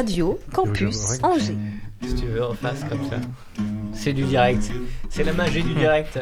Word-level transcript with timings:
Radio 0.00 0.38
Campus 0.54 1.18
Angers. 1.22 1.58
Si 2.02 2.14
tu 2.14 2.24
veux, 2.28 2.42
en 2.42 2.54
face 2.54 2.84
comme 2.88 3.06
ça? 3.10 3.16
C'est 3.92 4.14
du 4.14 4.22
direct. 4.22 4.70
C'est 5.10 5.24
la 5.24 5.34
magie 5.34 5.62
du 5.62 5.74
direct. 5.74 6.18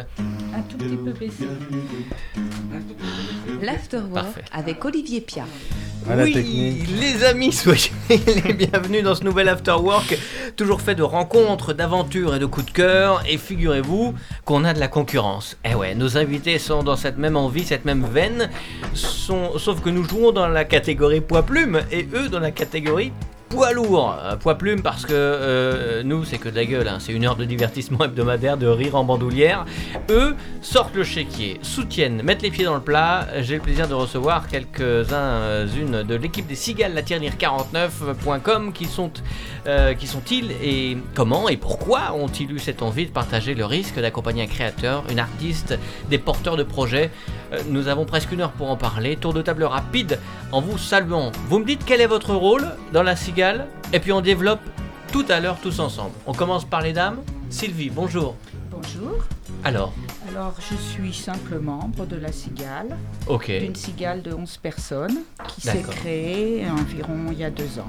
Un 0.52 0.62
tout 0.62 0.76
petit 0.76 0.96
peu 0.96 1.12
baissé. 1.12 1.44
L'Afterwork 3.62 4.42
avec 4.50 4.84
Olivier 4.84 5.20
Pia. 5.20 5.44
Oui, 6.10 6.32
technique. 6.32 6.88
les 7.00 7.22
amis, 7.24 7.52
soyez 7.52 7.90
les 8.08 8.52
bienvenus 8.54 9.02
dans 9.04 9.14
ce 9.14 9.22
nouvel 9.24 9.46
After 9.48 9.72
Work, 9.72 10.16
toujours 10.56 10.80
fait 10.80 10.94
de 10.94 11.02
rencontres, 11.02 11.74
d'aventures 11.74 12.34
et 12.34 12.38
de 12.38 12.46
coups 12.46 12.66
de 12.66 12.70
cœur. 12.72 13.22
Et 13.28 13.36
figurez-vous 13.36 14.14
qu'on 14.44 14.64
a 14.64 14.72
de 14.74 14.80
la 14.80 14.88
concurrence. 14.88 15.56
Eh 15.70 15.74
ouais, 15.74 15.94
nos 15.94 16.16
invités 16.16 16.58
sont 16.58 16.82
dans 16.82 16.96
cette 16.96 17.18
même 17.18 17.36
envie, 17.36 17.64
cette 17.64 17.84
même 17.84 18.06
veine, 18.10 18.48
sont- 18.94 19.58
sauf 19.58 19.82
que 19.82 19.90
nous 19.90 20.02
jouons 20.04 20.32
dans 20.32 20.48
la 20.48 20.64
catégorie 20.64 21.20
poids 21.20 21.42
plume 21.44 21.80
et 21.92 22.08
eux 22.14 22.28
dans 22.28 22.40
la 22.40 22.52
catégorie 22.52 23.12
poids 23.48 23.72
lourd. 23.72 24.16
Euh, 24.22 24.36
poids 24.36 24.56
plume 24.56 24.82
parce 24.82 25.04
que 25.04 25.12
euh, 25.12 26.02
nous, 26.02 26.24
c'est 26.24 26.38
que 26.38 26.48
de 26.48 26.56
la 26.56 26.64
gueule, 26.64 26.88
hein. 26.88 26.98
c'est 27.00 27.12
une 27.12 27.24
heure 27.24 27.36
de 27.36 27.44
divertissement 27.44 27.98
hebdomadaire, 28.04 28.56
de 28.56 28.66
rire 28.66 28.94
en 28.94 29.04
bandoulière. 29.04 29.64
Eux 30.10 30.34
sortent 30.62 30.94
le 30.94 31.04
chéquier, 31.04 31.58
soutiennent, 31.62 32.22
mettent 32.22 32.42
les 32.42 32.50
pieds 32.50 32.64
dans 32.64 32.74
le 32.74 32.80
plat. 32.80 33.26
J'ai 33.40 33.56
le 33.56 33.62
plaisir 33.62 33.88
de 33.88 33.94
recevoir 33.94 34.48
quelques-unes 34.48 36.02
de 36.02 36.14
l'équipe 36.14 36.46
des 36.46 36.54
Cigales, 36.54 36.94
la 36.94 37.02
tirelire 37.02 37.34
49.com 37.38 38.72
qui 38.72 38.84
sont 38.84 39.10
euh, 39.66 39.94
qui 39.94 40.06
sont-ils 40.06 40.52
et 40.62 40.96
comment 41.14 41.48
et 41.48 41.56
pourquoi 41.56 42.14
ont-ils 42.14 42.50
eu 42.50 42.58
cette 42.58 42.82
envie 42.82 43.06
de 43.06 43.10
partager 43.10 43.54
le 43.54 43.64
risque 43.64 44.00
d'accompagner 44.00 44.42
un 44.42 44.46
créateur, 44.46 45.04
une 45.10 45.18
artiste, 45.18 45.78
des 46.10 46.18
porteurs 46.18 46.56
de 46.56 46.62
projets? 46.62 47.10
Nous 47.70 47.88
avons 47.88 48.04
presque 48.04 48.30
une 48.32 48.42
heure 48.42 48.52
pour 48.52 48.70
en 48.70 48.76
parler. 48.76 49.16
Tour 49.16 49.32
de 49.32 49.40
table 49.40 49.64
rapide 49.64 50.18
en 50.52 50.60
vous 50.60 50.76
saluant. 50.76 51.32
Vous 51.48 51.58
me 51.58 51.64
dites 51.64 51.80
quel 51.86 52.02
est 52.02 52.06
votre 52.06 52.34
rôle 52.34 52.66
dans 52.92 53.02
la 53.02 53.16
Cigale 53.16 53.37
et 53.92 54.00
puis 54.00 54.10
on 54.12 54.20
développe 54.20 54.58
tout 55.12 55.24
à 55.28 55.38
l'heure 55.38 55.58
tous 55.62 55.78
ensemble. 55.78 56.10
On 56.26 56.32
commence 56.32 56.64
par 56.64 56.80
les 56.80 56.92
dames. 56.92 57.18
Sylvie, 57.50 57.88
bonjour. 57.88 58.34
Bonjour. 58.70 59.12
Alors, 59.64 59.92
Alors, 60.28 60.54
je 60.58 60.74
suis 60.76 61.12
simple 61.14 61.58
membre 61.60 62.04
de 62.04 62.16
la 62.16 62.32
Cigale, 62.32 62.96
ok. 63.28 63.46
d'une 63.60 63.74
Cigale 63.76 64.22
de 64.22 64.32
11 64.34 64.56
personnes 64.58 65.18
qui 65.48 65.60
s'est 65.60 65.82
créée 65.82 66.64
environ 66.68 67.26
il 67.30 67.38
y 67.38 67.44
a 67.44 67.50
deux 67.50 67.78
ans. 67.78 67.88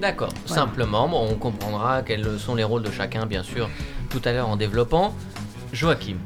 D'accord, 0.00 0.30
Voilà. 0.46 0.62
simplement, 0.62 1.08
bon, 1.08 1.28
on 1.30 1.34
comprendra 1.36 2.02
quels 2.02 2.38
sont 2.38 2.54
les 2.56 2.64
rôles 2.64 2.82
de 2.82 2.90
chacun, 2.90 3.26
bien 3.26 3.42
sûr, 3.44 3.68
tout 4.08 4.20
à 4.24 4.32
l'heure 4.32 4.48
en 4.48 4.56
développant. 4.56 5.14
Joachim. 5.72 6.16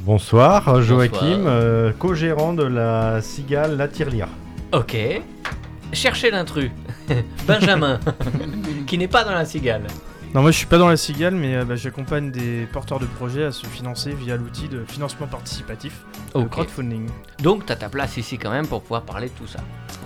Bonsoir, 0.00 0.82
Joachim, 0.82 1.10
Bonsoir. 1.12 1.46
euh, 1.46 1.92
co-gérant 1.98 2.52
de 2.52 2.64
la 2.64 3.20
Cigale 3.22 3.76
La 3.76 3.86
Tirelire. 3.88 4.28
Ok. 4.72 4.96
Cherchez 5.92 6.30
l'intrus. 6.30 6.70
Benjamin, 7.46 7.98
qui 8.86 8.98
n'est 8.98 9.08
pas 9.08 9.24
dans 9.24 9.32
la 9.32 9.44
cigale. 9.44 9.86
Non, 10.34 10.42
moi 10.42 10.50
je 10.50 10.58
suis 10.58 10.66
pas 10.66 10.76
dans 10.76 10.88
la 10.88 10.98
cigale, 10.98 11.34
mais 11.34 11.56
euh, 11.56 11.64
bah, 11.64 11.74
j'accompagne 11.74 12.30
des 12.30 12.66
porteurs 12.70 13.00
de 13.00 13.06
projets 13.06 13.44
à 13.44 13.52
se 13.52 13.66
financer 13.66 14.12
via 14.12 14.36
l'outil 14.36 14.68
de 14.68 14.84
financement 14.86 15.26
participatif, 15.26 16.02
le 16.34 16.42
Ok. 16.42 16.50
crowdfunding. 16.50 17.08
Donc, 17.42 17.64
tu 17.64 17.72
as 17.72 17.76
ta 17.76 17.88
place 17.88 18.18
ici 18.18 18.36
quand 18.36 18.50
même 18.50 18.66
pour 18.66 18.82
pouvoir 18.82 19.02
parler 19.02 19.28
de 19.28 19.32
tout 19.32 19.46
ça. 19.46 19.60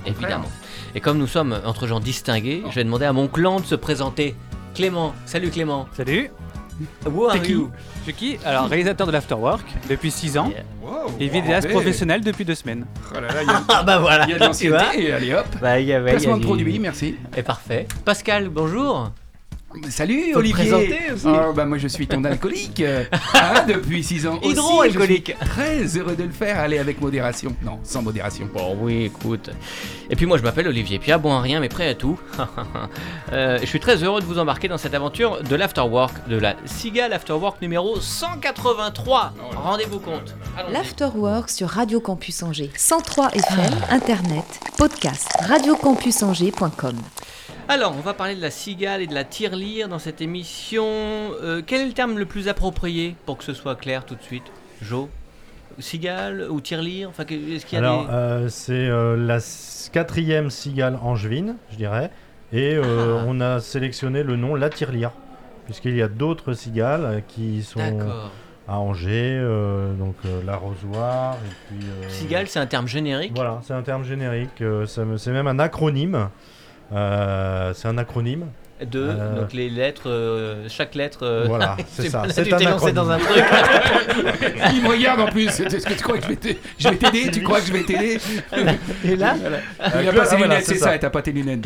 Évidemment. 0.06 0.48
Et 0.94 1.00
comme 1.00 1.18
nous 1.18 1.26
sommes 1.26 1.58
entre 1.64 1.88
gens 1.88 1.98
distingués, 1.98 2.62
je 2.70 2.74
vais 2.76 2.84
demander 2.84 3.04
à 3.06 3.12
mon 3.12 3.26
clan 3.26 3.58
de 3.58 3.64
se 3.66 3.74
présenter. 3.74 4.36
Clément. 4.74 5.12
Salut 5.26 5.50
Clément. 5.50 5.88
Salut, 5.92 6.30
Who 7.06 7.28
are 7.28 7.36
you? 7.44 7.70
Je 7.98 8.02
suis 8.04 8.14
qui? 8.14 8.38
Alors, 8.44 8.66
réalisateur 8.68 9.06
de 9.06 9.12
l'Afterwork 9.12 9.62
depuis 9.88 10.10
6 10.10 10.38
ans 10.38 10.50
Yeah. 10.50 10.64
et 11.20 11.28
vidéaste 11.28 11.68
professionnel 11.68 12.22
depuis 12.22 12.44
2 12.44 12.54
semaines. 12.54 12.86
Oh 13.10 13.14
là 13.14 13.28
là, 13.28 13.42
il 13.42 13.46
y 13.46 13.50
a, 13.50 13.62
Ah 13.68 13.82
bah 13.82 13.98
voilà, 13.98 14.24
il 14.24 14.30
y 14.30 14.34
a 14.34 14.38
de 14.48 14.54
tu 14.54 14.68
vois. 14.68 14.78
l'ancienneté, 14.78 15.02
et 15.08 15.12
allez 15.12 15.34
hop. 15.34 15.46
Bah, 15.60 15.78
il 15.80 15.86
y 15.86 15.92
avait. 15.92 16.10
il 16.10 16.14
y 16.14 16.16
Placement 16.16 16.32
a 16.34 16.36
de 16.36 16.40
du- 16.40 16.46
produit, 16.46 16.78
merci. 16.78 17.16
Et 17.36 17.42
parfait. 17.42 17.86
Pascal, 18.04 18.48
bonjour. 18.48 19.10
Salut 19.90 20.32
Faut 20.32 20.38
Olivier. 20.38 20.54
présenter 20.54 20.98
aussi. 21.14 21.26
Oh, 21.26 21.52
bah 21.54 21.64
moi 21.64 21.78
je 21.78 21.88
suis 21.88 22.06
ton 22.06 22.22
alcoolique 22.24 22.80
hein, 23.34 23.64
depuis 23.66 24.02
6 24.04 24.26
ans. 24.26 24.38
aussi, 24.42 24.50
Hydro-alcoolique. 24.52 25.34
Très 25.40 25.84
heureux 25.96 26.14
de 26.16 26.24
le 26.24 26.30
faire. 26.30 26.58
Allez 26.60 26.78
avec 26.78 27.00
modération. 27.00 27.54
Non, 27.62 27.78
sans 27.82 28.02
modération. 28.02 28.48
Bon, 28.52 28.76
oui, 28.80 29.04
écoute. 29.04 29.50
Et 30.10 30.16
puis 30.16 30.26
moi, 30.26 30.36
je 30.38 30.42
m'appelle 30.42 30.68
Olivier 30.68 30.98
Pia, 30.98 31.18
bon 31.18 31.32
à 31.34 31.40
rien, 31.40 31.60
mais 31.60 31.68
prêt 31.68 31.88
à 31.88 31.94
tout. 31.94 32.18
Euh, 33.32 33.56
je 33.60 33.66
suis 33.66 33.80
très 33.80 34.02
heureux 34.04 34.20
de 34.20 34.26
vous 34.26 34.38
embarquer 34.38 34.68
dans 34.68 34.76
cette 34.76 34.92
aventure 34.92 35.42
de 35.42 35.56
l'Afterwork, 35.56 36.28
de 36.28 36.36
la 36.36 36.54
Cigale 36.66 37.14
Afterwork 37.14 37.62
numéro 37.62 37.98
183. 37.98 39.32
Rendez-vous 39.56 40.00
compte. 40.00 40.34
L'Afterwork 40.70 41.48
sur 41.48 41.68
Radio 41.68 41.98
Campus 42.00 42.42
Angers. 42.42 42.70
103 42.76 43.30
FM, 43.30 43.72
Internet, 43.90 44.44
podcast, 44.76 45.28
radiocampusangers.com. 45.48 46.96
Alors, 47.74 47.94
on 47.96 48.00
va 48.02 48.12
parler 48.12 48.34
de 48.36 48.42
la 48.42 48.50
Cigale 48.50 49.00
et 49.00 49.06
de 49.06 49.14
la 49.14 49.24
tirelire 49.24 49.88
dans 49.88 49.98
cette 49.98 50.20
émission. 50.20 50.84
Euh, 50.84 51.62
quel 51.66 51.80
est 51.80 51.86
le 51.86 51.94
terme 51.94 52.18
le 52.18 52.26
plus 52.26 52.48
approprié 52.48 53.16
pour 53.24 53.38
que 53.38 53.44
ce 53.44 53.54
soit 53.54 53.76
clair 53.76 54.04
tout 54.04 54.14
de 54.14 54.20
suite 54.22 54.42
Jo? 54.82 55.08
Cigale 55.78 56.48
ou 56.50 56.60
tirelire? 56.60 57.08
Enfin, 57.08 57.22
est-ce 57.22 57.64
qu'il 57.64 57.78
y 57.78 57.82
a 57.82 57.84
Alors, 57.86 58.04
des... 58.04 58.12
euh, 58.12 58.48
c'est 58.50 58.72
euh, 58.74 59.16
la 59.16 59.38
quatrième 59.90 60.50
Cigale 60.50 60.98
angevine, 61.02 61.56
je 61.70 61.76
dirais. 61.76 62.10
Et 62.52 62.76
Ah. 62.76 63.24
on 63.26 63.40
a 63.40 63.58
sélectionné 63.60 64.22
le 64.22 64.36
nom 64.36 64.54
La 64.54 64.68
Tirelire. 64.68 65.12
Puisqu'il 65.64 65.96
y 65.96 66.02
a 66.02 66.08
d'autres 66.08 66.52
cigales 66.52 67.22
qui 67.26 67.62
sont 67.62 67.80
à 68.68 68.78
Angers, 68.78 69.38
euh, 69.40 69.94
donc 69.94 70.16
euh, 70.26 70.42
l'arrosoir, 70.44 71.36
et 71.36 71.54
puis... 71.74 71.86
euh, 71.88 72.08
Cigale, 72.10 72.48
c'est 72.48 72.58
un 72.58 72.66
terme 72.66 72.86
générique? 72.86 73.32
Voilà, 73.34 73.60
c'est 73.64 73.72
un 73.72 73.82
terme 73.82 74.04
générique, 74.04 74.62
c'est 74.86 75.32
même 75.32 75.46
un 75.46 75.58
acronyme. 75.58 76.28
Euh, 76.94 77.72
c'est 77.74 77.88
un 77.88 77.98
acronyme. 77.98 78.46
De, 78.90 78.98
Euh. 79.00 79.40
donc 79.42 79.52
les 79.52 79.70
lettres, 79.70 80.08
euh, 80.10 80.66
chaque 80.68 80.96
lettre. 80.96 81.20
euh, 81.22 81.44
Voilà, 81.46 81.76
c'est 81.88 82.08
ça. 82.10 82.24
C'est 82.28 82.42
tu 82.44 82.52
un 82.52 82.56
t'es 82.56 82.64
lancé 82.64 82.74
acronyme. 82.88 82.94
dans 82.96 83.10
un 83.10 83.18
truc. 83.18 83.44
Il 84.74 84.82
me 84.82 84.88
regarde 84.88 85.20
en 85.20 85.26
plus. 85.26 85.46
Est-ce 85.60 85.86
que 85.86 85.92
tu 85.94 86.02
crois 86.02 86.18
que 86.18 86.24
je 86.24 86.88
vais 86.88 86.96
t'aider 86.96 87.30
Tu 87.30 87.42
crois 87.42 87.60
que 87.60 87.66
je 87.68 87.72
vais 87.72 87.84
t'aider? 87.84 88.18
Et 89.04 89.14
là, 89.16 89.36
Il 90.00 90.08
a 90.08 90.12
pas 90.12 90.24
ses 90.24 90.34
ah, 90.34 90.38
voilà, 90.38 90.54
lunettes, 90.54 90.66
c'est 90.66 90.74
ça. 90.78 90.86
ça. 90.86 90.96
Et 90.96 90.98
t'as 90.98 91.10
pas 91.10 91.22
tes 91.22 91.30
lunettes. 91.32 91.60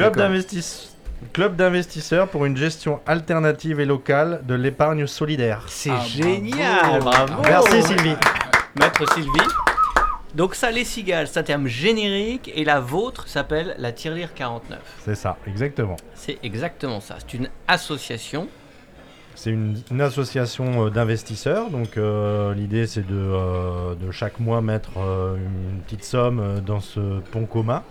Club 1.32 1.56
d'investisseurs 1.56 2.28
pour 2.28 2.44
une 2.44 2.56
gestion 2.58 3.00
alternative 3.06 3.80
et 3.80 3.86
locale 3.86 4.40
de 4.46 4.54
l'épargne 4.54 5.06
solidaire. 5.06 5.62
c'est 5.68 5.90
Ah, 5.90 6.02
génial, 6.06 7.00
bravo. 7.00 7.42
Merci 7.42 7.82
Sylvie. 7.82 8.16
Maître 8.78 9.10
Sylvie. 9.14 9.30
Donc 10.36 10.54
ça, 10.54 10.70
les 10.70 10.84
cigales, 10.84 11.26
c'est 11.28 11.40
un 11.40 11.42
terme 11.42 11.66
générique 11.66 12.52
et 12.54 12.64
la 12.64 12.78
vôtre 12.78 13.26
s'appelle 13.26 13.74
la 13.78 13.90
Tirelire 13.92 14.34
49. 14.34 14.78
C'est 15.04 15.14
ça, 15.14 15.38
exactement. 15.46 15.96
C'est 16.14 16.38
exactement 16.42 17.00
ça. 17.00 17.16
C'est 17.18 17.34
une 17.38 17.48
association. 17.68 18.46
C'est 19.34 19.50
une, 19.50 19.76
une 19.90 20.00
association 20.02 20.86
euh, 20.86 20.90
d'investisseurs. 20.90 21.70
Donc 21.70 21.96
euh, 21.96 22.52
l'idée 22.54 22.86
c'est 22.86 23.06
de, 23.06 23.14
euh, 23.16 23.94
de 23.94 24.10
chaque 24.10 24.38
mois 24.40 24.60
mettre 24.60 24.98
euh, 24.98 25.36
une 25.36 25.80
petite 25.80 26.04
somme 26.04 26.60
dans 26.66 26.80
ce 26.80 27.20
pont 27.32 27.46
commun. 27.46 27.82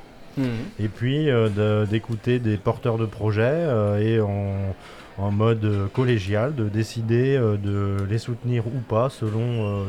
Et 0.79 0.89
puis 0.89 1.27
de- 1.27 1.85
d'écouter 1.89 2.39
des 2.39 2.57
porteurs 2.57 2.97
de 2.97 3.05
projets 3.05 3.63
et 4.01 4.19
en, 4.19 4.75
en 5.17 5.31
mode 5.31 5.89
collégial 5.93 6.53
de 6.53 6.67
décider 6.67 7.37
de 7.37 7.95
les 8.09 8.17
soutenir 8.17 8.67
ou 8.67 8.81
pas 8.89 9.09
selon, 9.09 9.85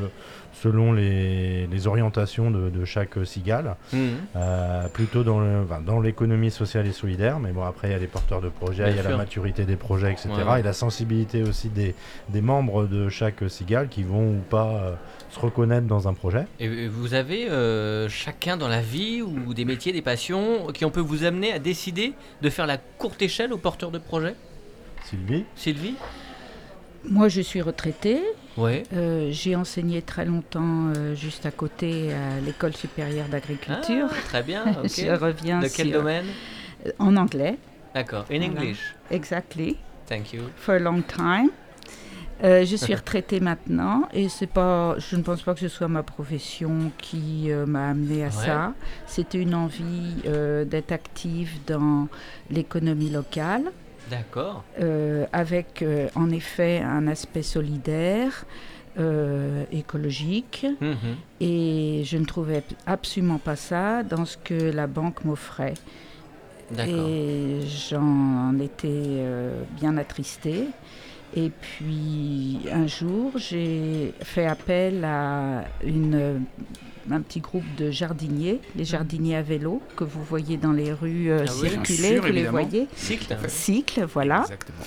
selon 0.62 0.92
les, 0.92 1.66
les 1.66 1.86
orientations 1.86 2.50
de, 2.50 2.70
de 2.70 2.84
chaque 2.84 3.24
cigale. 3.26 3.76
Mhm. 3.92 4.16
Euh, 4.36 4.88
plutôt 4.88 5.22
dans 5.22 5.40
le- 5.40 5.62
enfin, 5.64 5.80
dans 5.80 6.00
l'économie 6.00 6.50
sociale 6.50 6.86
et 6.86 6.92
solidaire, 6.92 7.38
mais 7.38 7.52
bon 7.52 7.62
après 7.64 7.88
il 7.88 7.92
y 7.92 7.94
a 7.94 7.98
les 7.98 8.06
porteurs 8.06 8.40
de 8.40 8.48
projets, 8.48 8.84
Bien 8.84 8.92
il 8.92 8.96
y 8.96 8.98
a 8.98 9.02
sûr. 9.02 9.10
la 9.10 9.16
maturité 9.18 9.64
des 9.64 9.76
projets, 9.76 10.12
etc. 10.12 10.28
Ouais, 10.36 10.42
ouais. 10.44 10.60
Et 10.60 10.62
la 10.62 10.72
sensibilité 10.72 11.42
aussi 11.42 11.68
des, 11.68 11.94
des 12.30 12.40
membres 12.40 12.86
de 12.86 13.08
chaque 13.08 13.48
cigale 13.50 13.88
qui 13.88 14.02
vont 14.02 14.30
ou 14.30 14.40
pas 14.48 14.68
euh, 14.68 14.92
se 15.30 15.38
reconnaître 15.40 15.86
dans 15.86 16.08
un 16.08 16.14
projet. 16.14 16.46
Et 16.60 16.88
vous 16.88 17.14
avez 17.14 17.48
euh, 17.50 18.08
chacun 18.08 18.56
dans 18.56 18.68
la 18.68 18.80
vie 18.80 19.22
ou 19.22 19.52
des 19.54 19.64
métiers, 19.64 19.92
des 19.92 20.02
passions 20.02 20.68
qui 20.72 20.84
on 20.84 20.90
peut 20.90 21.00
vous 21.00 21.24
amener 21.24 21.52
à 21.52 21.58
décider 21.58 22.12
de 22.42 22.50
faire 22.50 22.66
la 22.66 22.78
courte 22.78 23.20
échelle 23.22 23.52
aux 23.52 23.58
porteurs 23.58 23.90
de 23.90 23.98
projets? 23.98 24.34
Sylvie? 25.04 25.44
Sylvie? 25.54 25.94
Moi, 27.08 27.28
je 27.28 27.40
suis 27.40 27.60
retraitée. 27.62 28.20
Ouais. 28.56 28.84
Euh, 28.94 29.28
J'ai 29.32 29.54
enseigné 29.54 30.00
très 30.02 30.24
longtemps 30.24 30.92
euh, 30.96 31.14
juste 31.14 31.44
à 31.46 31.50
côté 31.50 32.12
à 32.12 32.40
l'école 32.44 32.74
supérieure 32.74 33.28
d'agriculture. 33.28 34.08
Ah, 34.10 34.14
très 34.28 34.42
bien. 34.42 34.64
Je 34.84 35.10
reviens 35.14 35.60
De 35.60 35.68
quel 35.68 35.88
sur- 35.88 35.98
domaine 35.98 36.24
en 36.98 37.16
anglais. 37.16 37.58
D'accord. 37.94 38.24
In 38.30 38.38
Voilà. 38.38 38.46
English. 38.46 38.94
Exactly. 39.10 39.76
Thank 40.08 40.32
you. 40.32 40.42
For 40.56 40.74
a 40.76 40.78
long 40.78 41.02
time. 41.02 41.50
Euh, 42.44 42.66
je 42.66 42.76
suis 42.76 42.94
retraitée 43.02 43.40
maintenant 43.40 44.02
et 44.12 44.28
c'est 44.28 44.46
pas, 44.46 44.94
je 44.98 45.16
ne 45.16 45.22
pense 45.22 45.40
pas 45.42 45.54
que 45.54 45.60
ce 45.60 45.68
soit 45.68 45.88
ma 45.88 46.02
profession 46.02 46.92
qui 46.98 47.50
euh, 47.50 47.64
m'a 47.64 47.88
amenée 47.90 48.22
à 48.24 48.26
Ouais. 48.26 48.32
ça. 48.32 48.74
C'était 49.06 49.40
une 49.40 49.54
envie 49.54 50.16
euh, 50.26 50.64
d'être 50.66 50.92
active 50.92 51.50
dans 51.66 52.08
l'économie 52.50 53.08
locale. 53.10 53.64
D'accord. 54.10 54.64
euh, 54.80 55.26
avec 55.32 55.82
euh, 55.82 56.08
en 56.14 56.30
effet 56.30 56.80
un 56.80 57.06
aspect 57.08 57.42
solidaire, 57.42 58.44
euh, 58.98 59.64
écologique, 59.72 60.66
Mhm. 60.80 61.16
et 61.40 62.02
je 62.04 62.16
ne 62.16 62.24
trouvais 62.24 62.62
absolument 62.86 63.38
pas 63.38 63.56
ça 63.56 64.02
dans 64.02 64.24
ce 64.24 64.36
que 64.38 64.70
la 64.70 64.86
banque 64.86 65.24
m'offrait. 65.24 65.74
D'accord. 66.70 67.06
Et 67.08 67.60
j'en 67.90 68.58
étais 68.58 68.88
euh, 68.90 69.62
bien 69.80 69.96
attristée. 69.98 70.66
Et 71.36 71.50
puis 71.50 72.60
un 72.72 72.86
jour, 72.86 73.32
j'ai 73.36 74.14
fait 74.22 74.46
appel 74.46 75.04
à 75.04 75.64
une, 75.84 76.44
un 77.10 77.20
petit 77.20 77.40
groupe 77.40 77.64
de 77.78 77.90
jardiniers, 77.90 78.60
les 78.76 78.84
jardiniers 78.84 79.36
à 79.36 79.42
vélo, 79.42 79.80
que 79.96 80.04
vous 80.04 80.22
voyez 80.24 80.56
dans 80.56 80.72
les 80.72 80.92
rues 80.92 81.30
euh, 81.30 81.44
Ah 81.48 81.52
oui, 81.62 81.68
circuler, 81.70 82.14
sûr, 82.14 82.22
vous 82.26 82.32
les 82.32 82.44
voyez. 82.46 82.86
Cycle. 82.96 83.36
Cycle, 83.48 84.04
voilà. 84.12 84.40
Exactement. 84.42 84.84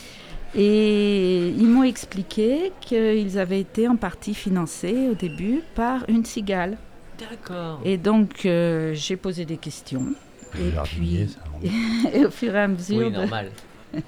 Et 0.56 1.50
ils 1.50 1.68
m'ont 1.68 1.84
expliqué 1.84 2.72
qu'ils 2.82 3.38
avaient 3.38 3.60
été 3.60 3.88
en 3.88 3.96
partie 3.96 4.34
financés 4.34 5.08
au 5.12 5.14
début 5.14 5.62
par 5.76 6.04
une 6.10 6.26
cigale. 6.26 6.78
D'accord. 7.20 7.82
Et 7.86 7.98
donc 7.98 8.46
euh, 8.46 8.94
j'ai 8.96 9.16
posé 9.16 9.46
des 9.46 9.58
questions. 9.58 10.08
Et 10.56 10.72
puis, 10.86 11.28
ça, 11.32 11.40
on- 11.64 12.10
et 12.18 12.26
au 12.26 12.32
fur 12.32 12.56
et 12.56 12.60
à 12.62 12.68
mesure, 12.68 12.98
Oui, 12.98 13.12
de, 13.12 13.18
normal. 13.18 13.52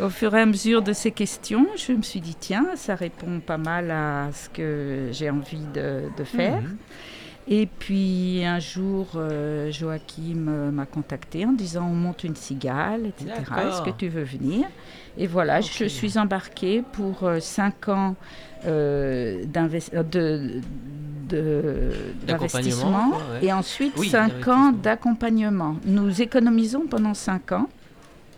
au 0.00 0.08
fur 0.08 0.34
et 0.34 0.40
à 0.40 0.46
mesure 0.46 0.82
de 0.82 0.92
ces 0.92 1.12
questions, 1.12 1.66
je 1.76 1.92
me 1.92 2.02
suis 2.02 2.20
dit 2.20 2.34
tiens, 2.38 2.66
ça 2.74 2.96
répond 2.96 3.38
pas 3.38 3.58
mal 3.58 3.90
à 3.92 4.30
ce 4.32 4.48
que 4.48 5.10
j'ai 5.12 5.30
envie 5.30 5.64
de, 5.72 6.04
de 6.18 6.24
faire. 6.24 6.60
Mhm. 6.60 6.76
Et 7.48 7.66
puis 7.66 8.44
un 8.44 8.60
jour, 8.60 9.08
euh, 9.16 9.70
Joachim 9.72 10.46
euh, 10.48 10.70
m'a 10.70 10.86
contacté 10.86 11.44
en 11.44 11.52
disant 11.52 11.84
on 11.90 11.94
monte 11.94 12.22
une 12.22 12.36
cigale, 12.36 13.06
etc. 13.06 13.32
Est-ce 13.68 13.82
que 13.82 13.90
tu 13.90 14.08
veux 14.08 14.22
venir? 14.22 14.66
Et 15.18 15.26
voilà, 15.26 15.60
je 15.60 15.84
Ok. 15.84 15.90
suis 15.90 16.18
embarquée 16.18 16.82
pour 16.92 17.24
euh, 17.24 17.40
cinq 17.40 17.88
ans 17.88 18.14
euh, 18.64 19.44
d'invest- 19.44 19.92
de- 19.92 20.60
de- 21.28 21.90
D'accompagnement, 22.26 22.26
d'investissement 22.26 23.08
ouais. 23.32 23.44
et 23.46 23.52
ensuite 23.52 23.94
Oui, 23.98 24.08
cinq 24.08 24.28
d'investissement. 24.28 24.54
ans 24.68 24.72
d'accompagnement. 24.72 25.76
Nous 25.84 26.22
économisons 26.22 26.86
pendant 26.88 27.14
cinq 27.14 27.50
ans. 27.52 27.68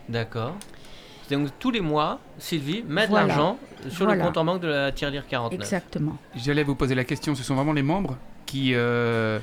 D'accord. 0.09 0.55
Donc 1.31 1.49
tous 1.59 1.71
les 1.71 1.81
mois, 1.81 2.21
Sylvie 2.39 2.85
met 2.89 3.05
de 3.05 3.11
Voilà. 3.11 3.27
l'argent 3.29 3.59
sur 3.89 4.07
Voilà. 4.07 4.23
le 4.23 4.27
compte 4.29 4.37
en 4.39 4.45
banque 4.45 4.61
de 4.63 4.69
la 4.69 4.93
tirelire 4.93 5.27
49. 5.29 5.61
Exactement. 5.61 6.17
J'allais 6.37 6.63
vous 6.65 6.75
poser 6.75 6.95
la 6.95 7.05
question, 7.05 7.35
ce 7.35 7.43
sont 7.43 7.55
vraiment 7.55 7.73
les 7.75 7.83
membres? 7.83 8.17
Qui, 8.55 8.71
euh, 8.75 9.41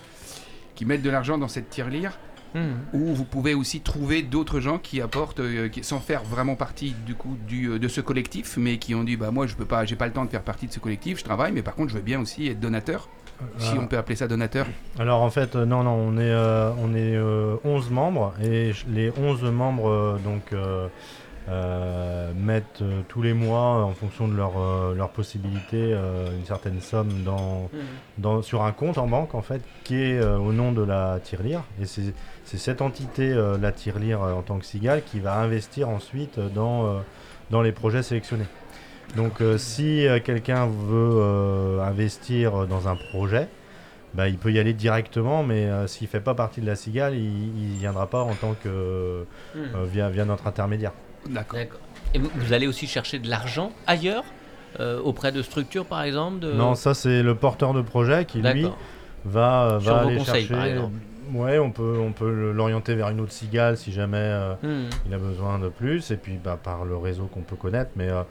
qui 0.76 0.86
mettent 0.86 1.02
de 1.02 1.10
l'argent 1.10 1.38
dans 1.38 1.50
cette 1.50 1.70
tirelire 1.70 2.18
Mhm. 2.54 2.62
ou 2.92 3.14
vous 3.16 3.24
pouvez 3.24 3.54
aussi 3.54 3.80
trouver 3.80 4.24
d'autres 4.24 4.60
gens 4.60 4.78
qui 4.78 5.00
apportent, 5.00 5.40
euh, 5.40 5.70
qui, 5.70 5.86
sans 5.86 6.02
faire 6.02 6.22
vraiment 6.24 6.56
partie 6.56 6.94
du 7.06 7.16
coup 7.16 7.38
du, 7.48 7.68
euh, 7.70 7.80
de 7.80 7.88
ce 7.88 8.02
collectif, 8.02 8.58
mais 8.58 8.78
qui 8.78 8.94
ont 8.94 9.06
dit 9.06 9.16
bah 9.16 9.32
moi 9.32 9.48
je 9.48 9.56
peux 9.56 9.64
pas, 9.64 9.86
j'ai 9.86 9.96
pas 9.96 10.06
le 10.06 10.12
temps 10.12 10.26
de 10.26 10.30
faire 10.30 10.42
partie 10.42 10.68
de 10.68 10.74
ce 10.74 10.80
collectif, 10.80 11.20
je 11.20 11.24
travaille, 11.24 11.54
mais 11.54 11.62
par 11.62 11.76
contre 11.76 11.92
je 11.92 11.96
veux 11.96 12.02
bien 12.02 12.20
aussi 12.20 12.48
être 12.50 12.60
donateur, 12.60 13.08
si 13.58 13.78
on 13.80 13.88
peut 13.88 13.98
appeler 13.98 14.18
ça 14.18 14.28
donateur. 14.28 14.68
Alors 15.00 15.22
en 15.22 15.30
fait, 15.30 15.56
non, 15.56 15.84
non, 15.84 15.92
on 15.94 16.18
est, 16.18 16.34
on 16.84 16.94
est 16.94 17.16
euh, 17.16 17.56
11 17.64 17.90
membres 17.90 18.34
et 18.44 18.74
les 18.90 19.12
11 19.18 19.44
membres 19.46 20.20
donc, 20.22 20.52
mettent 21.48 22.82
euh, 22.82 23.02
tous 23.08 23.22
les 23.22 23.34
mois, 23.34 23.84
en 23.84 23.94
fonction 23.94 24.28
de 24.28 24.36
leur, 24.36 24.54
euh, 24.60 24.94
leur 24.96 25.10
possibilité, 25.10 25.78
euh, 25.94 26.36
une 26.38 26.46
certaine 26.46 26.82
somme 26.82 27.24
dans, 27.24 27.70
Mhm. 27.74 27.80
dans, 28.20 28.42
sur 28.42 28.64
un 28.64 28.72
compte 28.72 28.98
en 28.98 29.08
banque 29.08 29.36
en 29.36 29.42
fait 29.42 29.62
qui 29.84 29.96
est 29.96 30.20
euh, 30.20 30.38
au 30.38 30.52
nom 30.54 30.72
de 30.72 30.84
la 30.84 31.20
tirelire. 31.24 31.64
Et 31.82 31.86
c'est 31.86 32.14
cette 32.58 32.82
entité, 32.82 33.32
euh, 33.32 33.58
la 33.58 33.72
tirelire 33.72 34.22
euh, 34.24 34.34
en 34.34 34.42
tant 34.42 34.58
que 34.60 34.66
cigale, 34.66 35.04
qui 35.04 35.20
va 35.20 35.38
investir 35.40 35.90
ensuite 35.90 36.38
euh, 36.38 36.50
dans, 36.50 36.86
euh, 36.86 37.00
dans 37.50 37.62
les 37.62 37.72
projets 37.72 38.04
sélectionnés. 38.04 38.48
Donc 39.16 39.42
euh, 39.42 39.58
si 39.58 40.08
euh, 40.08 40.20
quelqu'un 40.24 40.68
veut 40.68 41.12
euh, 41.14 41.82
investir 41.82 42.68
dans 42.68 42.88
un 42.88 42.96
projet, 42.96 43.48
bah, 44.14 44.28
il 44.30 44.38
peut 44.38 44.52
y 44.52 44.60
aller 44.60 44.74
directement, 44.74 45.44
mais 45.44 45.66
euh, 45.66 45.88
s'il 45.88 46.08
fait 46.08 46.20
pas 46.20 46.34
partie 46.34 46.62
de 46.62 46.66
la 46.66 46.76
cigale, 46.76 47.16
il, 47.16 47.74
il 47.74 47.78
viendra 47.78 48.08
pas 48.08 48.22
en 48.22 48.36
tant 48.36 48.54
que 48.54 48.68
euh, 48.70 49.24
via, 49.86 50.10
via 50.10 50.26
notre 50.26 50.48
intermédiaire. 50.48 50.92
D'accord. 51.30 51.60
D'accord. 51.60 51.80
Et 52.14 52.20
vous, 52.20 52.30
vous 52.36 52.54
allez 52.54 52.68
aussi 52.68 52.88
chercher 52.88 53.20
de 53.20 53.30
l'argent 53.30 53.72
ailleurs 53.88 54.24
euh, 54.80 55.00
auprès 55.02 55.32
de 55.32 55.42
structures 55.42 55.86
par 55.86 56.02
exemple 56.04 56.40
de... 56.40 56.52
Non, 56.52 56.76
ça 56.76 56.94
c'est 56.94 57.24
le 57.24 57.36
porteur 57.36 57.74
de 57.74 57.82
projet 57.82 58.26
qui 58.26 58.42
lui 58.42 58.68
va, 59.26 59.64
euh, 59.64 59.80
Sur 59.80 59.94
va 59.94 60.02
vos 60.04 60.08
aller 60.10 60.18
conseils, 60.18 60.42
chercher. 60.46 60.54
par 60.56 60.66
exemple. 60.66 60.96
Ouais, 61.34 61.60
on 61.60 61.72
peut, 61.72 61.98
on 62.02 62.12
peut 62.12 62.52
l'orienter 62.52 62.94
vers 62.96 63.08
une 63.10 63.22
autre 63.22 63.32
cigale 63.32 63.78
si 63.78 63.94
jamais 63.94 64.18
euh, 64.18 64.54
Mhm. 64.64 64.90
il 65.06 65.14
a 65.14 65.18
besoin 65.18 65.60
de 65.60 65.70
plus, 65.70 66.12
et 66.12 66.18
puis 66.18 66.38
bah, 66.44 66.58
par 66.62 66.84
le 66.84 66.98
réseau 66.98 67.26
qu'on 67.32 67.42
peut 67.42 67.56
connaître. 67.56 67.92
Mais, 67.96 68.10
euh, 68.10 68.24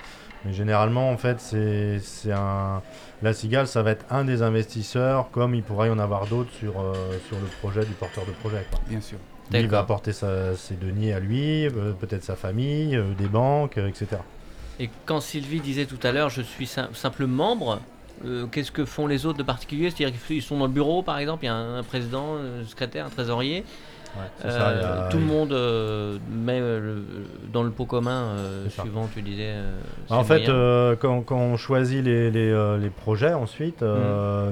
mais 0.45 0.53
généralement, 0.53 1.11
en 1.11 1.17
fait, 1.17 1.41
c'est 1.41 1.99
c'est 2.01 2.33
un. 2.33 2.83
La 3.23 3.33
cigale, 3.33 3.67
ça 3.69 3.83
va 3.83 3.93
être 3.93 4.05
un 4.11 4.25
des 4.25 4.43
investisseurs, 4.43 5.31
comme 5.31 5.55
il 5.55 5.63
pourrait 5.63 5.89
y 5.89 5.91
en 5.91 5.99
avoir 5.99 6.27
d'autres 6.27 6.53
sur, 6.53 6.79
euh, 6.81 6.93
sur 7.29 7.39
le 7.39 7.47
projet 7.63 7.87
du 7.87 7.93
porteur 7.93 8.27
de 8.27 8.33
projet. 8.33 8.67
quoi. 8.71 8.81
Bien 8.87 9.01
sûr. 9.01 9.19
Il 9.59 9.67
va 9.69 9.81
apporter 9.81 10.13
sa- 10.13 10.55
ses 10.57 10.75
deniers 10.75 11.13
à 11.13 11.21
lui, 11.21 11.67
euh, 11.67 11.93
peut-être 11.93 12.23
sa 12.25 12.37
famille, 12.37 12.95
euh, 12.97 13.13
des 13.19 13.27
banques, 13.27 13.79
euh, 13.79 13.89
etc. 13.89 14.07
Et 14.79 14.89
quand 15.07 15.21
Sylvie 15.21 15.61
disait 15.61 15.87
tout 15.87 15.99
à 16.05 16.13
l'heure, 16.13 16.31
je 16.31 16.41
suis 16.43 16.67
sim- 16.67 16.89
simple 16.95 17.27
membre, 17.27 17.81
euh, 18.25 18.47
qu'est-ce 18.47 18.71
que 18.71 18.85
font 18.85 19.07
les 19.07 19.27
autres 19.27 19.39
de 19.39 19.43
particulier? 19.43 19.91
C'est-à-dire 19.91 20.17
qu'ils 20.27 20.43
sont 20.43 20.59
dans 20.59 20.67
le 20.67 20.73
bureau, 20.73 21.03
par 21.03 21.19
exemple, 21.19 21.45
il 21.45 21.47
y 21.47 21.51
a 21.51 21.55
un, 21.55 21.79
un 21.79 21.83
président, 21.83 22.37
un 22.37 22.65
secrétaire, 22.67 23.07
un 23.07 23.11
trésorier. 23.11 23.65
Euh, 24.45 24.51
ça, 24.51 24.69
a- 25.07 25.09
tout 25.09 25.19
le 25.19 25.25
monde 25.25 25.53
euh, 25.53 26.19
met 26.31 26.59
euh, 26.61 26.81
le- 26.81 27.05
dans 27.53 27.63
le 27.63 27.71
pot 27.71 27.85
commun, 27.85 28.11
euh, 28.37 28.69
ça. 28.69 28.83
suivant, 28.83 29.09
tu 29.15 29.23
disais. 29.23 29.55
en 30.09 30.25
fait, 30.25 30.51
quand, 31.01 31.23
quand 31.23 31.37
on 31.39 31.57
choisit 31.57 32.05
les, 32.05 32.31
les, 32.31 32.79
les 32.81 32.91
projets 32.91 33.33
ensuite, 33.35 33.85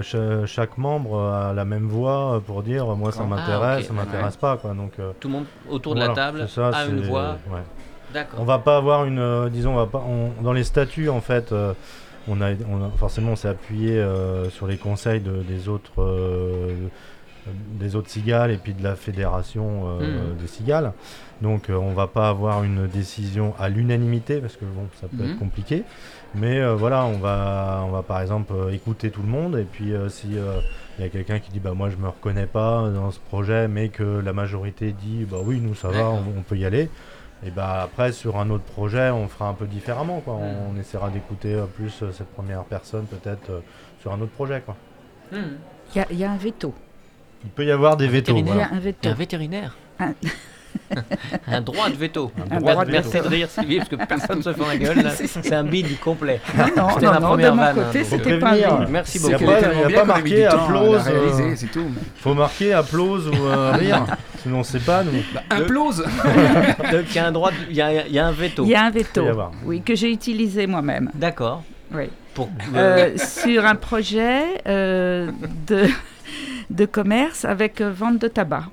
cha- 0.03 0.47
chaque 0.47 0.79
membre 0.79 1.21
a 1.21 1.53
la 1.53 1.65
même 1.65 1.89
voix 1.89 2.41
pour 2.47 2.63
dire 2.63 2.87
moi 2.97 3.11
ça 3.13 3.23
Ah, 3.25 3.27
m'intéresse, 3.27 3.81
ok, 3.81 3.87
ça 3.87 3.93
m'intéresse 3.95 4.37
pas. 4.37 4.57
Quoi. 4.57 4.75
Donc, 4.75 4.93
tout 5.21 5.29
le 5.29 5.35
monde 5.35 5.45
autour 5.69 5.95
de 5.95 6.01
la 6.01 6.09
table 6.11 6.49
ça, 6.49 6.69
a 6.69 6.87
une 6.87 7.01
voix. 7.03 7.37
ouais. 7.51 7.61
D'accord. 8.15 8.41
On 8.41 8.45
va 8.45 8.59
pas 8.59 8.77
avoir 8.79 9.05
une, 9.05 9.49
disons, 9.51 9.73
on 9.73 9.77
va 9.77 9.87
pas, 9.87 10.03
on- 10.07 10.43
dans 10.43 10.53
les 10.55 10.65
statuts 10.65 11.09
en 11.11 11.21
fait, 11.21 11.53
on 12.29 12.41
a, 12.41 12.53
on 12.71 12.85
a- 12.85 12.91
forcément 12.97 13.33
on 13.33 13.37
s'est 13.37 13.49
appuyé 13.49 13.99
euh, 13.99 14.49
sur 14.51 14.67
les 14.67 14.77
conseils 14.77 15.21
de- 15.21 15.43
des 15.43 15.69
autres, 15.69 15.93
euh, 16.01 16.75
des 17.79 17.97
autres 17.97 18.11
cigales 18.11 18.51
et 18.51 18.57
puis 18.59 18.75
de 18.75 18.83
la 18.83 18.97
fédération 18.97 19.83
euh, 20.01 20.31
Mhm. 20.33 20.37
des 20.39 20.47
cigales. 20.47 20.93
Donc 21.43 21.71
euh, 21.71 21.75
on 21.77 21.93
va 21.93 22.07
pas 22.09 22.29
avoir 22.29 22.65
une 22.65 22.87
décision 22.89 23.55
à 23.59 23.69
l'unanimité 23.69 24.41
parce 24.41 24.57
que 24.57 24.65
bon, 24.65 24.89
ça 25.01 25.07
peut 25.09 25.23
Mhm. 25.25 25.31
être 25.33 25.39
compliqué. 25.39 25.85
Mais 26.35 26.59
euh, 26.61 26.75
voilà, 26.75 27.05
on 27.07 27.19
va, 27.19 27.83
on 27.87 27.91
va 27.91 28.03
par 28.03 28.21
exemple 28.21 28.53
euh, 28.55 28.71
écouter 28.71 29.11
tout 29.11 29.23
le 29.23 29.29
monde 29.29 29.57
et 29.57 29.65
puis 29.65 29.93
euh, 29.95 30.09
si 30.09 30.37
euh, 30.37 30.61
il 30.99 31.03
y 31.05 31.07
a 31.07 31.11
quelqu'un 31.11 31.39
qui 31.39 31.51
dit 31.51 31.61
bah 31.61 31.73
moi 31.75 31.91
je 31.91 31.97
me 31.97 32.09
reconnais 32.09 32.47
pas 32.47 32.89
dans 32.91 33.11
ce 33.11 33.21
projet, 33.21 33.69
mais 33.69 33.89
que 33.89 34.03
la 34.21 34.33
majorité 34.33 34.93
dit 34.93 35.25
bah 35.31 35.39
oui 35.43 35.61
nous 35.61 35.75
ça 35.75 35.89
va, 35.89 36.09
on, 36.11 36.23
on 36.39 36.43
peut 36.43 36.57
y 36.59 36.65
aller. 36.67 36.91
Et 37.47 37.51
bah 37.53 37.83
après 37.85 38.11
sur 38.11 38.37
un 38.37 38.51
autre 38.51 38.65
projet 38.65 39.11
on 39.11 39.29
fera 39.29 39.49
un 39.49 39.55
peu 39.55 39.67
différemment 39.67 40.21
quoi. 40.21 40.35
Mhm. 40.35 40.43
On, 40.43 40.75
on 40.77 40.81
essaiera 40.81 41.09
d'écouter 41.09 41.55
euh, 41.55 41.67
plus 41.67 41.91
cette 42.13 42.27
première 42.35 42.65
personne 42.65 43.05
peut-être 43.07 43.51
euh, 43.51 43.61
sur 44.01 44.13
un 44.13 44.21
autre 44.21 44.33
projet 44.33 44.61
quoi. 44.67 44.75
Hmm. 45.31 45.57
Il 45.95 45.99
y 45.99 46.01
a- 46.01 46.07
il 46.11 46.19
y, 46.19 46.25
a 46.25 46.31
un 46.33 46.37
veto. 46.37 46.75
Il 47.45 47.51
peut 47.51 47.65
y 47.65 47.71
avoir 47.71 47.97
des 47.97 48.09
vétos. 48.09 48.35
Il 48.37 48.45
voilà. 48.45 48.69
un 48.73 48.81
Il 49.03 49.15
vétérinaire. 49.15 49.77
Un- 50.01 50.15
un 51.47 51.61
droit 51.61 51.89
de 51.91 51.97
veto. 51.97 52.33
Un 52.51 52.61
droit 52.61 52.85
de 52.85 52.91
Merci 52.91 53.11
veto. 53.13 53.25
de 53.25 53.35
rire, 53.35 53.49
Sylvie, 53.51 53.77
parce 53.79 53.89
que 53.89 53.97
personne 53.97 54.39
ne 54.39 54.43
se 54.43 54.53
fait 54.53 54.67
la 54.67 54.77
gueule. 54.77 55.11
C'est 55.25 55.53
un 55.53 55.65
bide 55.65 55.99
complet. 56.01 56.41
Non, 56.57 56.65
non, 56.77 56.97
la 57.01 57.21
non, 57.21 57.29
première 57.29 57.53
de 57.53 57.57
mon 57.59 57.85
côté, 57.85 58.05
c'était 58.05 58.39
pas 58.39 58.53
un. 58.53 58.87
Merci 58.89 59.19
beaucoup. 59.19 59.43
il 59.43 59.91
y 59.91 59.95
a 59.95 60.01
pas 60.01 60.05
marqué 60.05 60.47
applause, 60.47 61.03
euh, 61.09 61.53
c'est 61.57 61.71
tout. 61.71 61.87
Faut 62.17 62.35
marquer 62.35 62.73
applause 62.73 63.29
ou 63.29 63.47
euh, 63.47 63.73
rire, 63.75 64.05
sinon 64.43 64.61
on 64.61 64.63
sait 64.63 64.81
pas 64.81 65.03
nous. 65.05 65.13
Bah, 65.35 65.43
Donc 65.59 67.05
il 67.11 67.15
y 67.15 67.19
a 67.19 67.27
un 67.27 67.33
droit, 67.33 67.51
il 67.69 67.77
y 67.77 67.83
a, 67.83 68.07
il 68.07 68.19
un 68.19 68.33
veto. 68.33 68.65
Il 68.65 68.71
y 68.71 68.75
a 68.75 68.85
un 68.85 68.91
Il 68.91 68.95
veto, 68.95 69.27
oui, 69.65 69.83
que 69.83 69.95
j'ai 69.95 70.11
utilisé 70.11 70.67
moi-même. 70.67 71.11
D'accord. 71.15 71.63
Oui. 71.93 72.05
Euh, 72.77 73.17
sur 73.19 73.67
un 73.67 73.75
projet 73.75 74.43
de, 74.65 75.89
de 76.71 76.85
commerce 76.87 77.45
avec 77.45 77.81
euh, 77.81 77.91
vente 77.91 78.19
de 78.19 78.29
tabac. 78.29 78.65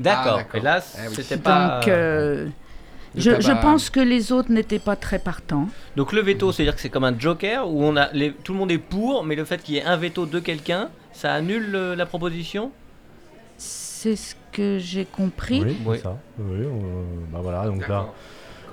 D'accord. 0.00 0.40
Ah. 0.52 0.56
Et 0.56 0.60
là, 0.60 0.80
Eh 1.04 1.08
oui. 1.08 1.14
c'était 1.14 1.36
pas. 1.36 1.78
Donc, 1.80 1.88
euh, 1.88 2.48
Le 3.14 3.20
je, 3.40 3.52
pense 3.60 3.90
que 3.90 4.00
les 4.00 4.32
autres 4.32 4.50
n'étaient 4.50 4.78
pas 4.78 4.96
très 4.96 5.18
partants. 5.18 5.68
Donc 5.96 6.12
le 6.12 6.22
veto, 6.22 6.50
c'est-à-dire 6.50 6.74
que 6.74 6.80
c'est 6.80 6.88
comme 6.88 7.04
un 7.04 7.18
joker 7.18 7.68
où 7.68 7.82
on 7.84 7.96
a 7.96 8.10
les- 8.12 8.32
tout 8.32 8.52
le 8.54 8.58
monde 8.58 8.70
est 8.72 8.78
pour, 8.78 9.22
mais 9.24 9.36
le 9.36 9.44
fait 9.44 9.62
qu'il 9.62 9.74
y 9.74 9.78
ait 9.78 9.84
un 9.84 9.96
veto 9.96 10.24
de 10.26 10.38
quelqu'un, 10.40 10.88
ça 11.12 11.32
annule 11.34 11.74
euh, 11.74 11.94
la 11.94 12.06
proposition? 12.06 12.72
C'est 13.58 14.16
ce 14.16 14.34
que 14.50 14.78
j'ai 14.80 15.04
compris. 15.04 15.62
Oui, 15.62 15.76
Oui. 15.86 15.96
c'est 15.98 16.02
ça. 16.04 16.16
Oui, 16.38 16.60
euh, 16.64 16.68
bah 17.32 17.40
voilà, 17.42 17.66
donc 17.66 17.86
là. 17.86 18.06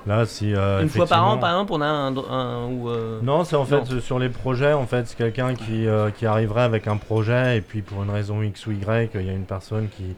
Là 0.10 0.26
si 0.26 0.54
euh, 0.54 0.82
Une 0.82 0.90
fois 0.90 1.06
par 1.08 1.26
an, 1.26 1.38
par 1.38 1.52
exemple, 1.52 1.72
on 1.74 1.82
a 1.82 1.86
un, 1.88 2.18
un- 2.18 2.68
ou. 2.68 2.90
euh, 2.90 3.20
Non, 3.22 3.44
c'est 3.46 3.56
en 3.56 3.64
fait 3.66 3.90
Non. 3.90 4.02
sur 4.02 4.20
les 4.20 4.30
projets, 4.30 4.74
en 4.74 4.86
fait, 4.86 5.08
c'est 5.08 5.16
quelqu'un 5.18 5.56
qui, 5.56 5.88
euh, 5.88 6.10
qui 6.12 6.26
arriverait 6.26 6.64
avec 6.64 6.88
un 6.88 6.98
projet 6.98 7.58
et 7.58 7.62
puis 7.62 7.82
pour 7.82 8.04
une 8.04 8.10
raison 8.10 8.42
X 8.42 8.66
ou 8.68 8.72
Y, 8.72 9.12
il 9.16 9.26
y 9.26 9.30
a 9.30 9.34
une 9.34 9.46
personne 9.46 9.88
qui, 9.90 10.16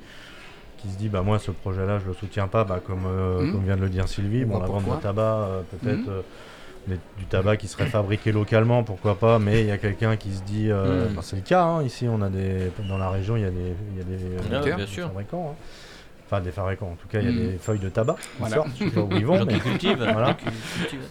qui 0.77 0.89
se 0.89 0.97
dit 0.97 1.09
bah 1.09 1.21
moi 1.21 1.37
ce 1.37 1.51
projet-là 1.51 1.99
je 1.99 2.07
le 2.07 2.13
soutiens 2.15 2.47
pas, 2.47 2.63
bah, 2.63 2.79
comme, 2.85 3.05
euh, 3.05 3.41
Mhm. 3.45 3.51
comme 3.51 3.63
vient 3.65 3.75
de 3.75 3.81
le 3.81 3.89
dire 3.89 4.07
Sylvie, 4.07 4.45
bon 4.45 4.55
Bah, 4.55 4.61
la 4.61 4.67
vente 4.67 4.77
pourquoi 4.83 4.95
de 4.97 5.01
tabac 5.01 5.21
euh, 5.21 5.61
peut-être 5.77 6.09
des- 6.87 6.99
du 7.19 7.25
tabac 7.25 7.57
qui 7.57 7.67
serait 7.67 7.85
fabriqué 7.85 8.31
localement, 8.31 8.83
pourquoi 8.83 9.13
pas, 9.19 9.37
mais 9.37 9.61
il 9.61 9.67
y 9.67 9.71
a 9.71 9.77
quelqu'un 9.77 10.15
qui 10.17 10.33
se 10.33 10.41
dit, 10.41 10.69
euh, 10.71 11.05
enfin, 11.11 11.21
c'est 11.21 11.35
le 11.35 11.43
cas, 11.43 11.63
hein, 11.63 11.83
ici 11.83 12.07
on 12.09 12.19
a 12.23 12.29
des 12.29 12.71
dans 12.89 12.97
la 12.97 13.09
région 13.11 13.35
il 13.37 13.43
y 13.43 13.45
a 13.45 13.51
des, 13.51 13.75
il 13.91 13.97
y 13.97 14.01
a 14.01 14.03
des, 14.03 14.17
Ah 14.51 14.55
euh, 14.65 14.75
bien 14.75 14.87
sûr. 14.87 15.07
fabricants. 15.07 15.55
hein. 15.55 15.63
Enfin, 16.31 16.41
des 16.41 16.51
fabricants. 16.51 16.91
En 16.93 16.95
tout 16.95 17.09
cas, 17.09 17.19
il 17.19 17.25
y 17.25 17.27
a 17.27 17.31
Mm. 17.31 17.51
des 17.51 17.57
feuilles 17.57 17.79
de 17.79 17.89
tabac 17.89 18.13
qui 18.13 18.27
Voilà. 18.39 18.55
sortent. 18.55 18.69
Je 18.79 18.85
sais 18.85 18.89
pas 18.91 19.01
où 19.01 19.09
ils 19.11 19.25
vont. 19.25 19.43
mais-. 19.45 19.95
Voilà. 20.13 20.37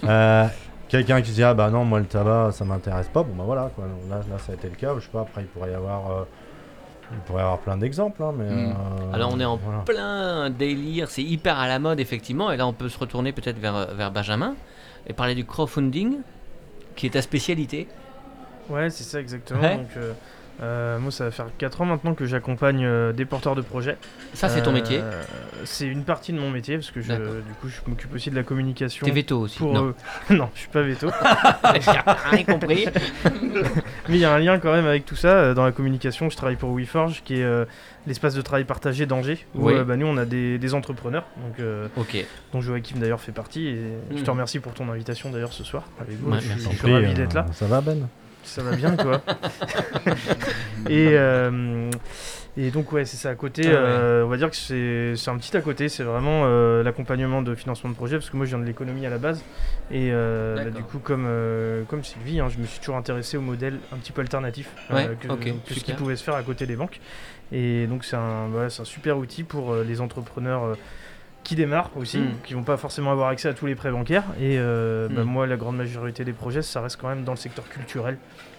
Euh, 0.04 0.46
Quelqu'un 0.88 1.20
qui 1.22 1.30
se 1.30 1.34
dit 1.36 1.44
ah 1.44 1.54
bah 1.54 1.70
non 1.70 1.84
moi 1.84 2.00
le 2.00 2.06
tabac 2.06 2.50
ça 2.50 2.64
m'intéresse 2.64 3.06
pas 3.06 3.22
bon 3.22 3.32
bah 3.36 3.44
voilà 3.46 3.70
quoi 3.76 3.84
là, 4.08 4.16
là 4.28 4.38
ça 4.38 4.50
a 4.50 4.54
été 4.56 4.68
le 4.68 4.74
cas 4.74 4.92
je 4.96 5.04
sais 5.04 5.10
pas 5.12 5.20
après 5.20 5.42
il 5.42 5.46
pourrait 5.46 5.70
y 5.70 5.74
avoir 5.74 6.10
euh, 6.10 6.24
il 7.12 7.18
pourrait 7.18 7.38
y 7.42 7.44
avoir 7.44 7.58
plein 7.60 7.76
d'exemples 7.76 8.20
hein, 8.24 8.32
mais 8.36 8.50
Mm. 8.50 8.70
euh, 8.72 9.12
Alors 9.12 9.30
on 9.32 9.38
est 9.38 9.44
en 9.44 9.54
voilà. 9.56 9.82
plein 9.82 10.50
délire, 10.50 11.08
c'est 11.08 11.22
hyper 11.22 11.60
à 11.60 11.68
la 11.68 11.78
mode 11.78 12.00
effectivement, 12.00 12.50
et 12.50 12.56
là 12.56 12.66
on 12.66 12.72
peut 12.72 12.88
se 12.88 12.98
retourner 12.98 13.30
peut-être 13.32 13.58
vers, 13.60 13.94
vers 13.94 14.10
Benjamin 14.10 14.56
et 15.06 15.12
parler 15.12 15.36
du 15.36 15.44
crowdfunding, 15.44 16.16
qui 16.96 17.06
est 17.06 17.10
ta 17.10 17.22
spécialité. 17.22 17.86
Ouais, 18.68 18.90
c'est 18.90 19.04
ça 19.04 19.20
exactement. 19.20 19.60
Ouais. 19.60 19.76
Donc, 19.76 19.96
euh, 19.96 20.12
euh, 20.62 20.98
moi, 20.98 21.10
ça 21.10 21.24
va 21.24 21.30
faire 21.30 21.46
4 21.58 21.80
ans 21.80 21.84
maintenant 21.86 22.14
que 22.14 22.26
j'accompagne 22.26 22.84
euh, 22.84 23.12
des 23.12 23.24
porteurs 23.24 23.54
de 23.54 23.62
projets. 23.62 23.96
Ça 24.34 24.48
c'est 24.48 24.62
ton 24.62 24.70
Euh, 24.70 24.74
métier. 24.74 25.00
C'est 25.64 25.86
une 25.86 26.04
partie 26.04 26.32
de 26.32 26.38
mon 26.38 26.50
métier 26.50 26.76
parce 26.76 26.90
que 26.90 27.00
je, 27.00 27.12
du 27.12 27.54
coup, 27.60 27.68
je 27.68 27.80
m'occupe 27.88 28.14
aussi 28.14 28.30
de 28.30 28.36
la 28.36 28.42
communication. 28.42 29.04
T'es 29.06 29.12
veto 29.12 29.38
aussi. 29.40 29.58
Pour, 29.58 29.72
non, 29.72 29.94
euh, 30.30 30.34
non, 30.34 30.48
je 30.54 30.60
suis 30.60 30.68
pas 30.68 30.82
veto. 30.82 31.08
j'ai 31.80 31.90
rien 32.30 32.44
compris. 32.44 32.86
Mais 34.08 34.16
il 34.16 34.20
y 34.20 34.24
a 34.24 34.32
un 34.34 34.38
lien 34.38 34.58
quand 34.58 34.72
même 34.72 34.86
avec 34.86 35.04
tout 35.06 35.16
ça. 35.16 35.54
Dans 35.54 35.64
la 35.64 35.72
communication, 35.72 36.28
je 36.30 36.36
travaille 36.36 36.56
pour 36.56 36.74
WeForge, 36.74 37.22
qui 37.24 37.36
est 37.40 37.42
euh, 37.44 37.64
l'espace 38.06 38.34
de 38.34 38.42
travail 38.42 38.64
partagé 38.64 39.06
d'Angers, 39.06 39.46
où 39.54 39.66
Oui. 39.68 39.74
euh, 39.74 39.84
bah, 39.84 39.96
nous 39.96 40.06
on 40.06 40.16
a 40.16 40.24
des, 40.24 40.58
des 40.58 40.74
entrepreneurs, 40.74 41.24
donc, 41.36 41.58
euh, 41.60 41.86
Ok. 41.96 42.24
dont 42.52 42.60
Joachim 42.60 42.96
d'ailleurs 42.98 43.20
fait 43.20 43.32
partie. 43.32 43.66
Et 43.68 43.78
je 44.16 44.22
te 44.22 44.30
remercie 44.30 44.58
pour 44.58 44.72
ton 44.74 44.90
invitation 44.90 45.30
d'ailleurs 45.30 45.52
ce 45.52 45.64
soir 45.64 45.84
avec 46.00 46.16
vous. 46.18 46.30
Ouais, 46.32 46.38
je, 46.40 46.48
merci. 46.48 46.64
suis- 46.66 46.72
je 46.76 46.78
suis 46.84 46.92
ravi 46.92 47.14
d'être 47.14 47.34
là. 47.34 47.46
ça 47.52 47.66
va 47.66 47.80
Ben? 47.80 48.08
Ça 48.44 48.62
va 48.62 48.75
bien, 48.75 48.97
toi 48.97 49.20
et, 50.88 51.11
euh, 51.12 51.90
et 52.56 52.70
donc, 52.70 52.92
ouais, 52.92 53.04
c'est 53.04 53.16
ça 53.16 53.30
à 53.30 53.35
côté. 53.35 53.62
Ah 53.66 53.70
ouais. 53.70 53.76
euh, 53.76 54.25
on 54.25 54.28
va 54.28 54.37
dire 54.37 54.50
que 54.50 54.56
c'est 54.56 55.14
c'est 55.16 55.30
un 55.30 55.37
petit 55.37 55.56
à 55.56 55.61
côté. 55.61 55.88
C'est 55.88 56.02
vraiment 56.02 56.42
euh, 56.44 56.82
l'accompagnement 56.82 57.42
de 57.42 57.54
financement 57.54 57.90
de 57.90 57.94
projet 57.94 58.16
parce 58.16 58.30
que 58.30 58.37
moi, 58.37 58.47
je 58.47 58.50
viens 58.50 58.59
de 58.59 58.64
l'économie 58.66 59.06
à 59.06 59.11
la 59.11 59.18
base. 59.18 59.44
Et 59.90 60.11
bah, 60.11 60.70
du 60.70 60.82
coup, 60.82 60.99
comme, 60.99 61.28
comme 61.88 62.04
Sylvie, 62.04 62.40
hein, 62.40 62.49
je 62.49 62.59
me 62.59 62.66
suis 62.66 62.80
toujours 62.80 62.97
intéressé 62.97 63.37
au 63.37 63.42
modèle 63.42 63.78
un 63.92 63.97
petit 63.97 64.12
peu 64.12 64.20
alternatif 64.20 64.68
Ouais, 64.90 65.11
que, 65.20 65.28
ce 65.75 65.80
qui 65.80 65.92
pouvait 65.92 66.16
se 66.16 66.25
faire 66.25 66.35
à 66.35 66.42
côté 66.42 66.66
des 66.66 66.76
banques. 66.76 67.00
Et 67.52 67.87
donc, 67.87 68.04
c'est 68.04 68.16
un, 68.16 68.47
voilà, 68.49 68.70
c'est 68.70 68.82
un 68.82 68.87
super 68.87 69.18
outil 69.18 69.42
pour 69.42 69.75
les 69.76 70.00
entrepreneurs. 70.00 70.76
Qui 71.42 71.54
démarrent 71.56 71.90
aussi, 71.97 72.18
Mm. 72.18 72.35
qui 72.44 72.54
vont 72.54 72.62
pas 72.62 72.76
forcément 72.76 73.11
avoir 73.12 73.28
accès 73.30 73.49
à 73.49 73.54
tous 73.54 73.66
les 73.66 73.75
prêts 73.75 73.90
bancaires. 73.90 74.25
Et 74.38 74.56
euh, 74.59 75.09
bah, 75.11 75.23
Mm. 75.25 75.26
moi, 75.26 75.47
la 75.47 75.56
grande 75.56 75.76
majorité 75.76 76.25
des 76.25 76.32
projets, 76.35 76.62
ça 76.62 76.80
reste 76.80 76.99
quand 77.00 77.09
même 77.09 77.25
dans 77.25 77.32
le 77.32 77.38
secteur 77.38 77.68
culturel 77.68 78.18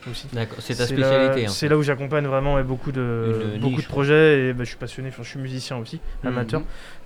aussi. 0.10 0.28
D'accord, 0.34 0.58
c'est 0.60 0.76
ta 0.76 0.88
spécialité. 0.88 1.48
en 1.48 1.50
C'est 1.52 1.70
là 1.70 1.78
où 1.78 1.84
j'accompagne 1.84 2.26
vraiment 2.26 2.62
beaucoup 2.64 2.92
de, 2.92 3.56
beaucoup 3.62 3.76
niche, 3.76 3.84
de 3.84 3.88
projets 3.88 4.50
et 4.50 4.54
bah, 4.54 4.64
je 4.64 4.70
suis 4.70 4.78
passionné, 4.78 5.10
enfin, 5.10 5.22
je 5.24 5.30
suis 5.30 5.40
musicien 5.40 5.78
aussi, 5.78 6.02
Mhm. 6.24 6.30
amateur, 6.30 6.62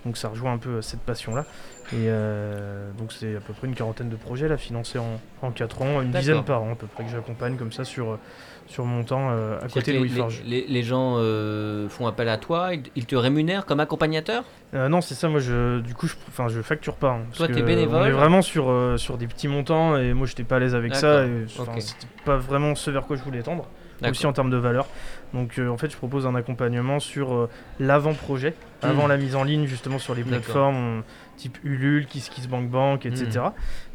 donc 0.06 0.16
ça 0.18 0.30
rejoint 0.30 0.54
un 0.54 0.58
peu 0.58 0.70
euh, 0.78 0.82
cette 0.82 1.02
passion-là. 1.02 1.46
Et 1.92 2.08
euh, 2.08 2.90
donc 2.98 3.12
c'est 3.12 3.36
à 3.36 3.40
peu 3.42 3.54
près 3.54 3.68
une 3.68 3.76
quarantaine 3.76 4.10
de 4.10 4.16
projets 4.16 4.48
là, 4.48 4.58
financés 4.58 4.98
en, 4.98 5.20
en 5.42 5.52
4 5.52 5.82
ans, 5.82 6.02
une 6.02 6.12
dizaine 6.12 6.44
par 6.44 6.64
an 6.64 6.72
à 6.72 6.76
peu 6.76 6.88
près 6.88 7.04
que 7.04 7.12
j'accompagne 7.12 7.58
comme 7.58 7.72
ça 7.72 7.84
sur, 7.84 8.18
sur 8.68 8.86
mon 8.86 9.04
temps 9.04 9.30
euh, 9.32 9.58
à 9.62 9.68
côté 9.68 9.92
de 9.92 9.98
les, 9.98 10.00
Louis 10.00 10.10
Forge. 10.10 10.42
les- 10.46 10.62
les- 10.62 10.68
les 10.68 10.84
gens 10.84 11.16
euh, 11.18 11.88
font 11.90 12.08
appel 12.08 12.28
à 12.30 12.38
toi, 12.38 12.74
ils, 12.74 12.84
ils 12.96 13.06
te 13.06 13.16
rémunèrent 13.16 13.66
comme 13.66 13.80
accompagnateur? 13.80 14.44
Euh, 14.74 14.90
non, 14.90 15.02
c'est 15.02 15.14
ça, 15.16 15.30
moi 15.30 15.40
je, 15.40 15.80
du 15.82 15.94
coup 15.94 16.08
je, 16.08 16.16
enfin, 16.30 16.48
je 16.48 16.62
facture 16.62 16.96
pas. 16.96 17.12
hein, 17.12 17.20
Toi, 17.36 17.48
t'es 17.48 17.62
bénévole 17.62 18.02
On 18.02 18.06
est 18.06 18.12
vraiment 18.12 18.42
sur, 18.42 18.74
sur 18.98 19.18
des 19.18 19.28
petits 19.28 19.48
montants 19.48 19.98
et 19.98 20.14
moi 20.14 20.28
j'étais 20.28 20.44
pas 20.44 20.56
à 20.56 20.60
l'aise 20.60 20.76
avec 20.76 20.96
ça. 20.96 21.26
Et, 21.26 21.46
enfin, 21.60 21.72
ok. 21.74 21.82
C'était 21.82 22.08
pas 22.26 22.38
vraiment 22.38 22.76
ce 22.76 22.90
vers 22.92 23.04
quoi 23.06 23.16
je 23.16 23.24
voulais 23.24 23.44
tendre. 23.44 23.68
Aussi 24.08 24.26
en 24.28 24.34
termes 24.34 24.50
de 24.52 24.58
valeur. 24.58 24.88
Donc 25.34 25.58
en 25.60 25.78
fait, 25.78 25.90
je 25.90 25.96
propose 25.98 26.28
un 26.28 26.36
accompagnement 26.36 27.00
sur 27.00 27.48
l'avant-projet, 27.80 28.54
avant 28.82 29.04
Mhm. 29.04 29.10
la 29.10 29.18
mise 29.18 29.36
en 29.36 29.44
ligne 29.44 29.66
justement 29.68 30.00
sur 30.00 30.14
les 30.16 30.24
plateformes 30.24 30.76
on- 30.76 31.04
type 31.38 31.58
Ulule, 31.64 32.06
KissKissBankBank, 32.08 33.06
etc. 33.06 33.26
Mhm. 33.46 33.52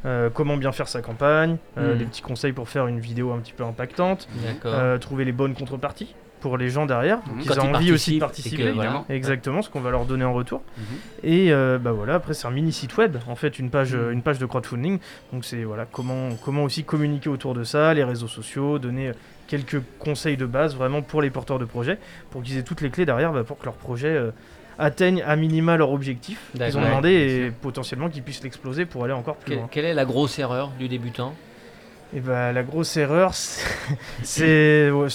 Euh, 0.07 0.31
comment 0.33 0.57
bien 0.57 0.73
faire 0.73 0.89
sa 0.89 1.03
campagne, 1.03 1.57
euh, 1.79 1.93
Mhm. 1.93 1.99
des 1.99 2.05
petits 2.07 2.23
conseils 2.23 2.53
pour 2.53 2.69
faire 2.69 2.87
une 2.87 3.01
vidéo 3.01 3.33
un 3.33 3.39
petit 3.39 3.53
peu 3.53 3.65
impactante, 3.65 4.29
euh, 4.65 4.99
trouver 4.99 5.25
les 5.25 5.33
bonnes 5.33 5.55
contreparties 5.55 6.15
pour 6.41 6.57
les 6.57 6.71
gens 6.71 6.87
derrière, 6.87 7.19
Mhm. 7.19 7.39
qu'ils 7.41 7.49
Quand 7.51 7.55
ils 7.65 7.77
envie 7.77 7.93
aussi 7.93 8.13
de 8.13 8.17
que, 8.17 8.21
participer. 8.21 8.71
voilà. 8.73 9.05
Exactement, 9.11 9.61
ce 9.61 9.69
qu'on 9.69 9.81
va 9.83 9.91
leur 9.91 10.07
donner 10.07 10.25
en 10.25 10.33
retour. 10.33 10.63
Mhm. 10.79 10.85
Et 11.23 11.53
euh, 11.53 11.79
bah 11.79 11.93
voilà, 11.93 12.15
après 12.15 12.33
c'est 12.33 12.47
un 12.47 12.51
mini 12.51 12.73
site 12.73 12.97
web, 12.97 13.19
en 13.29 13.35
fait 13.37 13.59
une 13.59 13.69
page, 13.69 13.95
Mm. 13.95 14.13
une 14.13 14.23
page 14.23 14.39
de 14.39 14.47
crowdfunding. 14.47 14.99
Donc 15.35 15.45
c'est 15.45 15.65
voilà 15.65 15.85
comment, 15.85 16.31
comment 16.43 16.65
aussi 16.65 16.85
communiquer 16.85 17.29
autour 17.29 17.53
de 17.53 17.63
ça, 17.65 17.93
les 17.93 18.05
réseaux 18.05 18.27
sociaux, 18.29 18.79
donner 18.79 19.13
quelques 19.49 19.83
conseils 19.99 20.37
de 20.39 20.47
base 20.47 20.75
vraiment 20.77 21.03
pour 21.03 21.21
les 21.21 21.29
porteurs 21.29 21.59
de 21.59 21.65
projets, 21.67 21.99
pour 22.31 22.43
qu'ils 22.43 22.57
aient 22.57 22.63
toutes 22.63 22.81
les 22.81 22.89
clés 22.91 23.05
derrière 23.05 23.33
bah, 23.33 23.45
pour 23.45 23.59
que 23.59 23.65
leur 23.67 23.75
projet 23.75 24.17
euh, 24.81 24.85
atteigne 24.87 25.23
à 25.27 25.37
minima 25.37 25.77
leur 25.77 25.91
objectif 25.93 26.41
qu'ils 26.57 26.79
ont 26.79 26.83
demandé 26.83 27.11
et 27.11 27.51
potentiellement 27.51 28.09
qu'ils 28.09 28.23
puissent 28.23 28.43
l'exploser 28.43 28.87
pour 28.87 29.05
aller 29.05 29.13
encore 29.13 29.37
plus 29.37 29.53
Que- 29.53 29.59
loin. 29.59 29.69
quelle 29.71 29.85
est 29.85 29.95
la 29.95 30.05
grosse 30.05 30.39
erreur 30.39 30.71
du 30.79 30.89
débutant 30.89 31.35
Et 32.15 32.21
bah 32.21 32.53
la 32.53 32.63
grosse 32.65 32.97
erreur, 32.97 33.35
c'est- 34.23 34.91
ouais, 34.91 35.07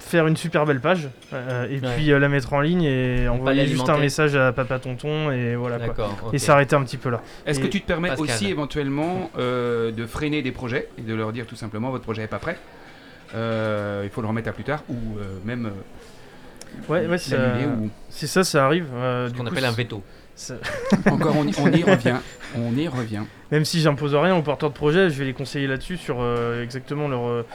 faire 0.00 0.26
une 0.26 0.36
super 0.36 0.64
belle 0.64 0.80
page 0.80 1.08
euh, 1.32 1.66
et 1.68 1.78
Ouais. 1.80 1.94
puis 1.96 2.10
euh, 2.12 2.18
la 2.18 2.28
mettre 2.28 2.52
en 2.54 2.60
ligne 2.60 2.82
et 2.84 3.28
envoyer 3.28 3.66
juste 3.66 3.88
un 3.88 3.98
message 3.98 4.34
à 4.34 4.52
papa 4.52 4.78
tonton 4.78 5.30
et 5.30 5.56
voilà 5.56 5.78
quoi. 5.88 6.10
Et 6.32 6.38
s'arrêter 6.38 6.74
un 6.76 6.82
petit 6.84 6.96
peu 6.96 7.10
là. 7.10 7.20
Est-ce 7.44 7.60
que 7.60 7.66
tu 7.66 7.80
te 7.82 7.86
permets 7.86 8.08
Pascal. 8.08 8.24
aussi 8.24 8.48
éventuellement 8.48 9.30
euh, 9.38 9.92
de 9.92 10.06
freiner 10.06 10.40
des 10.42 10.52
projets 10.52 10.88
et 10.98 11.02
de 11.02 11.14
leur 11.14 11.32
dire 11.32 11.46
tout 11.46 11.56
simplement 11.56 11.90
votre 11.90 12.04
projet 12.04 12.22
n'est 12.22 12.28
pas 12.28 12.38
prêt 12.38 12.56
Euh, 13.34 14.02
il 14.04 14.10
faut 14.10 14.22
le 14.22 14.28
remettre 14.28 14.48
à 14.48 14.52
plus 14.52 14.64
tard 14.64 14.84
ou 14.88 14.94
euh, 15.18 15.24
même 15.44 15.66
euh, 15.66 15.70
Ouais, 16.88 17.06
ouais, 17.06 17.18
ça- 17.18 17.36
l'annuler 17.36 17.66
ou 17.66 17.90
C'est 18.10 18.26
ça, 18.26 18.44
ça 18.44 18.64
arrive. 18.66 18.86
euh, 18.94 19.28
Ce 19.28 19.34
qu'on 19.34 19.42
coup, 19.44 19.48
appelle 19.50 19.64
un 19.64 19.72
veto. 19.72 20.02
ça- 20.34 20.54
encore 21.10 21.34
on 21.36 21.46
y, 21.46 21.52
on 21.58 21.70
y 21.72 21.82
revient 21.82 22.16
on 22.56 22.76
y 22.76 22.86
revient 22.88 23.22
Même 23.50 23.64
si 23.64 23.80
j'impose 23.80 24.14
rien 24.14 24.34
aux 24.36 24.42
porteurs 24.42 24.70
de 24.70 24.74
projet, 24.74 25.10
je 25.10 25.18
vais 25.18 25.24
les 25.24 25.32
conseiller 25.32 25.66
là-dessus 25.66 25.96
sur 25.96 26.18
euh, 26.20 26.62
exactement 26.62 27.08
leur. 27.08 27.26
euh, 27.26 27.46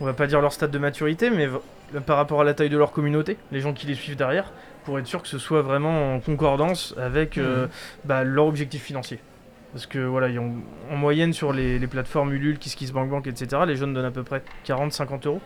on 0.00 0.04
va 0.06 0.12
pas 0.14 0.26
dire 0.26 0.40
leur 0.40 0.52
stade 0.52 0.70
de 0.70 0.78
maturité, 0.78 1.28
mais 1.30 1.46
v- 1.46 1.58
par 2.06 2.16
rapport 2.16 2.40
à 2.40 2.44
la 2.44 2.54
taille 2.54 2.70
de 2.70 2.78
leur 2.78 2.92
communauté, 2.92 3.36
les 3.52 3.60
gens 3.60 3.72
qui 3.74 3.86
les 3.86 3.94
suivent 3.94 4.16
derrière, 4.16 4.52
pour 4.84 4.98
être 4.98 5.06
sûr 5.06 5.20
que 5.22 5.28
ce 5.28 5.38
soit 5.38 5.60
vraiment 5.62 6.14
en 6.14 6.20
concordance 6.20 6.94
avec 6.98 7.36
euh, 7.36 7.66
bah, 8.04 8.24
leur 8.24 8.46
objectif 8.46 8.82
financier. 8.82 9.18
Parce 9.72 9.86
que 9.86 9.98
voilà, 9.98 10.28
ils 10.28 10.38
ont- 10.38 10.54
en 10.90 10.96
moyenne 10.96 11.32
sur 11.32 11.52
les, 11.52 11.78
les 11.78 11.86
plateformes 11.86 12.32
Ulule, 12.32 12.58
KissKissBankBank, 12.58 13.26
etc., 13.26 13.62
les 13.66 13.76
jeunes 13.76 13.92
donnent 13.94 14.04
à 14.06 14.10
peu 14.10 14.22
près 14.22 14.42
40-50 14.66 15.26
euros 15.26 15.40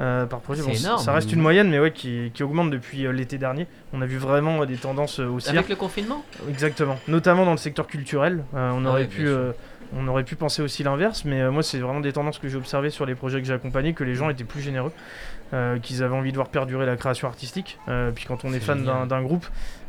euh, 0.00 0.26
par 0.26 0.40
projet. 0.40 0.62
Énorme. 0.62 1.02
Ça 1.02 1.12
reste 1.12 1.32
une 1.32 1.40
moyenne, 1.40 1.70
mais 1.70 1.78
ouais, 1.78 1.92
qui, 1.92 2.30
qui 2.34 2.42
augmente 2.42 2.70
depuis 2.70 3.06
euh, 3.06 3.12
l'été 3.12 3.38
dernier. 3.38 3.66
On 3.92 4.02
a 4.02 4.06
vu 4.06 4.16
vraiment 4.16 4.62
euh, 4.62 4.66
des 4.66 4.76
tendances 4.76 5.20
haussières. 5.20 5.54
Avec 5.54 5.68
le 5.68 5.76
confinement? 5.76 6.24
Exactement, 6.48 6.98
notamment 7.06 7.44
dans 7.44 7.52
le 7.52 7.58
secteur 7.58 7.86
culturel. 7.86 8.44
On, 8.52 8.84
Ah 8.84 8.88
aurait 8.88 9.02
ouais, 9.02 9.06
pu, 9.06 9.28
on 9.96 10.08
aurait 10.08 10.24
pu 10.24 10.34
penser 10.34 10.62
aussi 10.62 10.82
l'inverse, 10.82 11.24
mais 11.24 11.48
moi, 11.50 11.62
c'est 11.62 11.78
vraiment 11.78 12.00
des 12.00 12.12
tendances 12.12 12.38
que 12.38 12.48
j'ai 12.48 12.56
observées 12.56 12.90
sur 12.90 13.06
les 13.06 13.14
projets 13.14 13.40
que 13.40 13.46
j'ai 13.46 13.54
accompagnés, 13.54 13.92
que 13.92 14.04
les 14.04 14.14
gens 14.14 14.28
étaient 14.30 14.44
plus 14.44 14.62
généreux, 14.62 14.92
qu'ils 15.82 16.02
avaient 16.02 16.16
envie 16.16 16.32
de 16.32 16.36
voir 16.36 16.48
perdurer 16.48 16.86
la 16.86 16.96
création 16.96 17.28
artistique. 17.28 17.78
Puis 18.14 18.24
quand 18.26 18.44
on 18.44 18.52
est, 18.52 18.60
fan 18.60 18.84
d'un 18.84 19.22
groupe, 19.22 19.46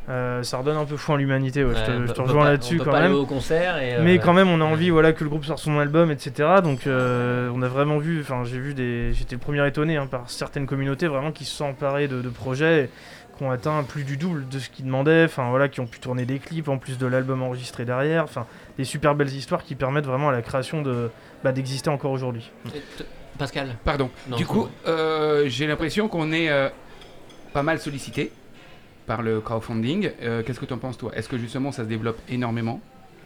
euh, 0.07 0.43
ça 0.43 0.57
redonne 0.57 0.77
un 0.77 0.85
peu 0.85 0.97
foi 0.97 1.15
en 1.15 1.17
l'humanité. 1.17 1.63
ouais, 1.63 1.73
je 1.75 1.83
te, 1.83 1.91
Ouais, 1.91 1.97
je 1.97 2.03
on 2.03 2.07
te 2.07 2.13
peut 2.13 2.21
rejoins 2.21 2.45
là-dessus 2.45 2.77
quand 2.77 2.85
pas 2.91 3.01
même. 3.01 3.11
aller 3.11 3.13
au 3.19 3.25
concert 3.25 3.77
et, 3.79 3.97
Mais 4.01 4.17
euh, 4.17 4.21
quand 4.21 4.33
même, 4.33 4.49
on 4.49 4.61
a 4.61 4.63
envie 4.63 4.89
voilà, 4.91 5.13
que 5.13 5.23
le 5.23 5.29
groupe 5.29 5.45
sorte 5.45 5.59
son 5.59 5.79
album, 5.79 6.11
etc. 6.11 6.49
Donc, 6.63 6.85
euh, 6.85 7.49
on 7.55 7.61
a 7.63 7.67
vraiment 7.67 7.97
vu, 7.97 8.21
enfin, 8.21 8.43
j'ai 8.43 8.59
vu 8.59 8.73
des. 8.73 9.13
J'étais 9.13 9.35
le 9.35 9.39
premier 9.41 9.65
étonné 9.67 9.97
hein, 9.97 10.05
par 10.05 10.29
certaines 10.29 10.67
communautés 10.67 11.07
vraiment 11.07 11.31
qui 11.31 11.45
se 11.45 11.55
sont 11.55 11.65
emparées 11.65 12.07
de, 12.07 12.21
de 12.21 12.29
projets 12.29 12.83
et 12.83 12.89
qui 13.37 13.43
ont 13.43 13.51
atteint 13.51 13.83
plus 13.83 14.03
du 14.03 14.15
double 14.15 14.47
de 14.47 14.59
ce 14.59 14.69
qu'ils 14.69 14.85
demandaient, 14.85 15.25
enfin 15.25 15.49
voilà, 15.49 15.67
qui 15.67 15.81
ont 15.81 15.87
pu 15.87 15.99
tourner 15.99 16.25
des 16.25 16.39
clips 16.39 16.69
en 16.69 16.77
plus 16.77 16.97
de 16.97 17.05
l'album 17.07 17.41
enregistré 17.41 17.83
derrière, 17.83 18.23
enfin, 18.23 18.45
des 18.77 18.85
super 18.85 19.13
belles 19.15 19.33
histoires 19.33 19.63
qui 19.63 19.75
permettent 19.75 20.05
vraiment 20.05 20.29
à 20.29 20.31
la 20.31 20.41
création 20.41 20.81
de 20.81 21.09
bah, 21.43 21.51
d'exister 21.51 21.89
encore 21.89 22.11
aujourd'hui. 22.11 22.49
Pascal? 23.37 23.75
pardon 23.83 24.09
Non, 24.29 24.37
du 24.37 24.45
coup 24.45 24.69
euh, 24.87 25.43
j'ai 25.47 25.67
l'impression 25.67 26.07
qu'on 26.07 26.31
est 26.31 26.49
euh, 26.49 26.69
pas 27.51 27.63
mal 27.63 27.79
sollicité 27.79 28.31
par 29.05 29.21
le 29.21 29.41
crowdfunding. 29.41 30.11
Euh, 30.21 30.43
qu'est-ce 30.43 30.59
que 30.59 30.65
tu 30.65 30.73
en 30.73 30.77
penses 30.77 30.97
toi? 30.97 31.11
Est-ce 31.15 31.29
que 31.29 31.37
justement 31.37 31.71
ça 31.71 31.83
se 31.83 31.89
développe 31.89 32.19
énormément 32.29 32.81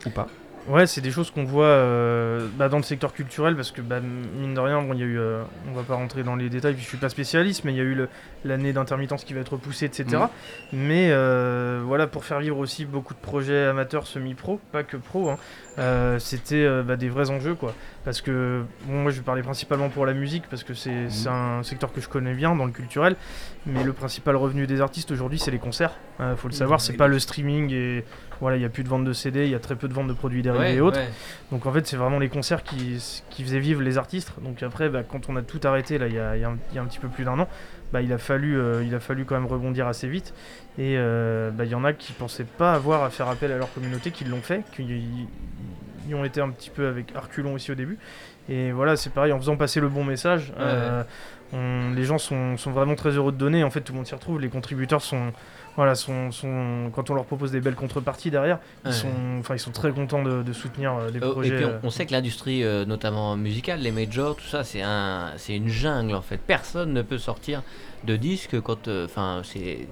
ou 0.05 0.09
pas? 0.09 0.27
Ouais, 0.67 0.85
c'est 0.85 1.01
des 1.01 1.11
choses 1.11 1.31
qu'on 1.31 1.45
voit 1.45 1.65
euh, 1.65 2.47
bah, 2.55 2.69
dans 2.69 2.77
le 2.77 2.83
secteur 2.83 3.13
culturel 3.13 3.55
parce 3.55 3.71
que 3.71 3.81
bah, 3.81 3.99
mine 4.01 4.53
de 4.53 4.59
rien, 4.59 4.81
bon, 4.81 4.93
y 4.93 5.01
a 5.01 5.05
eu, 5.05 5.17
euh, 5.17 5.43
on 5.69 5.73
va 5.73 5.83
pas 5.83 5.95
rentrer 5.95 6.23
dans 6.23 6.35
les 6.35 6.49
détails, 6.49 6.73
puis 6.73 6.83
je 6.83 6.87
suis 6.87 6.97
pas 6.97 7.09
spécialiste, 7.09 7.63
mais 7.63 7.73
il 7.73 7.77
y 7.77 7.81
a 7.81 7.83
eu 7.83 8.07
l'année 8.45 8.73
d'intermittence 8.73 9.23
qui 9.23 9.33
va 9.33 9.41
être 9.41 9.53
repoussée, 9.53 9.85
etc. 9.85 10.05
Mhm. 10.11 10.27
Mais 10.73 11.09
euh, 11.11 11.81
voilà, 11.83 12.07
pour 12.07 12.23
faire 12.23 12.39
vivre 12.39 12.57
aussi 12.57 12.85
beaucoup 12.85 13.13
de 13.13 13.19
projets 13.19 13.65
amateurs 13.65 14.05
semi-pro, 14.05 14.59
pas 14.71 14.83
que 14.83 14.97
pro, 14.97 15.31
hein, 15.31 15.37
c'était 16.19 16.67
bah, 16.83 16.97
des 16.97 17.09
vrais 17.09 17.29
enjeux 17.29 17.55
quoi. 17.55 17.73
Parce 18.05 18.21
que 18.21 18.63
bon, 18.85 19.01
moi 19.03 19.11
je 19.11 19.17
vais 19.17 19.23
parler 19.23 19.43
principalement 19.43 19.89
pour 19.89 20.05
la 20.05 20.13
musique 20.13 20.43
parce 20.49 20.63
que 20.63 20.73
c'est 20.73 21.09
c'est 21.09 21.29
un 21.29 21.63
secteur 21.63 21.93
que 21.93 22.01
je 22.01 22.09
connais 22.09 22.33
bien 22.33 22.55
dans 22.55 22.65
le 22.65 22.71
culturel, 22.71 23.15
mais 23.65 23.83
le 23.83 23.93
principal 23.93 24.35
revenu 24.35 24.67
des 24.67 24.81
artistes 24.81 25.11
aujourd'hui 25.11 25.39
c'est 25.39 25.51
les 25.51 25.59
concerts. 25.59 25.93
Euh, 26.19 26.35
faut 26.35 26.49
le 26.49 26.53
savoir, 26.53 26.81
c'est 26.81 26.93
pas 26.93 27.07
le 27.07 27.17
streaming 27.17 27.71
et 27.71 28.03
voilà, 28.41 28.57
il 28.57 28.61
y 28.61 28.65
a 28.65 28.69
plus 28.69 28.83
de 28.83 28.89
vente 28.89 29.03
de 29.05 29.13
CD, 29.13 29.45
il 29.45 29.51
y 29.51 29.55
a 29.55 29.59
très 29.59 29.75
peu 29.75 29.87
de 29.87 29.93
vente 29.93 30.07
de 30.07 30.13
produits 30.13 30.41
dérivés 30.41 30.63
Ouais, 30.63 30.75
et 30.75 30.81
autres. 30.81 30.99
ouais. 30.99 31.09
Donc 31.51 31.65
en 31.65 31.71
fait, 31.73 31.85
c'est 31.87 31.97
vraiment 31.97 32.19
les 32.19 32.29
concerts 32.29 32.63
qui, 32.63 33.01
qui 33.29 33.43
faisaient 33.43 33.59
vivre 33.59 33.81
les 33.81 33.97
artistes. 33.97 34.31
Donc 34.41 34.63
après, 34.63 34.89
bah, 34.89 35.03
quand 35.03 35.29
on 35.29 35.35
a 35.35 35.41
tout 35.41 35.59
arrêté, 35.63 35.97
là, 35.97 36.07
il 36.07 36.13
y 36.13 36.19
a, 36.19 36.35
il 36.37 36.41
y 36.41 36.45
a 36.45 36.49
un- 36.49 36.57
il 36.71 36.75
y 36.75 36.79
a 36.79 36.81
un 36.81 36.85
petit 36.85 36.99
peu 36.99 37.07
plus 37.09 37.23
d'un 37.25 37.37
an, 37.39 37.47
bah, 37.91 38.01
il, 38.01 38.13
a 38.13 38.17
fallu, 38.17 38.57
euh, 38.57 38.83
il 38.85 38.93
a 38.95 38.99
fallu 38.99 39.25
quand 39.25 39.35
même 39.35 39.47
rebondir 39.47 39.87
assez 39.87 40.07
vite. 40.07 40.33
Et 40.77 40.95
euh, 40.97 41.51
bah, 41.51 41.65
il 41.65 41.71
y 41.71 41.75
en 41.75 41.83
a 41.83 41.93
qui 41.93 42.13
pensaient 42.13 42.45
pas 42.45 42.73
avoir 42.73 43.03
à 43.03 43.09
faire 43.09 43.27
appel 43.27 43.51
à 43.51 43.57
leur 43.57 43.73
communauté, 43.73 44.11
qui 44.11 44.23
l'ont 44.25 44.41
fait, 44.41 44.63
qui 44.73 45.03
y 46.07 46.13
ont 46.15 46.23
été 46.25 46.41
un 46.41 46.49
petit 46.49 46.69
peu 46.69 46.87
avec 46.87 47.13
Arculon 47.15 47.53
aussi 47.53 47.71
au 47.71 47.75
début. 47.75 47.97
Et 48.47 48.71
voilà, 48.71 48.95
c'est 48.95 49.11
pareil, 49.11 49.31
en 49.31 49.37
faisant 49.39 49.57
passer 49.57 49.79
le 49.79 49.89
bon 49.89 50.03
message, 50.03 50.51
euh, 50.59 51.03
on- 51.53 51.91
les 51.93 52.03
gens 52.03 52.17
sont, 52.17 52.57
sont 52.57 52.71
vraiment 52.71 52.95
très 52.95 53.11
heureux 53.11 53.31
de 53.31 53.37
donner. 53.37 53.63
En 53.63 53.69
fait, 53.69 53.81
tout 53.81 53.91
le 53.93 53.97
monde 53.97 54.07
s'y 54.07 54.15
retrouve. 54.15 54.39
Les 54.39 54.49
contributeurs 54.49 55.01
sont, 55.01 55.31
voilà, 55.75 55.95
sont, 55.95 56.31
sont- 56.31 56.89
quand 56.93 57.09
on 57.09 57.13
leur 57.13 57.25
propose 57.25 57.51
des 57.51 57.61
belles 57.61 57.75
contreparties 57.75 58.31
derrière, 58.31 58.59
ils, 58.85 58.89
Ouais. 58.89 58.93
sont, 58.93 59.07
enfin, 59.39 59.55
ils 59.55 59.59
sont 59.59 59.71
très 59.71 59.91
contents 59.91 60.23
de, 60.23 60.43
de 60.43 60.53
soutenir 60.53 60.93
euh, 60.95 61.09
des 61.11 61.21
Euh, 61.23 61.31
projets. 61.31 61.49
et 61.49 61.55
puis 61.55 61.63
euh, 61.65 61.79
on, 61.83 61.87
on 61.87 61.89
sait 61.89 62.05
que 62.05 62.11
l'industrie, 62.11 62.63
euh, 62.63 62.85
notamment 62.85 63.35
musicale, 63.37 63.79
les 63.79 63.91
majors, 63.91 64.35
tout 64.35 64.45
ça, 64.47 64.63
c'est 64.63 64.81
un, 64.81 65.31
c'est 65.37 65.55
une 65.55 65.69
jungle 65.69 66.15
en 66.15 66.21
fait. 66.21 66.37
Personne 66.37 66.93
ne 66.93 67.01
peut 67.01 67.17
sortir 67.17 67.61
de 68.03 68.15
disque 68.15 68.59
quand, 68.61 68.87
euh, 68.87 69.05
enfin, 69.05 69.41
c'est, 69.43 69.87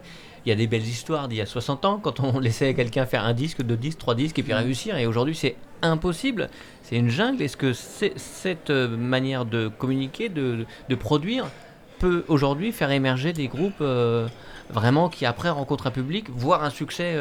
il 0.46 0.50
y 0.50 0.51
a 0.51 0.55
des 0.55 0.67
belles 0.67 0.84
histoires 0.88 1.27
d'il 1.27 1.38
y 1.38 1.41
a 1.41 1.46
60 1.46 1.86
ans 1.86 2.00
quand 2.01 2.19
on 2.22 2.39
laissait 2.39 2.74
quelqu'un 2.74 3.05
faire 3.05 3.24
un 3.25 3.34
disque, 3.34 3.62
deux 3.62 3.75
disques, 3.77 4.00
trois 4.00 4.15
disques 4.15 4.39
et 4.39 4.43
puis 4.43 4.53
réussir. 4.53 4.98
Et 4.98 5.05
aujourd'hui, 5.05 5.36
c'est 5.36 5.55
impossible. 5.81 6.50
C'est 6.84 6.96
une 6.96 7.10
jungle. 7.10 7.41
Est-ce 7.41 7.57
que 7.57 7.74
c'est- 7.74 8.17
cette 8.17 8.69
manière 8.72 9.46
de 9.46 9.67
communiquer, 9.67 10.29
de, 10.29 10.65
de 10.89 10.96
produire, 10.96 11.46
peut 12.00 12.24
aujourd'hui 12.27 12.72
faire 12.72 12.91
émerger 12.91 13.34
des 13.34 13.48
groupes 13.48 13.81
euh, 13.81 14.27
vraiment 14.69 15.09
qui 15.09 15.25
après 15.25 15.50
rencontrent 15.50 15.88
un 15.88 15.91
public, 15.91 16.29
voire 16.29 16.63
un 16.63 16.69
succès 16.69 17.15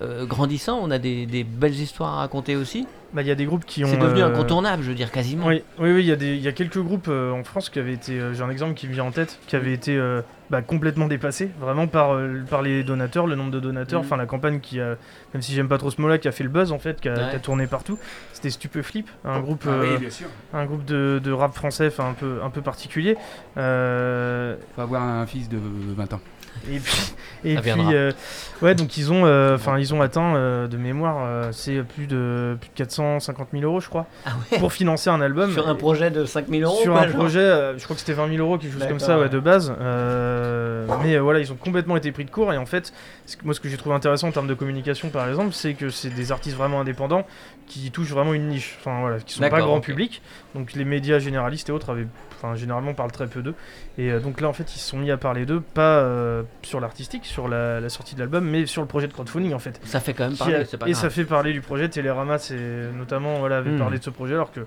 euh, 0.00 0.24
grandissant 0.26 0.78
On 0.82 0.90
a 0.90 0.98
des, 0.98 1.26
des 1.26 1.44
belles 1.44 1.74
histoires 1.74 2.14
à 2.14 2.16
raconter 2.18 2.56
aussi. 2.56 2.86
bah, 3.12 3.20
il 3.22 3.28
y 3.28 3.30
a 3.30 3.34
des 3.34 3.44
groupes 3.44 3.64
qui 3.66 3.84
ont. 3.84 3.88
C'est 3.88 3.98
devenu 3.98 4.22
euh, 4.22 4.28
incontournable, 4.28 4.82
je 4.82 4.88
veux 4.88 4.94
dire, 4.94 5.10
quasiment. 5.10 5.46
Oui, 5.46 5.62
oui, 5.78 5.92
oui, 5.92 6.00
il 6.00 6.06
y, 6.06 6.12
a 6.12 6.16
des- 6.16 6.34
il 6.36 6.42
y 6.42 6.48
a 6.48 6.52
quelques 6.52 6.78
groupes 6.80 7.08
euh, 7.08 7.30
en 7.32 7.44
France 7.44 7.68
qui 7.68 7.78
avaient 7.78 7.92
été, 7.92 8.18
euh, 8.18 8.32
j'ai 8.34 8.42
un 8.42 8.50
exemple 8.50 8.74
qui 8.74 8.88
me 8.88 8.92
vient 8.94 9.04
en 9.04 9.10
tête, 9.10 9.38
qui 9.46 9.54
avaient 9.56 9.72
été 9.74 9.94
euh, 9.96 10.22
bah, 10.48 10.62
complètement 10.62 11.06
dépassés, 11.08 11.50
vraiment 11.60 11.86
par, 11.86 12.14
euh, 12.14 12.42
par 12.48 12.62
les 12.62 12.82
donateurs, 12.84 13.26
le 13.26 13.36
nombre 13.36 13.50
de 13.50 13.60
donateurs, 13.60 14.00
Mhm. 14.00 14.06
enfin 14.06 14.16
la 14.16 14.26
campagne 14.26 14.60
qui 14.60 14.80
a, 14.80 14.96
même 15.34 15.42
si 15.42 15.52
j'aime 15.52 15.68
pas 15.68 15.78
trop 15.78 15.90
ce 15.90 16.00
mot-là, 16.00 16.16
qui 16.18 16.28
a 16.28 16.32
fait 16.32 16.44
le 16.44 16.50
buzz 16.50 16.72
en 16.72 16.78
fait, 16.78 17.00
qui 17.00 17.08
a, 17.08 17.12
Ouais. 17.14 17.30
qui 17.30 17.36
a 17.36 17.38
tourné 17.38 17.66
partout. 17.66 17.98
C'était 18.32 18.50
Stupeflip, 18.50 19.08
un 19.24 19.40
groupe, 19.40 19.64
Ah 19.66 19.70
euh, 19.72 19.92
oui, 19.94 19.98
bien 20.00 20.10
sûr. 20.10 20.26
un 20.54 20.64
groupe 20.64 20.84
de, 20.86 21.20
de 21.22 21.32
rap 21.32 21.54
français, 21.54 21.88
enfin 21.88 22.08
un 22.08 22.14
peu, 22.14 22.40
un 22.42 22.50
peu 22.50 22.60
particulier. 22.62 23.16
Euh, 23.58 24.56
Faut 24.74 24.80
avoir 24.82 25.02
un 25.02 25.26
fils 25.26 25.48
de 25.48 25.58
20 25.96 26.12
ans. 26.14 26.20
Et 26.70 26.78
puis, 26.78 27.12
et 27.44 27.54
Ça 27.56 27.60
puis 27.62 27.72
euh, 27.92 28.12
ouais, 28.62 28.74
donc 28.74 28.96
ils 28.96 29.12
ont, 29.12 29.24
euh, 29.26 29.56
enfin 29.56 29.78
ils 29.78 29.92
ont 29.94 30.00
atteint 30.02 30.36
euh, 30.36 30.68
de 30.68 30.76
mémoire, 30.76 31.16
euh, 31.26 31.48
c'est 31.52 31.82
plus 31.82 32.06
de 32.06 32.56
plus 32.60 32.68
de 32.70 32.74
450 32.76 33.48
000 33.52 33.64
euros, 33.64 33.80
je 33.80 33.88
crois, 33.88 34.06
Ah 34.24 34.30
ouais 34.52 34.58
pour 34.58 34.72
financer 34.72 35.10
un 35.10 35.20
album. 35.20 35.52
Sur 35.52 35.68
un 35.68 35.74
Et- 35.74 35.78
projet 35.78 36.10
de 36.10 36.24
5000 36.24 36.62
euros 36.64 36.80
sur 36.82 36.92
quoi, 36.92 37.02
un 37.02 37.08
projet, 37.08 37.40
euh, 37.40 37.78
je 37.78 37.82
crois 37.84 37.94
que 37.94 38.00
c'était 38.00 38.12
20 38.12 38.28
000 38.28 38.38
euros, 38.46 38.58
quelque 38.58 38.74
chose 38.78 38.86
comme 38.88 39.00
ça, 39.00 39.18
ouais, 39.18 39.28
de 39.28 39.40
base. 39.40 39.74
Euh, 39.80 40.86
mais 41.02 41.16
euh, 41.16 41.20
voilà, 41.20 41.40
ils 41.40 41.50
ont 41.52 41.56
complètement 41.56 41.96
été 41.96 42.12
pris 42.12 42.24
de 42.24 42.30
court. 42.30 42.52
Et 42.52 42.56
en 42.56 42.66
fait, 42.66 42.92
ce 43.26 43.36
que- 43.36 43.44
moi, 43.44 43.54
ce 43.54 43.60
que 43.60 43.68
j'ai 43.68 43.76
trouvé 43.76 43.94
intéressant 43.94 44.28
en 44.28 44.32
termes 44.32 44.46
de 44.48 44.54
communication, 44.54 45.08
par 45.10 45.28
exemple, 45.28 45.52
c'est 45.52 45.74
que 45.74 45.90
c'est 45.90 46.10
des 46.10 46.32
artistes 46.32 46.56
vraiment 46.56 46.80
indépendants 46.80 47.26
qui 47.66 47.90
touchent 47.90 48.10
vraiment 48.10 48.34
une 48.34 48.48
niche. 48.48 48.76
Enfin 48.80 49.00
voilà, 49.00 49.18
qui 49.18 49.34
sont 49.34 49.40
pas 49.48 49.60
grand 49.60 49.80
public. 49.80 50.22
Donc 50.54 50.74
les 50.74 50.84
médias 50.84 51.18
généralistes 51.18 51.68
et 51.70 51.72
autres 51.72 51.90
avaient, 51.90 52.06
enfin 52.36 52.54
généralement 52.56 52.92
parlent 52.92 53.10
très 53.12 53.26
peu 53.26 53.40
d'eux. 53.42 53.54
Et 53.96 54.10
euh, 54.10 54.20
donc 54.20 54.40
là, 54.40 54.48
en 54.48 54.52
fait, 54.52 54.74
ils 54.74 54.78
se 54.78 54.88
sont 54.90 54.98
mis 54.98 55.10
à 55.10 55.16
parler 55.16 55.46
d'eux, 55.46 55.60
pas 55.60 55.98
euh, 56.00 56.42
sur 56.62 56.78
l'artistique, 56.80 57.24
sur 57.24 57.48
la, 57.48 57.80
la 57.80 57.88
sortie 57.88 58.14
de 58.14 58.20
l'album, 58.20 58.44
mais 58.44 58.66
sur 58.66 58.82
le 58.82 58.88
projet 58.88 59.08
de 59.08 59.12
crowdfunding 59.12 59.54
en 59.54 59.58
fait. 59.58 59.80
Ça 59.84 60.00
fait 60.00 60.12
quand 60.12 60.24
même 60.28 60.36
parler, 60.36 60.54
a- 60.56 60.58
pas 60.76 60.86
et 60.86 60.90
grave. 60.92 61.02
ça 61.02 61.08
fait 61.10 61.24
parler 61.24 61.52
du 61.52 61.60
projet. 61.62 61.88
Télérama, 61.88 62.38
c'est 62.38 62.58
notamment 62.96 63.38
voilà, 63.38 63.58
avait 63.58 63.70
Hmm. 63.70 63.78
parlé 63.78 63.98
de 63.98 64.04
ce 64.04 64.10
projet 64.10 64.34
alors 64.34 64.52
que. 64.52 64.60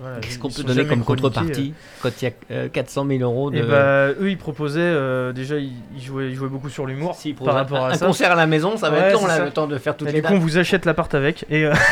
Voilà, 0.00 0.18
Qu'est-ce 0.20 0.38
qu'on 0.38 0.48
peut 0.50 0.62
donner 0.62 0.86
comme 0.86 1.02
chroniqués, 1.02 1.26
euh. 1.26 1.30
contrepartie 1.30 1.74
quand 2.00 2.22
il 2.22 2.24
y 2.24 2.28
a 2.28 2.32
euh, 2.52 2.68
400 2.68 3.06
000 3.06 3.20
euros 3.22 3.50
de. 3.50 3.56
Et 3.58 3.62
bah, 3.62 4.08
eux, 4.10 4.30
ils 4.30 4.38
proposaient, 4.38 4.80
euh, 4.80 5.32
déjà, 5.32 5.56
ils, 5.58 5.72
ils 5.96 6.02
jouaient, 6.02 6.28
ils 6.30 6.34
jouaient 6.36 6.48
beaucoup 6.48 6.68
sur 6.70 6.86
l'humour 6.86 7.16
Si, 7.16 7.34
par 7.34 7.48
un- 7.48 7.52
rapport 7.52 7.84
à 7.84 7.90
un 7.90 7.94
ça. 7.94 8.06
concert 8.06 8.32
à 8.32 8.36
la 8.36 8.46
maison, 8.46 8.76
ça 8.76 8.88
va 8.88 8.98
Ouais, 8.98 9.02
être 9.08 9.20
long 9.20 9.26
là, 9.26 9.44
le 9.44 9.50
temps 9.50 9.66
de 9.66 9.76
faire 9.78 9.96
toutes 9.96 10.08
Et 10.08 10.12
les 10.12 10.20
du 10.22 10.26
coup, 10.26 10.32
on 10.34 10.38
vous 10.38 10.58
achète 10.58 10.86
l'appart 10.86 11.12
avec. 11.14 11.44
Et, 11.50 11.66
euh, 11.66 11.74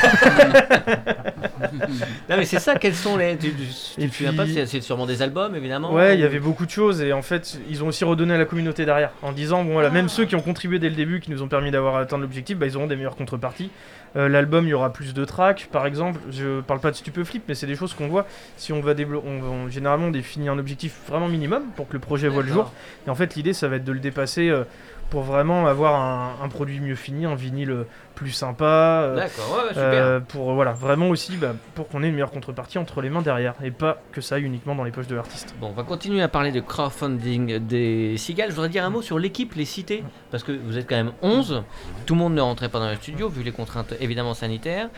Non 2.29 2.37
mais 2.37 2.45
c'est 2.45 2.59
ça, 2.59 2.77
quels 2.77 2.95
sont 2.95 3.17
les. 3.17 3.37
Tu, 3.37 3.51
tu, 3.51 3.57
tu 3.57 4.01
Et 4.03 4.09
souviens 4.09 4.31
puis- 4.45 4.55
pas, 4.55 4.67
c'est 4.67 4.81
sûrement 4.81 5.07
des 5.07 5.23
albums 5.23 5.55
évidemment. 5.55 5.93
ouais, 5.93 6.15
il 6.15 6.21
y 6.21 6.25
avait 6.25 6.39
beaucoup 6.41 6.67
de 6.67 6.71
choses. 6.71 7.01
Et 7.03 7.13
en 7.13 7.23
fait, 7.23 7.59
ils 7.71 7.83
ont 7.85 7.89
aussi 7.89 8.05
redonné 8.05 8.35
à 8.35 8.39
la 8.39 8.45
communauté 8.45 8.85
derrière. 8.85 9.11
En 9.23 9.33
disant, 9.33 9.65
bon, 9.65 9.73
voilà, 9.73 9.91
même 9.91 10.09
ceux 10.09 10.25
qui 10.25 10.35
ont 10.35 10.41
contribué 10.41 10.79
dès 10.79 10.89
le 10.89 10.95
début, 10.97 11.21
qui 11.21 11.31
nous 11.31 11.43
ont 11.43 11.49
permis 11.49 11.71
d'avoir 11.71 11.97
atteint 11.97 12.19
l'objectif, 12.19 12.57
bah, 12.59 12.67
ils 12.67 12.77
auront 12.77 12.87
des 12.87 12.97
meilleures 12.97 13.17
contreparties. 13.17 13.71
Euh, 14.17 14.29
L'album, 14.29 14.67
il 14.67 14.71
y 14.71 14.75
aura 14.75 14.93
plus 14.93 15.15
de 15.15 15.25
tracks, 15.25 15.69
par 15.73 15.87
exemple. 15.87 16.21
Je 16.31 16.61
parle 16.61 16.81
pas 16.81 16.91
de 16.91 16.97
stupeflip, 16.97 17.45
mais 17.49 17.55
c'est 17.55 17.67
des 17.67 17.77
choses 17.77 17.95
qu'on 17.95 18.09
voit. 18.09 18.27
Si 18.57 18.73
on 18.73 18.81
va 18.81 18.93
on, 18.93 19.43
on- 19.43 19.69
généralement, 19.71 20.07
on 20.07 20.11
définit 20.11 20.49
un 20.49 20.59
objectif 20.59 20.99
vraiment 21.09 21.29
minimum 21.29 21.63
pour 21.77 21.89
que 21.89 21.95
le 21.95 21.99
projet 21.99 22.29
voit 22.29 22.43
le 22.43 22.49
jour. 22.49 22.73
Et 23.07 23.11
en 23.11 23.15
fait, 23.15 23.35
l'idée, 23.35 23.53
ça 23.55 23.69
va 23.69 23.77
être 23.77 23.85
de 23.85 23.93
le 23.93 24.01
dépasser 24.01 24.49
euh, 24.51 24.65
pour 25.13 25.21
vraiment 25.25 25.67
avoir 25.67 26.01
un, 26.01 26.43
un 26.43 26.49
produit 26.49 26.81
mieux 26.81 26.95
fini, 26.95 27.27
un 27.27 27.35
vinyle 27.35 27.85
plus 28.15 28.31
sympa. 28.31 28.65
euh, 28.65 29.17
D'accord, 29.17 29.57
ouais, 29.59 29.69
super. 29.69 29.85
euh, 29.85 30.21
pour 30.21 30.55
voilà, 30.55 30.73
vraiment 30.73 31.11
aussi 31.11 31.37
bah, 31.37 31.55
pour 31.75 31.87
qu'on 31.89 32.03
ait 32.03 32.07
une 32.09 32.15
meilleure 32.15 32.31
contrepartie 32.31 32.79
entre 32.79 33.03
les 33.03 33.11
mains 33.11 33.21
derrière 33.21 33.53
et 33.63 33.71
pas 33.71 34.01
que 34.13 34.23
ça 34.23 34.37
aille 34.37 34.45
uniquement 34.45 34.75
dans 34.75 34.85
les 34.85 34.91
poches 34.91 35.09
de 35.09 35.15
l'artiste. 35.15 35.55
Bon, 35.61 35.67
on 35.69 35.73
va 35.73 35.83
continuer 35.83 36.23
à 36.23 36.29
parler 36.29 36.51
de 36.51 36.61
crowdfunding 36.61 37.59
des 37.59 38.17
cigales. 38.17 38.49
Je 38.49 38.55
voudrais 38.55 38.71
dire 38.71 38.87
un 38.87 38.91
mot 38.91 39.03
sur 39.03 39.19
l'équipe, 39.19 39.53
les 39.55 39.67
cités, 39.67 40.03
parce 40.31 40.45
que 40.45 40.53
vous 40.53 40.79
êtes 40.79 40.89
quand 40.89 40.97
même 40.97 41.13
11. 41.21 41.63
Tout 42.07 42.15
le 42.15 42.19
monde 42.21 42.35
ne 42.35 42.41
rentrait 42.41 42.71
pas 42.71 42.79
dans 42.79 42.89
le 42.89 42.97
studio, 42.97 43.29
vu 43.29 43.43
les 43.43 43.53
contraintes 43.53 43.93
évidemment 44.01 44.33
sanitaires. 44.33 44.89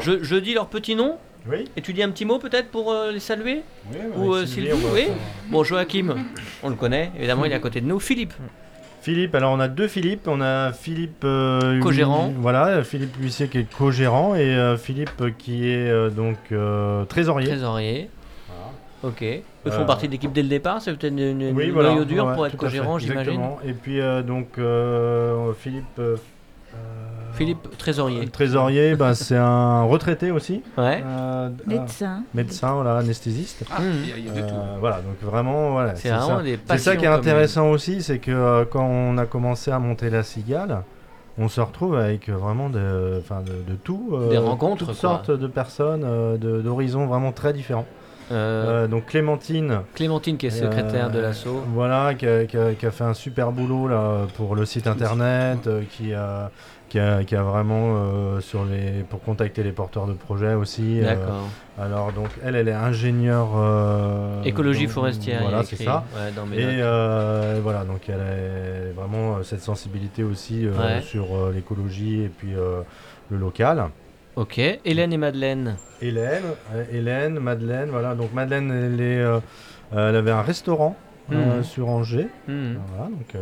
Je, 0.00 0.20
je 0.24 0.34
dis 0.34 0.52
leur 0.54 0.66
petit 0.66 0.96
nom, 0.96 1.16
Oui, 1.48 1.70
et 1.76 1.80
tu 1.80 1.92
dis 1.92 2.02
un 2.02 2.10
petit 2.10 2.24
mot 2.24 2.40
peut-être 2.40 2.70
pour 2.72 2.90
euh, 2.90 3.12
les 3.12 3.20
saluer 3.20 3.62
oui, 3.92 3.98
Ou 4.16 4.34
euh, 4.34 4.46
Sylvie, 4.46 4.70
Sylvie, 4.70 4.84
on 4.84 4.88
va 4.88 4.94
oui. 4.94 5.06
Bon, 5.48 5.62
Joachim, 5.62 6.16
on 6.64 6.68
le 6.70 6.74
connaît, 6.74 7.12
évidemment, 7.16 7.44
il 7.44 7.52
est 7.52 7.54
à 7.54 7.60
côté 7.60 7.80
de 7.80 7.86
nous. 7.86 8.00
Philippe, 8.00 8.34
Philippe, 9.00 9.34
alors 9.34 9.52
on 9.52 9.60
a 9.60 9.68
deux 9.68 9.88
Philippe, 9.88 10.28
on 10.28 10.40
a 10.42 10.72
Philippe 10.72 11.24
euh, 11.24 11.80
Co-gérant. 11.80 12.32
Voilà, 12.36 12.84
Philippe 12.84 13.16
Huissier 13.16 13.48
qui 13.48 13.58
est 13.58 13.72
co-gérant 13.72 14.34
et 14.34 14.40
euh, 14.54 14.76
Philippe 14.76 15.36
qui 15.38 15.70
est 15.70 15.88
euh, 15.88 16.10
donc 16.10 16.36
euh, 16.52 17.04
trésorier. 17.06 17.48
trésorier. 17.48 18.10
Ok. 19.02 19.22
Ils 19.22 19.72
font 19.72 19.86
partie 19.86 20.06
de 20.06 20.12
l'équipe 20.12 20.32
dès 20.32 20.42
le 20.42 20.48
départ, 20.48 20.82
c'est 20.82 20.92
peut-être 20.94 21.12
une, 21.12 21.18
une 21.40 21.56
Oui, 21.56 21.66
une 21.66 21.72
voilà. 21.72 21.90
noyau 21.90 22.04
dur 22.04 22.26
ouais, 22.26 22.34
pour 22.34 22.46
être 22.46 22.56
co-gérant, 22.58 22.98
j'imagine. 22.98 23.40
Et 23.64 23.72
puis 23.72 23.98
donc 24.26 24.58
euh, 24.58 25.52
Philippe 25.54 26.00
Philippe, 27.40 27.78
trésorier. 27.78 28.28
trésorier, 28.28 28.94
ben, 28.96 29.14
c'est 29.14 29.38
un 29.38 29.84
retraité 29.84 30.30
aussi, 30.30 30.62
Ouais. 30.76 31.02
euh, 31.02 31.46
euh, 31.46 31.48
Médecin. 31.66 32.22
médecin, 32.34 32.74
voilà, 32.74 32.98
anesthésiste. 32.98 33.64
Ah, 33.72 33.78
il 33.82 34.26
y 34.26 34.28
a- 34.28 34.32
de 34.42 34.46
tout. 34.46 34.54
Euh, 34.54 34.76
voilà, 34.78 34.96
donc 34.96 35.16
vraiment, 35.22 35.70
voilà, 35.70 35.94
C'est 35.96 36.10
ça. 36.10 36.42
C'est 36.68 36.76
ça 36.78 36.96
qui 36.96 37.06
est 37.06 37.08
intéressant 37.08 37.70
aussi, 37.70 38.02
c'est 38.02 38.18
que 38.18 38.30
euh, 38.30 38.66
quand 38.70 38.84
on 38.84 39.16
a 39.16 39.24
commencé 39.24 39.70
à 39.70 39.78
monter 39.78 40.10
la 40.10 40.22
cigale, 40.22 40.82
on 41.38 41.48
se 41.48 41.62
retrouve 41.62 41.96
avec 41.96 42.28
euh, 42.28 42.34
vraiment 42.34 42.68
de, 42.68 43.18
enfin, 43.20 43.40
de, 43.40 43.52
de 43.72 43.74
tout, 43.82 44.10
euh, 44.12 44.28
Des 44.28 44.36
rencontres, 44.36 44.84
toutes 44.84 44.88
quoi. 44.88 44.94
sortes 44.94 45.30
de 45.30 45.46
personnes, 45.46 46.02
euh, 46.04 46.36
d'horizons 46.36 47.06
vraiment 47.06 47.32
très 47.32 47.54
différents. 47.54 47.86
Euh, 48.32 48.84
Euh, 48.84 48.86
donc 48.86 49.06
Clémentine, 49.06 49.80
Clémentine 49.94 50.36
qui 50.36 50.46
est 50.46 50.50
secrétaire 50.50 51.06
euh, 51.06 51.08
de 51.08 51.18
l'assaut. 51.18 51.64
voilà, 51.74 52.14
qui 52.14 52.26
a, 52.28 52.44
qui 52.44 52.56
a- 52.58 52.74
qui 52.74 52.86
a 52.86 52.90
fait 52.92 53.02
un 53.02 53.14
super 53.14 53.50
boulot 53.50 53.88
là 53.88 54.26
pour 54.36 54.54
le 54.54 54.64
site 54.66 54.86
internet, 54.86 55.66
euh, 55.66 55.82
qui 55.90 56.12
a 56.14 56.50
qui 56.90 56.98
a, 56.98 57.24
qui 57.24 57.34
a 57.36 57.42
vraiment 57.42 57.94
euh, 57.94 58.40
sur 58.40 58.64
les 58.66 59.02
pour 59.08 59.22
contacter 59.22 59.62
les 59.62 59.72
porteurs 59.72 60.06
de 60.06 60.12
projets 60.12 60.52
aussi. 60.54 61.00
euh, 61.00 61.04
D'accord. 61.04 61.48
alors 61.80 62.12
donc 62.12 62.28
elle, 62.44 62.56
elle 62.56 62.68
est 62.68 62.72
ingénieure 62.74 63.52
euh, 63.56 64.42
Écologie 64.42 64.86
forestière. 64.88 65.40
Voilà, 65.42 65.62
c'est 65.62 65.76
ça. 65.76 66.04
Ouais, 66.14 66.32
dans 66.36 66.44
mes 66.44 66.58
Et 66.58 66.82
voilà, 67.62 67.84
donc 67.84 68.02
elle 68.08 68.20
a 68.20 68.92
vraiment 69.00 69.42
cette 69.42 69.62
sensibilité 69.62 70.22
aussi 70.24 70.66
Ouais. 70.68 71.00
sur 71.00 71.26
l'écologie 71.54 72.22
et 72.24 72.28
puis 72.28 72.52
le 73.30 73.36
local. 73.38 73.86
Ok. 74.36 74.58
Hélène 74.58 75.12
et 75.12 75.16
Madeleine. 75.18 75.76
Hélène, 76.02 76.42
Hélène, 76.92 77.38
Madeleine, 77.38 77.88
voilà. 77.90 78.14
Donc 78.14 78.32
Madeleine, 78.32 78.70
elle, 78.70 79.00
est, 79.00 79.22
elle 79.92 80.16
avait 80.16 80.30
un 80.30 80.42
restaurant 80.42 80.96
Mhm. 81.28 81.62
sur 81.62 81.88
Angers. 81.88 82.26
Hmm. 82.48 82.74
Voilà, 82.88 83.08
donc, 83.10 83.36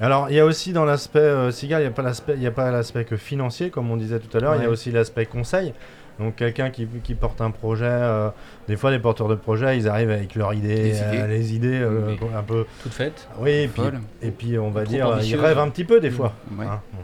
Alors, 0.00 0.26
il 0.30 0.36
y 0.36 0.40
a 0.40 0.44
aussi 0.44 0.72
dans 0.72 0.84
l'aspect 0.84 1.18
euh, 1.20 1.50
cigare, 1.50 1.80
il 1.80 1.84
n'y 1.84 2.46
a 2.46 2.50
pas 2.50 2.70
l'aspect, 2.70 3.04
que 3.04 3.16
financier, 3.16 3.70
comme 3.70 3.90
on 3.90 3.96
disait 3.96 4.18
tout 4.18 4.36
à 4.36 4.40
l'heure. 4.40 4.56
Il 4.56 4.62
y 4.62 4.66
a 4.66 4.70
aussi 4.70 4.90
l'aspect 4.90 5.26
conseil. 5.26 5.72
Donc, 6.20 6.36
quelqu'un 6.36 6.70
qui, 6.70 6.86
qui 7.02 7.14
porte 7.14 7.40
un 7.40 7.50
projet, 7.50 7.86
euh, 7.88 8.28
des 8.68 8.76
fois, 8.76 8.90
les 8.92 9.00
porteurs 9.00 9.28
de 9.28 9.34
projets, 9.34 9.76
ils 9.76 9.88
arrivent 9.88 10.10
avec 10.10 10.34
leurs 10.36 10.54
idées, 10.54 10.90
idées. 10.90 11.00
euh, 11.02 11.26
les 11.26 11.54
idées 11.54 11.80
euh, 11.80 12.14
Oui. 12.20 12.28
un 12.36 12.42
peu. 12.42 12.66
Toute 12.82 12.92
faite. 12.92 13.28
Oui, 13.38 13.50
et 13.50 13.68
puis, 13.68 13.82
Folle. 13.82 14.00
et 14.22 14.30
puis 14.30 14.58
on 14.58 14.70
va 14.70 14.84
dire, 14.84 15.18
ils 15.22 15.34
rêvent 15.36 15.58
un 15.58 15.68
petit 15.70 15.84
peu 15.84 15.98
des 16.00 16.10
fois. 16.10 16.32
Ouais. 16.56 16.66
Hein, 16.66 16.80
bon, 16.92 17.00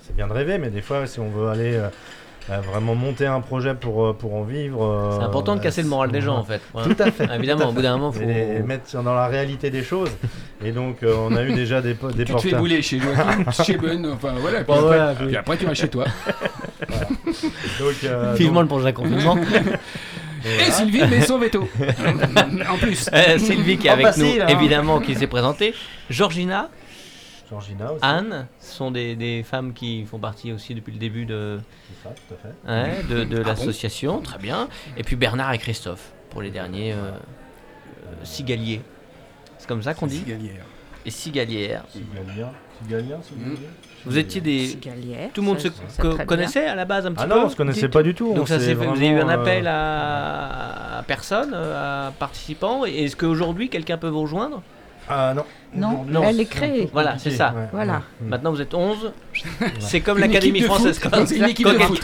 c'est 0.00 0.16
bien 0.16 0.26
de 0.26 0.32
rêver, 0.32 0.56
mais 0.58 0.70
des 0.70 0.80
fois, 0.82 1.06
si 1.06 1.20
on 1.20 1.28
veut 1.28 1.48
aller 1.48 1.78
euh, 2.50 2.60
vraiment 2.60 2.94
monter 2.94 3.26
un 3.26 3.40
projet 3.40 3.74
pour, 3.74 4.04
euh, 4.06 4.12
pour 4.12 4.34
en 4.34 4.42
vivre. 4.42 5.10
C'est 5.16 5.22
euh, 5.22 5.26
important 5.26 5.56
de 5.56 5.60
casser 5.60 5.82
le 5.82 5.88
moral 5.88 6.10
des 6.12 6.20
gens 6.20 6.36
en 6.38 6.42
voilà. 6.42 6.60
fait. 6.60 6.78
Ouais. 6.90 6.94
Tout 6.94 7.02
à 7.02 7.10
fait. 7.10 7.28
Évidemment, 7.34 7.68
au 7.68 7.72
bout 7.72 7.82
d'un 7.82 7.96
moment, 7.96 8.12
faut. 8.12 8.20
Et 8.20 8.62
mettre 8.64 9.02
dans 9.02 9.14
la 9.14 9.26
réalité 9.26 9.70
des 9.70 9.82
choses. 9.82 10.10
Et 10.64 10.70
donc, 10.72 11.02
euh, 11.02 11.14
on 11.18 11.34
a 11.36 11.42
eu 11.42 11.52
déjà 11.54 11.80
des, 11.82 11.94
des 12.14 12.24
Tu 12.24 12.34
te 12.34 12.38
fais 12.40 12.54
bouler 12.54 12.82
chez 12.82 12.98
Joachim, 13.00 13.64
chez 13.64 13.76
Ben, 13.76 14.06
enfin 14.12 14.34
voilà. 14.40 14.58
Puis, 14.58 14.66
Bon, 14.66 14.74
après, 14.74 14.86
voilà, 14.86 15.14
puis 15.14 15.36
après, 15.36 15.56
tu 15.56 15.66
vas 15.66 15.74
chez 15.74 15.88
toi. 15.88 16.04
Donc, 17.80 17.94
euh, 18.04 18.34
Vivement 18.34 18.54
donc- 18.54 18.62
le 18.62 18.68
projet 18.68 18.92
confinement. 18.92 19.36
Et 20.44 20.70
Sylvie 20.70 21.02
met 21.04 21.22
son 21.22 21.38
veto. 21.38 21.68
en 22.70 22.76
plus. 22.78 23.10
Euh, 23.12 23.38
Sylvie 23.38 23.78
qui 23.78 23.88
est 23.88 23.90
Oh, 23.90 23.94
avec 23.94 24.16
nous, 24.16 24.26
hein. 24.40 24.46
évidemment, 24.48 25.00
qui 25.00 25.14
s'est 25.16 25.26
présentée. 25.26 25.74
Georgina, 26.08 26.68
Georgina 27.48 27.92
aussi. 27.92 28.00
Anne, 28.02 28.46
sont 28.60 28.90
des, 28.90 29.14
des 29.16 29.42
femmes 29.42 29.72
qui 29.72 30.04
font 30.04 30.18
partie 30.18 30.52
aussi 30.52 30.74
depuis 30.74 30.92
le 30.92 30.98
début 30.98 31.26
de, 31.26 31.60
C'est 32.02 32.08
ça, 32.08 32.14
tout 32.14 32.34
à 32.34 32.36
fait. 32.36 32.90
ouais, 32.90 33.02
de, 33.08 33.24
de 33.24 33.36
Ah 33.38 33.42
bon 33.42 33.48
l'association, 33.48 34.20
très 34.20 34.38
bien. 34.38 34.68
Et 34.96 35.02
puis 35.04 35.16
Bernard 35.16 35.52
et 35.52 35.58
Christophe, 35.58 36.12
pour 36.30 36.42
les 36.42 36.50
derniers 36.50 36.92
euh, 36.92 36.96
euh, 36.96 38.14
cigaliers. 38.24 38.80
C'est 39.58 39.68
comme 39.68 39.82
ça 39.82 39.94
qu'on 39.94 40.06
dit 40.06 40.18
Cigalière. 40.18 40.64
Et. 41.04 41.10
Sigalien, 41.10 41.82
Sigalien 42.82 43.18
Vous 44.04 44.18
étiez 44.18 44.40
des... 44.40 44.66
Cigalière, 44.66 45.30
Tout 45.32 45.40
le 45.40 45.46
monde 45.46 45.60
ça, 45.60 45.68
se 45.70 46.02
co- 46.02 46.16
bien. 46.16 46.24
connaissait 46.26 46.66
à 46.66 46.74
la 46.74 46.84
base 46.84 47.06
un 47.06 47.12
petit 47.12 47.22
Ah 47.24 47.28
peu 47.28 47.34
non, 47.36 47.44
on 47.46 47.48
se 47.48 47.54
connaissait 47.56 47.88
pas 47.88 48.02
du 48.02 48.12
tout. 48.12 48.34
Donc 48.34 48.42
on 48.42 48.46
ça 48.46 48.58
s'est 48.58 48.74
vous 48.74 48.82
avez 48.82 49.06
eu 49.06 49.10
un 49.20 49.24
vraiment, 49.24 49.42
appel 49.42 49.66
euh, 49.68 49.70
à, 49.70 50.98
à 50.98 51.02
personne, 51.04 51.52
euh, 51.54 52.08
à 52.08 52.10
participants. 52.10 52.84
Et 52.84 53.04
Est-ce 53.04 53.14
qu'aujourd'hui 53.14 53.68
quelqu'un 53.68 53.98
peut 53.98 54.08
vous 54.08 54.22
rejoindre? 54.22 54.62
Ah 55.08 55.32
non. 55.34 55.44
Non, 55.74 55.88
Aujourd'hui, 55.92 56.14
Non, 56.14 56.22
elle 56.24 56.40
est 56.40 56.44
créée. 56.46 56.88
Voilà, 56.92 57.18
c'est 57.18 57.30
ça. 57.30 57.52
ouais, 57.54 57.68
Voilà. 57.70 57.94
ouais. 57.94 58.28
Maintenant 58.28 58.50
vous 58.50 58.60
êtes 58.62 58.72
11. 58.72 59.12
C'est 59.78 60.00
comme 60.00 60.18
l'Académie 60.18 60.62
française. 60.62 60.98
Quand, 60.98 61.26
C'est 61.26 61.36
une 61.36 61.44
équipe 61.44 61.66
quand 61.66 61.72
de 61.74 61.78
quel- 61.78 61.86
foot. 61.86 62.00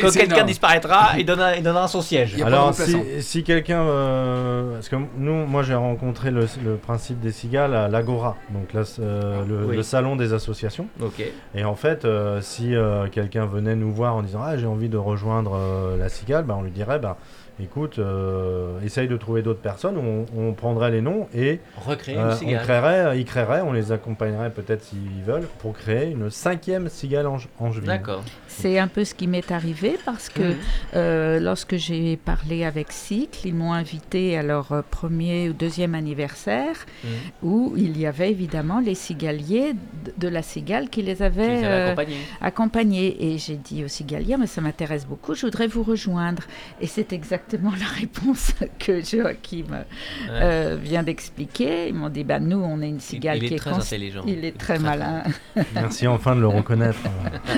quand 0.00 0.10
C'est 0.10 0.20
quelqu'un 0.20 0.44
disparaîtra, 0.44 1.18
il 1.18 1.26
donnera, 1.26 1.56
il 1.56 1.62
donnera 1.62 1.86
son 1.86 2.00
siège. 2.00 2.40
Alors, 2.42 2.72
si, 2.74 2.96
si 3.20 3.44
quelqu'un. 3.44 3.82
euh, 3.82 4.74
parce 4.74 4.88
que 4.88 4.96
nous, 5.18 5.46
moi, 5.46 5.62
j'ai 5.62 5.74
rencontré 5.74 6.30
le, 6.30 6.46
le 6.64 6.76
principe 6.76 7.20
des 7.20 7.32
cigales 7.32 7.74
à 7.74 7.88
l'Agora, 7.88 8.36
donc 8.50 8.72
là, 8.72 8.82
euh, 9.00 9.44
le, 9.46 9.66
Oui. 9.66 9.76
le 9.76 9.82
salon 9.82 10.16
des 10.16 10.32
associations. 10.32 10.86
Ok. 11.02 11.22
Et 11.54 11.64
en 11.64 11.74
fait, 11.74 12.04
euh, 12.06 12.40
si 12.40 12.74
euh, 12.74 13.06
quelqu'un 13.08 13.44
venait 13.44 13.76
nous 13.76 13.92
voir 13.92 14.14
en 14.16 14.22
disant 14.22 14.40
Ah, 14.42 14.56
j'ai 14.56 14.66
envie 14.66 14.88
de 14.88 14.96
rejoindre 14.96 15.52
euh, 15.54 15.96
la 15.98 16.08
cigale, 16.08 16.44
bah, 16.44 16.56
on 16.58 16.62
lui 16.62 16.70
dirait 16.70 16.98
bah, 16.98 17.18
Écoute, 17.62 17.98
euh, 17.98 18.80
essaye 18.84 19.06
de 19.06 19.16
trouver 19.16 19.42
d'autres 19.42 19.60
personnes, 19.60 19.96
on, 19.98 20.24
on 20.36 20.52
prendrait 20.54 20.90
les 20.90 21.02
noms 21.02 21.28
et 21.34 21.60
Recréer 21.76 22.16
euh, 22.16 22.34
on 22.42 22.56
créerait, 22.56 23.18
ils 23.18 23.24
créeraient, 23.26 23.60
on 23.60 23.72
les 23.72 23.92
accompagnerait 23.92 24.50
peut-être 24.50 24.82
s'ils 24.82 25.22
veulent 25.26 25.46
pour 25.58 25.74
créer 25.74 26.10
une 26.10 26.30
cinquième 26.30 26.88
cigale 26.88 27.26
ange- 27.26 27.48
angevine. 27.58 27.86
D'accord. 27.88 28.22
C'est 28.48 28.78
un 28.78 28.88
peu 28.88 29.04
ce 29.04 29.14
qui 29.14 29.26
m'est 29.26 29.50
arrivé 29.52 29.98
parce 30.06 30.28
que 30.30 30.42
Mhm. 30.42 30.56
euh, 30.94 31.40
lorsque 31.40 31.76
j'ai 31.76 32.16
parlé 32.16 32.64
avec 32.64 32.92
Cycle, 32.92 33.46
ils 33.46 33.54
m'ont 33.54 33.72
invité 33.74 34.38
à 34.38 34.42
leur 34.42 34.82
premier 34.90 35.50
ou 35.50 35.52
deuxième 35.52 35.94
anniversaire 35.94 36.76
Mhm. 37.04 37.10
où 37.42 37.74
il 37.76 37.98
y 37.98 38.06
avait 38.06 38.30
évidemment 38.30 38.80
les 38.80 38.94
cigaliers 38.94 39.74
de- 40.18 40.28
la 40.28 40.42
cigale 40.42 40.88
qui 40.88 41.02
les 41.02 41.20
avaient 41.22 41.60
les 41.60 41.64
euh, 41.64 41.86
accompagnés. 41.88 42.16
accompagnés. 42.40 43.32
Et 43.34 43.38
j'ai 43.38 43.56
dit 43.56 43.84
aux 43.84 43.88
cigaliers, 43.88 44.36
mais 44.38 44.46
ça 44.46 44.60
m'intéresse 44.60 45.04
beaucoup, 45.06 45.34
je 45.34 45.44
voudrais 45.46 45.66
vous 45.66 45.82
rejoindre. 45.82 46.44
Et 46.80 46.86
c'est 46.86 47.12
exactement 47.12 47.49
la 47.58 47.86
réponse 47.86 48.52
que 48.78 49.02
Joachim 49.04 49.84
euh, 50.30 50.76
vient 50.80 51.02
d'expliquer. 51.02 51.88
Ils 51.88 51.94
m'ont 51.94 52.08
dit, 52.08 52.24
bah, 52.24 52.40
nous, 52.40 52.58
on 52.62 52.80
est 52.82 52.88
une 52.88 53.00
cigale 53.00 53.38
il 53.38 53.48
qui 53.48 53.54
est 53.54 53.56
est 53.56 53.60
très 53.60 53.70
cons- 53.70 53.76
intelligent. 53.78 54.22
Il 54.26 54.44
est 54.44 54.56
très 54.58 54.78
malin. 54.78 55.22
Merci 55.74 56.06
enfin 56.06 56.36
de 56.36 56.40
le 56.40 56.48
reconnaître. 56.48 56.98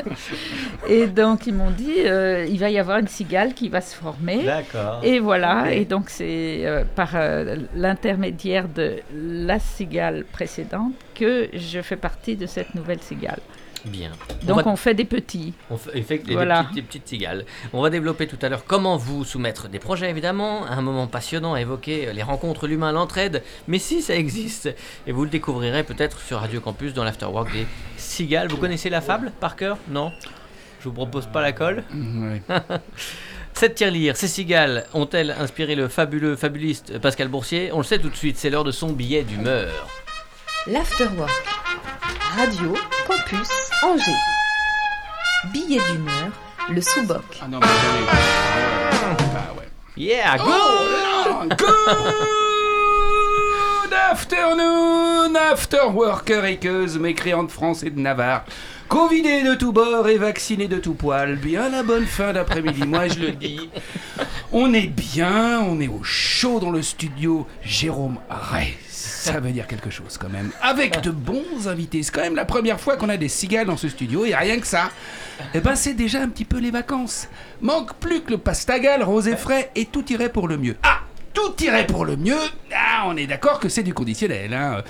Et 0.89 1.07
donc, 1.07 1.47
ils 1.47 1.55
m'ont 1.55 1.71
dit, 1.71 1.95
euh, 2.07 2.47
il 2.49 2.59
va 2.59 2.71
y 2.71 2.79
avoir 2.79 2.99
une 2.99 3.09
cigale 3.09 3.55
qui 3.55 3.69
va 3.69 3.81
se 3.81 3.95
former. 3.95 4.43
D'accord. 4.45 5.01
Et 5.03 5.19
voilà, 5.21 5.73
et 5.73 5.85
donc 5.85 6.11
c'est 6.11 6.67
euh, 6.67 6.85
par 6.95 7.11
euh, 7.15 7.57
l'intermédiaire 7.75 8.69
de 8.69 8.97
la 9.15 9.59
cigale 9.59 10.25
précédente 10.33 10.93
que 11.15 11.49
je 11.55 11.81
fais 11.81 11.97
partie 11.97 12.37
de 12.37 12.47
cette 12.47 12.75
nouvelle 12.75 13.01
cigale. 13.01 13.41
Bien. 13.85 14.13
Donc 14.45 14.59
on, 14.59 14.63
va, 14.63 14.71
on 14.71 14.77
fait 14.77 14.95
des 14.95 15.05
petits. 15.05 15.55
on 15.71 15.77
fait, 15.77 16.03
fait 16.03 16.19
des, 16.19 16.35
Voilà. 16.35 16.63
petites, 16.65 16.75
des 16.77 16.83
petites 16.83 17.09
cigales. 17.09 17.45
On 17.73 17.83
va 17.83 17.91
développer 17.91 18.27
tout 18.29 18.39
à 18.43 18.49
l'heure 18.49 18.65
comment 18.65 18.97
vous 18.97 19.25
soumettre 19.25 19.69
des 19.69 19.79
projets, 19.81 20.09
évidemment. 20.09 20.65
Un 20.67 20.83
moment 20.83 21.07
passionnant 21.09 21.55
à 21.55 21.61
évoquer 21.61 22.09
euh, 22.09 22.13
les 22.13 22.23
rencontres, 22.23 22.67
l'humain, 22.69 22.93
l'entraide. 22.93 23.43
Mais 23.67 23.79
si 23.79 24.01
ça 24.03 24.15
existe, 24.15 24.73
et 25.07 25.13
vous 25.13 25.25
le 25.25 25.31
découvrirez 25.31 25.83
peut-être 25.83 26.21
sur 26.21 26.39
Radio 26.39 26.61
Campus 26.61 26.95
dans 26.95 27.03
l'Afterwork 27.05 27.53
des 27.53 27.67
cigales. 27.97 28.49
Vous 28.49 28.57
connaissez 28.57 28.89
la 28.91 29.01
fable 29.01 29.33
par 29.41 29.57
cœur? 29.57 29.79
Non? 29.89 30.13
Je 30.81 30.85
vous 30.89 30.95
propose 30.95 31.27
pas 31.27 31.43
la 31.43 31.53
colle. 31.53 31.83
Cette 33.55 33.75
tirelire, 33.75 34.17
ces 34.17 34.29
cigales 34.29 34.87
ont-elles 34.95 35.31
inspiré 35.39 35.75
le 35.75 35.87
fabuleux 35.89 36.37
fabuliste 36.37 36.99
Pascal 36.99 37.29
Boursier? 37.29 37.71
On 37.73 37.79
le 37.79 37.85
sait 37.85 37.99
tout 37.99 38.09
de 38.09 38.17
suite, 38.17 38.39
c'est 38.39 38.49
l'heure 38.51 38.65
de 38.65 38.71
son 38.73 38.91
billet 38.93 39.23
d'humeur. 39.23 39.89
L'Afterwork. 40.67 41.31
Radio 42.37 42.73
Campus 43.07 43.49
Angers. 43.83 44.13
Billet 45.53 45.81
d'humeur, 45.91 46.31
le 46.71 46.81
sous-boc. 46.81 47.23
Ah 47.43 47.49
non, 47.49 47.59
mais 47.61 47.67
attendez. 47.67 48.07
Ah 49.37 49.53
ouais. 49.59 49.69
Yeah, 49.97 50.39
go 50.39 50.45
Oh 50.47 51.45
là 51.47 51.57
Good 53.83 53.93
afternoon, 53.93 55.35
after 55.37 55.89
worker 55.93 56.45
équeuse, 56.47 56.99
mécréante 56.99 57.49
de 57.49 57.53
France 57.53 57.83
et 57.83 57.91
de 57.91 58.01
Navarre. 58.01 58.45
Covidé 58.89 59.43
de 59.43 59.55
tous 59.55 59.73
bords 59.73 60.09
et 60.09 60.17
vacciné 60.17 60.69
de 60.69 60.79
tout 60.79 60.95
poil. 60.95 61.37
Bien 61.37 61.69
la 61.69 61.83
bonne 61.83 62.07
fin 62.07 62.33
d'après-midi, 62.33 62.87
moi 62.87 63.09
je 63.09 63.19
le 63.19 63.33
dis. 63.33 63.69
On 64.53 64.73
est 64.73 64.87
bien, 64.87 65.61
on 65.61 65.81
est 65.81 65.89
au 65.89 66.03
chaud 66.03 66.61
dans 66.61 66.71
le 66.71 66.83
studio 66.83 67.47
Jérôme 67.63 68.19
Rey. 68.31 68.75
Ça 69.03 69.41
veut 69.41 69.51
dire 69.51 69.67
quelque 69.67 69.91
chose 69.91 70.19
quand 70.19 70.29
même. 70.29 70.51
Avec 70.63 71.01
de 71.01 71.11
bons 71.11 71.67
invités. 71.67 72.03
C'est 72.03 72.13
quand 72.13 72.21
même 72.21 72.37
la 72.37 72.45
première 72.45 72.81
fois 72.81 72.97
qu'on 72.97 73.09
a 73.09 73.17
des 73.17 73.29
cigales 73.29 73.67
dans 73.67 73.77
ce 73.77 73.89
studio 73.89 74.25
et 74.25 74.35
rien 74.35 74.59
que 74.59 74.67
ça. 74.67 74.91
Eh 75.55 75.61
ben 75.61 75.75
c'est 75.75 75.95
déjà 75.95 76.21
un 76.21 76.29
petit 76.29 76.45
peu 76.45 76.59
les 76.59 76.71
vacances. 76.71 77.29
Manque 77.61 77.95
plus 77.95 78.23
que 78.23 78.31
le 78.31 78.39
pastagal 78.39 79.03
rosé 79.03 79.37
frais 79.37 79.71
et 79.75 79.87
tout 79.87 80.05
irait 80.13 80.31
pour 80.31 80.49
le 80.49 80.57
mieux. 80.57 80.77
Ah 80.83 81.01
tout 81.35 81.55
irait 81.65 81.87
pour 81.87 82.05
le 82.05 82.17
mieux. 82.17 82.37
Ah, 83.05 83.09
on 83.09 83.17
est 83.17 83.27
d'accord 83.27 83.59
que 83.59 83.69
c'est 83.69 83.83
du 83.83 83.95
conditionnel. 83.95 84.55
Hein. 84.55 84.85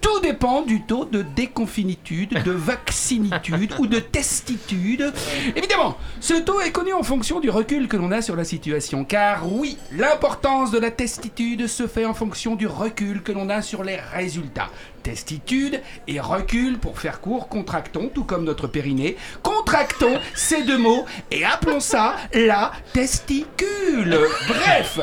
Tout 0.00 0.20
dépend 0.20 0.62
du 0.62 0.82
taux 0.82 1.04
de 1.04 1.22
déconfinitude, 1.22 2.40
de 2.44 2.52
vaccinitude 2.52 3.72
ou 3.80 3.88
de 3.88 3.98
testitude. 3.98 5.12
Évidemment, 5.56 5.98
ce 6.20 6.34
taux 6.34 6.60
est 6.60 6.70
connu 6.70 6.92
en 6.92 7.02
fonction 7.02 7.40
du 7.40 7.50
recul 7.50 7.88
que 7.88 7.96
l'on 7.96 8.12
a 8.12 8.22
sur 8.22 8.36
la 8.36 8.44
situation. 8.44 9.04
Car 9.04 9.52
oui, 9.52 9.78
l'importance 9.90 10.70
de 10.70 10.78
la 10.78 10.92
testitude 10.92 11.66
se 11.66 11.88
fait 11.88 12.04
en 12.04 12.14
fonction 12.14 12.54
du 12.54 12.68
recul 12.68 13.24
que 13.24 13.32
l'on 13.32 13.48
a 13.48 13.62
sur 13.62 13.82
les 13.82 13.96
résultats. 13.96 14.70
Testitude 15.06 15.80
et 16.08 16.18
recul, 16.18 16.78
pour 16.78 16.98
faire 16.98 17.20
court, 17.20 17.48
contractons, 17.48 18.10
tout 18.12 18.24
comme 18.24 18.42
notre 18.42 18.66
périnée. 18.66 19.16
Contractons 19.40 20.18
ces 20.34 20.64
deux 20.64 20.78
mots 20.78 21.04
et 21.30 21.44
appelons 21.44 21.78
ça 21.78 22.16
la 22.34 22.72
testicule. 22.92 24.18
Bref, 24.48 24.98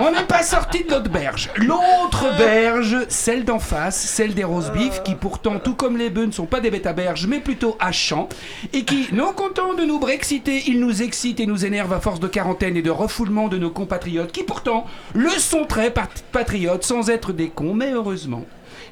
on 0.00 0.12
n'est 0.12 0.26
pas 0.28 0.44
sorti 0.44 0.84
de 0.84 0.90
notre 0.90 1.10
berge. 1.10 1.50
L'autre 1.56 2.38
berge, 2.38 2.98
celle 3.08 3.44
d'en 3.44 3.58
face, 3.58 3.96
celle 4.00 4.32
des 4.34 4.44
rose 4.44 4.70
beef, 4.70 5.02
qui 5.02 5.16
pourtant, 5.16 5.58
tout 5.58 5.74
comme 5.74 5.96
les 5.96 6.08
bœufs, 6.08 6.26
ne 6.26 6.30
sont 6.30 6.46
pas 6.46 6.60
des 6.60 6.70
bêtes 6.70 6.86
à 6.86 6.92
berge, 6.92 7.26
mais 7.26 7.40
plutôt 7.40 7.76
à 7.80 7.90
champ, 7.90 8.28
et 8.72 8.84
qui, 8.84 9.08
non 9.12 9.32
content 9.32 9.74
de 9.74 9.82
nous 9.82 9.98
brexiter, 9.98 10.62
ils 10.68 10.78
nous 10.78 11.02
excitent 11.02 11.40
et 11.40 11.46
nous 11.46 11.64
énervent 11.64 11.94
à 11.94 12.00
force 12.00 12.20
de 12.20 12.28
quarantaine 12.28 12.76
et 12.76 12.82
de 12.82 12.90
refoulement 12.90 13.48
de 13.48 13.58
nos 13.58 13.70
compatriotes, 13.70 14.30
qui 14.30 14.44
pourtant 14.44 14.86
le 15.14 15.30
sont 15.30 15.64
très 15.64 15.90
pat- 15.90 16.24
patriotes, 16.30 16.84
sans 16.84 17.10
être 17.10 17.32
des 17.32 17.48
cons, 17.48 17.74
mais 17.74 17.90
heureusement. 17.90 18.35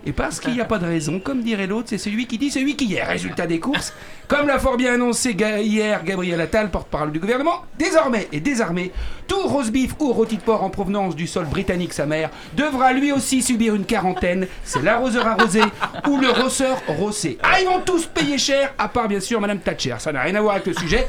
Et 0.07 0.12
parce 0.12 0.40
qu'il 0.40 0.53
n'y 0.53 0.61
a 0.61 0.67
pas 0.67 0.79
de 0.79 0.87
raison, 0.87 1.19
comme 1.19 1.43
dirait 1.43 1.67
l'autre, 1.67 1.88
c'est 1.88 1.99
celui 1.99 2.27
qui 2.27 2.38
dit 2.38 2.51
celui 2.51 2.77
qui 2.77 2.95
est. 2.95 3.03
Résultat 3.03 3.47
des 3.47 3.61
courses, 3.61 3.95
comme 4.28 4.46
l'a 4.46 4.58
fort 4.58 4.76
bien 4.76 4.94
annoncé 4.94 5.32
hier 5.32 6.02
Gabriel 6.04 6.40
Attal, 6.40 6.70
porte-parole 6.70 7.12
du 7.12 7.18
gouvernement, 7.18 7.64
désormais 7.78 8.28
et 8.32 8.40
désarmé, 8.40 8.92
tout 9.26 9.40
rose 9.46 9.70
beef 9.70 9.94
ou 10.00 10.12
rôti 10.12 10.37
de 10.37 10.42
porc 10.42 10.62
en 10.62 10.70
provenance 10.70 11.16
du 11.16 11.26
sol 11.26 11.46
britannique 11.46 11.92
sa 11.92 12.06
mère 12.06 12.30
devra 12.56 12.92
lui 12.92 13.12
aussi 13.12 13.42
subir 13.42 13.74
une 13.74 13.84
quarantaine. 13.84 14.46
C'est 14.64 14.82
l'arroseur 14.82 15.26
arrosé 15.26 15.60
ou 16.08 16.18
le 16.18 16.30
rosseur 16.30 16.82
rossé. 16.87 17.38
Ah, 17.42 17.60
ils 17.60 17.66
vont 17.66 17.80
tous 17.80 18.06
payer 18.06 18.38
cher, 18.38 18.72
à 18.78 18.88
part 18.88 19.08
bien 19.08 19.20
sûr 19.20 19.40
Madame 19.40 19.60
Thatcher. 19.60 19.96
Ça 19.98 20.12
n'a 20.12 20.22
rien 20.22 20.34
à 20.34 20.40
voir 20.40 20.54
avec 20.54 20.66
le 20.66 20.74
sujet, 20.74 21.06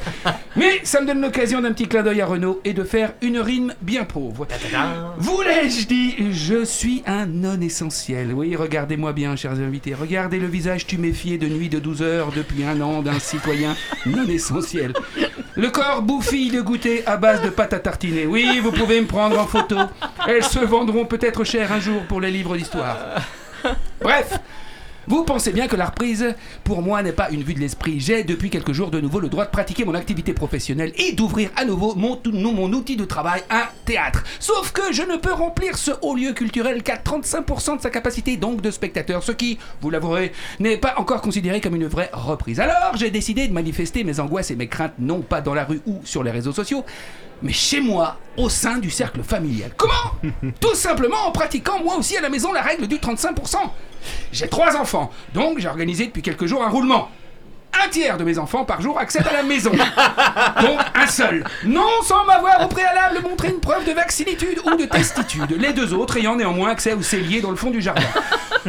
mais 0.56 0.80
ça 0.82 1.00
me 1.00 1.06
donne 1.06 1.20
l'occasion 1.20 1.60
d'un 1.60 1.72
petit 1.72 1.88
clin 1.88 2.02
d'œil 2.02 2.20
à 2.20 2.26
Renault 2.26 2.60
et 2.64 2.72
de 2.72 2.84
faire 2.84 3.12
une 3.22 3.38
rime 3.38 3.74
bien 3.80 4.04
pauvre. 4.04 4.46
Vous 5.18 5.42
l'ai-je 5.42 5.86
dit, 5.86 6.14
je 6.32 6.64
suis 6.64 7.02
un 7.06 7.26
non 7.26 7.60
essentiel. 7.60 8.32
Oui, 8.32 8.56
regardez-moi 8.56 9.12
bien, 9.12 9.36
chers 9.36 9.52
invités. 9.52 9.94
Regardez 9.94 10.38
le 10.38 10.46
visage 10.46 10.86
tuméfié 10.86 11.38
de 11.38 11.48
nuit 11.48 11.68
de 11.68 11.78
12 11.78 12.02
heures 12.02 12.32
depuis 12.34 12.64
un 12.64 12.80
an 12.80 13.02
d'un 13.06 13.18
citoyen 13.20 13.76
non 14.04 14.26
essentiel. 14.28 14.92
Le 15.54 15.70
corps 15.70 16.02
bouffi 16.02 16.50
de 16.50 16.60
goûter 16.60 17.06
à 17.06 17.16
base 17.16 17.40
de 17.40 17.50
pâte 17.50 17.72
à 17.72 17.78
tartiner. 17.78 18.26
Oui, 18.26 18.60
vous 18.60 18.72
pouvez 18.72 19.00
me 19.00 19.06
prendre 19.06 19.38
en 19.38 19.46
photo. 19.46 19.76
Elles 20.26 20.44
se 20.44 20.58
vendront 20.58 21.06
peut-être 21.06 21.44
cher 21.44 21.72
un 21.72 21.80
jour 21.80 22.02
pour 22.02 22.20
les 22.20 22.30
livres 22.30 22.56
d'histoire. 22.56 22.98
Bref. 24.02 24.38
Vous 25.08 25.22
pensez 25.22 25.52
bien 25.52 25.68
que 25.68 25.76
la 25.76 25.86
reprise, 25.86 26.34
pour 26.64 26.82
moi, 26.82 27.00
n'est 27.00 27.12
pas 27.12 27.30
une 27.30 27.44
vue 27.44 27.54
de 27.54 27.60
l'esprit. 27.60 28.00
J'ai 28.00 28.24
depuis 28.24 28.50
quelques 28.50 28.72
jours 28.72 28.90
de 28.90 29.00
nouveau 29.00 29.20
le 29.20 29.28
droit 29.28 29.44
de 29.44 29.50
pratiquer 29.50 29.84
mon 29.84 29.94
activité 29.94 30.32
professionnelle 30.32 30.92
et 30.96 31.12
d'ouvrir 31.12 31.50
à 31.54 31.64
nouveau 31.64 31.94
mon, 31.94 32.72
outil 32.72 32.96
de 32.96 33.04
travail, 33.04 33.42
un 33.48 33.66
théâtre. 33.84 34.24
Sauf 34.40 34.72
que 34.72 34.92
je 34.92 35.02
ne 35.02 35.16
peux 35.16 35.32
remplir 35.32 35.78
ce 35.78 35.92
haut 36.02 36.16
lieu 36.16 36.32
culturel 36.32 36.82
qu'à 36.82 36.96
35% 36.96 37.76
de 37.76 37.82
sa 37.82 37.90
capacité 37.90 38.36
donc 38.36 38.62
de 38.62 38.70
spectateurs, 38.72 39.22
ce 39.22 39.30
qui, 39.30 39.58
vous 39.80 39.90
l'avouerez, 39.90 40.32
n'est 40.58 40.76
pas 40.76 40.94
encore 40.96 41.20
considéré 41.20 41.60
comme 41.60 41.76
une 41.76 41.86
vraie 41.86 42.10
reprise. 42.12 42.58
Alors, 42.58 42.96
j'ai 42.96 43.10
décidé 43.10 43.46
de 43.46 43.52
manifester 43.52 44.02
mes 44.02 44.18
angoisses 44.18 44.50
et 44.50 44.56
mes 44.56 44.66
craintes 44.66 44.94
non 44.98 45.20
pas 45.20 45.40
dans 45.40 45.54
la 45.54 45.64
rue 45.64 45.82
ou 45.86 46.00
sur 46.02 46.24
les 46.24 46.32
réseaux 46.32 46.52
sociaux, 46.52 46.84
mais 47.42 47.52
chez 47.52 47.80
moi, 47.80 48.16
au 48.36 48.48
sein 48.48 48.78
du 48.78 48.90
cercle 48.90 49.22
familial. 49.22 49.70
Comment? 49.76 49.92
Tout 50.60 50.74
simplement 50.74 51.26
en 51.26 51.32
pratiquant 51.32 51.82
moi 51.82 51.96
aussi 51.96 52.16
à 52.16 52.20
la 52.20 52.28
maison 52.28 52.52
la 52.52 52.62
règle 52.62 52.86
du 52.86 52.96
35%. 52.96 53.56
J'ai 54.32 54.48
trois 54.48 54.76
enfants, 54.76 55.10
donc 55.34 55.58
j'ai 55.58 55.68
organisé 55.68 56.06
depuis 56.06 56.22
quelques 56.22 56.46
jours 56.46 56.62
un 56.62 56.68
roulement 56.68 57.10
un 57.84 57.88
tiers 57.88 58.16
de 58.16 58.24
mes 58.24 58.38
enfants 58.38 58.64
par 58.64 58.80
jour 58.80 58.98
accèdent 58.98 59.26
à 59.28 59.32
la 59.32 59.42
maison. 59.42 59.72
Donc 60.60 60.80
un 60.94 61.06
seul. 61.06 61.44
Non 61.64 62.02
sans 62.02 62.24
m'avoir 62.24 62.64
au 62.64 62.68
préalable 62.68 63.20
montré 63.22 63.48
une 63.48 63.60
preuve 63.60 63.84
de 63.86 63.92
vaccinitude 63.92 64.60
ou 64.64 64.76
de 64.76 64.84
testitude. 64.84 65.56
Les 65.58 65.72
deux 65.72 65.92
autres 65.94 66.16
ayant 66.16 66.36
néanmoins 66.36 66.70
accès 66.70 66.92
au 66.92 67.02
cellier 67.02 67.40
dans 67.40 67.50
le 67.50 67.56
fond 67.56 67.70
du 67.70 67.80
jardin. 67.80 68.06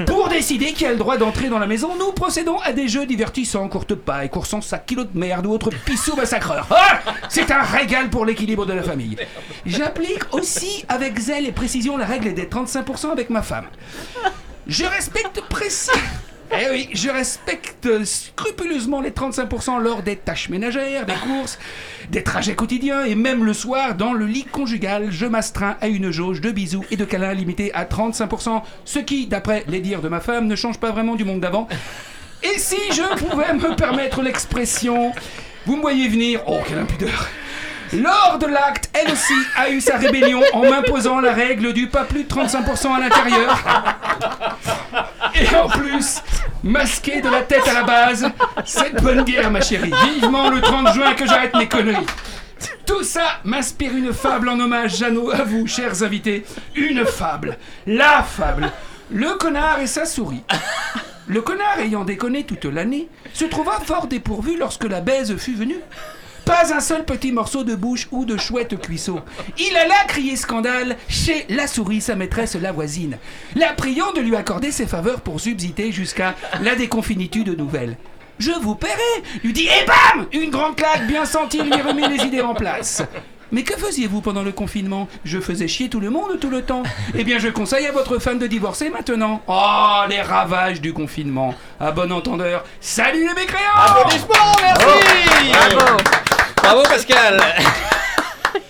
Pour 0.05 0.29
décider 0.29 0.73
qui 0.73 0.85
a 0.85 0.91
le 0.91 0.97
droit 0.97 1.17
d'entrer 1.17 1.49
dans 1.49 1.59
la 1.59 1.67
maison, 1.67 1.95
nous 1.97 2.11
procédons 2.11 2.59
à 2.59 2.71
des 2.71 2.87
jeux 2.87 3.05
divertissants, 3.05 3.67
courte 3.67 3.95
paille, 3.95 4.29
coursant 4.29 4.61
sac 4.61 4.85
kilo 4.85 5.03
de 5.03 5.17
merde 5.17 5.45
ou 5.45 5.51
autre 5.51 5.71
pisseau 5.85 6.15
massacreur. 6.15 6.67
Ah 6.69 6.99
C'est 7.29 7.49
un 7.51 7.61
régal 7.61 8.09
pour 8.09 8.25
l'équilibre 8.25 8.65
de 8.65 8.73
la 8.73 8.83
famille. 8.83 9.17
J'applique 9.65 10.33
aussi 10.33 10.85
avec 10.87 11.17
zèle 11.19 11.47
et 11.47 11.51
précision 11.51 11.97
la 11.97 12.05
règle 12.05 12.33
des 12.33 12.45
35% 12.45 13.11
avec 13.11 13.29
ma 13.29 13.41
femme. 13.41 13.65
Je 14.67 14.85
respecte 14.85 15.41
précis. 15.49 15.89
Eh 16.51 16.69
oui, 16.71 16.89
je 16.93 17.09
respecte 17.09 18.05
scrupuleusement 18.05 19.01
les 19.01 19.11
35% 19.11 19.81
lors 19.81 20.01
des 20.01 20.15
tâches 20.15 20.49
ménagères, 20.49 21.05
des 21.05 21.13
courses, 21.13 21.59
des 22.09 22.23
trajets 22.23 22.55
quotidiens 22.55 23.03
et 23.03 23.15
même 23.15 23.43
le 23.43 23.53
soir 23.53 23.95
dans 23.95 24.13
le 24.13 24.25
lit 24.25 24.45
conjugal, 24.45 25.07
je 25.11 25.25
m'astreins 25.25 25.75
à 25.81 25.87
une 25.87 26.09
jauge 26.09 26.39
de 26.39 26.51
bisous 26.51 26.85
et 26.89 26.95
de 26.95 27.03
câlins 27.03 27.33
limitée 27.33 27.73
à 27.73 27.83
35%, 27.83 28.61
ce 28.85 28.99
qui, 28.99 29.27
d'après 29.27 29.65
les 29.67 29.81
dires 29.81 30.01
de 30.01 30.07
ma 30.07 30.21
femme, 30.21 30.47
ne 30.47 30.55
change 30.55 30.79
pas 30.79 30.91
vraiment 30.91 31.15
du 31.15 31.25
monde 31.25 31.41
d'avant. 31.41 31.67
Et 32.43 32.57
si 32.57 32.77
je 32.91 33.25
pouvais 33.25 33.53
me 33.53 33.75
permettre 33.75 34.21
l'expression, 34.21 35.11
vous 35.65 35.75
me 35.75 35.81
voyez 35.81 36.07
venir, 36.07 36.41
oh 36.47 36.59
quelle 36.65 36.79
impudeur 36.79 37.27
lors 37.93 38.37
de 38.39 38.47
l'acte, 38.47 38.89
elle 38.93 39.11
aussi 39.11 39.33
a 39.55 39.69
eu 39.69 39.81
sa 39.81 39.97
rébellion 39.97 40.41
en 40.53 40.61
m'imposant 40.69 41.19
la 41.19 41.33
règle 41.33 41.73
du 41.73 41.87
pas 41.87 42.03
plus 42.03 42.23
de 42.23 42.29
35% 42.29 42.95
à 42.95 42.99
l'intérieur. 42.99 43.57
Et 45.35 45.55
en 45.55 45.67
plus, 45.67 46.21
masqué 46.63 47.21
de 47.21 47.29
la 47.29 47.41
tête 47.41 47.67
à 47.67 47.73
la 47.73 47.83
base, 47.83 48.29
cette 48.65 49.01
bonne 49.01 49.23
guerre, 49.23 49.51
ma 49.51 49.61
chérie. 49.61 49.93
Vivement 50.13 50.49
le 50.49 50.61
30 50.61 50.93
juin 50.93 51.13
que 51.13 51.25
j'arrête 51.25 51.55
mes 51.55 51.67
conneries. 51.67 52.05
Tout 52.85 53.03
ça 53.03 53.39
m'inspire 53.43 53.95
une 53.95 54.13
fable 54.13 54.49
en 54.49 54.59
hommage 54.59 55.03
à, 55.03 55.07
à 55.07 55.43
vous, 55.43 55.67
chers 55.67 56.03
invités. 56.03 56.45
Une 56.75 57.05
fable. 57.05 57.57
La 57.85 58.23
fable. 58.23 58.71
Le 59.11 59.35
connard 59.35 59.79
et 59.79 59.87
sa 59.87 60.05
souris. 60.05 60.43
Le 61.27 61.41
connard 61.41 61.79
ayant 61.79 62.05
déconné 62.05 62.45
toute 62.45 62.65
l'année, 62.65 63.09
se 63.33 63.45
trouva 63.45 63.79
fort 63.83 64.07
dépourvu 64.07 64.57
lorsque 64.57 64.85
la 64.85 65.01
baise 65.01 65.35
fut 65.37 65.55
venue. 65.55 65.79
Pas 66.47 66.73
un 66.73 66.79
seul 66.79 67.03
petit 67.03 67.33
morceau 67.33 67.65
de 67.65 67.75
bouche 67.75 68.07
ou 68.09 68.23
de 68.23 68.37
chouette 68.37 68.79
cuisseau. 68.79 69.19
Il 69.59 69.75
alla 69.75 70.05
crier 70.07 70.37
scandale 70.37 70.95
chez 71.09 71.45
la 71.49 71.67
souris, 71.67 71.99
sa 71.99 72.15
maîtresse, 72.15 72.55
la 72.55 72.71
voisine, 72.71 73.17
la 73.57 73.73
priant 73.73 74.13
de 74.13 74.21
lui 74.21 74.33
accorder 74.33 74.71
ses 74.71 74.87
faveurs 74.87 75.19
pour 75.19 75.41
subsister 75.41 75.91
jusqu'à 75.91 76.35
la 76.61 76.75
déconfinitude 76.75 77.49
nouvelle. 77.57 77.97
Je 78.39 78.51
vous 78.51 78.75
paierai 78.75 78.95
lui 79.43 79.51
dit 79.51 79.67
et 79.67 79.85
bam 79.85 80.25
Une 80.31 80.49
grande 80.49 80.77
claque 80.77 81.05
bien 81.05 81.25
sentie 81.25 81.61
lui 81.61 81.81
remet 81.81 82.07
les 82.07 82.23
idées 82.23 82.39
en 82.39 82.55
place. 82.55 83.03
Mais 83.51 83.63
que 83.63 83.77
faisiez-vous 83.77 84.21
pendant 84.21 84.43
le 84.43 84.53
confinement? 84.53 85.09
Je 85.25 85.39
faisais 85.39 85.67
chier 85.67 85.89
tout 85.89 85.99
le 85.99 86.09
monde 86.09 86.39
tout 86.39 86.49
le 86.49 86.61
temps. 86.61 86.83
Eh 87.13 87.25
bien, 87.25 87.39
je 87.39 87.49
conseille 87.49 87.87
à 87.87 87.91
votre 87.91 88.19
femme 88.19 88.39
de 88.39 88.47
divorcer 88.47 88.89
maintenant. 88.89 89.41
Oh, 89.47 90.01
les 90.09 90.21
ravages 90.21 90.79
du 90.79 90.93
confinement. 90.93 91.55
À 91.79 91.91
bon 91.91 92.11
entendeur, 92.11 92.63
salut 92.79 93.27
les 93.27 93.33
mécréants 93.33 93.75
Applaudissements, 93.75 94.55
merci 94.61 94.85
Bravo 95.51 95.75
Bravo 95.75 96.36
Pascal 96.75 97.41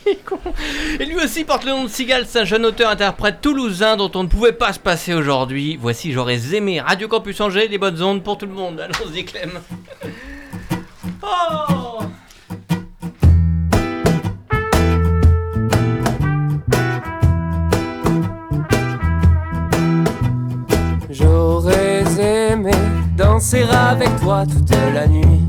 Et 1.00 1.06
lui 1.06 1.16
aussi 1.16 1.44
porte 1.44 1.66
le 1.66 1.72
nom 1.72 1.84
de 1.86 1.90
Sigal, 1.90 2.26
c'est 2.28 2.40
un 2.42 2.46
jeune 2.46 2.66
auteur-interprète 2.66 3.42
toulousain 3.42 3.98
dont 3.98 4.12
on 4.14 4.24
ne 4.24 4.28
pouvait 4.28 4.54
pas 4.54 4.72
se 4.72 4.80
passer 4.80 5.14
aujourd'hui. 5.14 5.78
Voici 5.82 6.12
J'aurais 6.14 6.56
aimé 6.56 6.80
Radio 6.80 7.08
Campus 7.08 7.42
Angers, 7.42 7.68
les 7.68 7.78
bonnes 7.78 8.02
ondes 8.02 8.24
pour 8.24 8.38
tout 8.38 8.46
le 8.46 8.54
monde. 8.54 8.80
Allons-y 8.80 9.26
Clem. 9.26 9.60
Oh 11.24 12.00
J'aurais 21.10 22.04
aimé 22.20 22.72
danser 23.18 23.64
avec 23.64 24.16
toi 24.22 24.46
toute 24.46 24.70
la 24.94 25.08
nuit. 25.08 25.47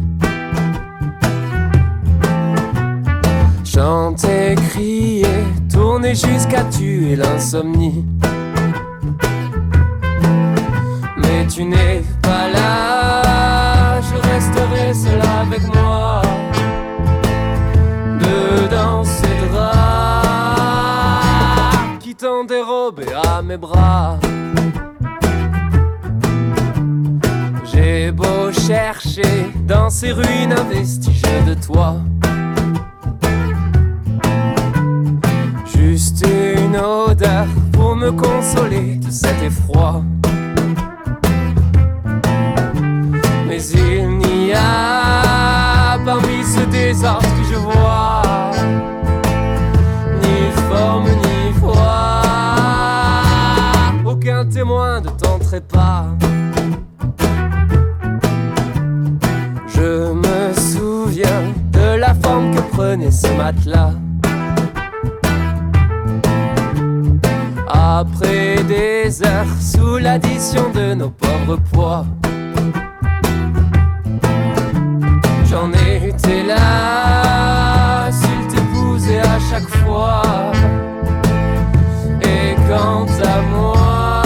Chanter, 3.78 4.56
crier, 4.70 5.24
tourner 5.72 6.12
jusqu'à 6.12 6.64
tuer 6.64 7.14
l'insomnie. 7.14 8.04
Mais 11.16 11.46
tu 11.46 11.62
n'es 11.64 12.02
pas 12.20 12.48
là, 12.52 14.00
je 14.00 14.16
resterai 14.30 14.92
seul 14.92 15.20
avec 15.22 15.62
moi. 15.72 16.22
Dedans 18.18 19.04
ces 19.04 19.38
draps 19.48 19.78
qui 22.00 22.16
t'ont 22.16 22.42
dérobé 22.42 23.06
à 23.32 23.42
mes 23.42 23.58
bras. 23.58 24.18
J'ai 27.72 28.10
beau 28.10 28.50
chercher 28.50 29.52
dans 29.68 29.88
ces 29.88 30.10
ruines 30.10 30.52
un 30.52 30.64
de 31.46 31.54
toi. 31.54 31.94
Juste 35.98 36.24
une 36.28 36.76
odeur 36.76 37.46
pour 37.72 37.96
me 37.96 38.12
consoler 38.12 39.00
de 39.04 39.10
cet 39.10 39.42
effroi. 39.42 40.00
Mais 43.48 43.60
il 43.74 44.08
n'y 44.18 44.52
a 44.54 45.98
parmi 46.04 46.44
ce 46.44 46.60
désordre 46.70 47.22
que 47.22 47.44
je 47.50 47.56
vois 47.56 48.52
ni 50.22 50.52
forme 50.70 51.08
ni 51.24 51.52
foi, 51.58 52.22
aucun 54.06 54.46
témoin 54.46 55.00
de 55.00 55.08
ton 55.08 55.40
trépas. 55.40 56.06
Je 59.66 60.12
me 60.12 60.54
souviens 60.54 61.52
de 61.72 61.98
la 61.98 62.14
forme 62.14 62.54
que 62.54 62.60
prenait 62.70 63.10
ce 63.10 63.26
matelas. 63.36 63.94
Des 68.68 69.22
heures 69.22 69.46
sous 69.58 69.96
l'addition 69.96 70.70
de 70.70 70.92
nos 70.94 71.08
pauvres 71.08 71.58
poids, 71.72 72.04
j'en 75.46 75.72
étais 75.72 76.42
là, 76.42 78.10
s'il 78.12 78.46
t'épousait 78.48 79.20
à 79.20 79.38
chaque 79.50 79.68
fois. 79.68 80.52
Et 82.20 82.54
quant 82.68 83.06
à 83.24 83.40
moi, 83.54 84.22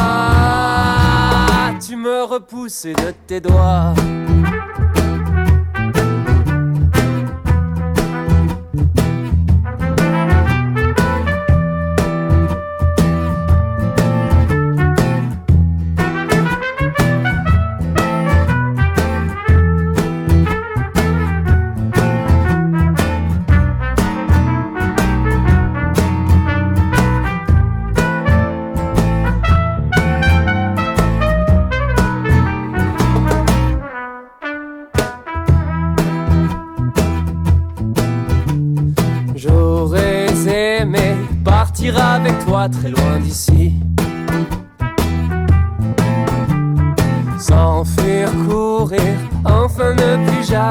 tu 1.80 1.94
me 1.94 2.24
repoussais 2.24 2.94
de 2.94 3.14
tes 3.28 3.40
doigts. 3.40 3.94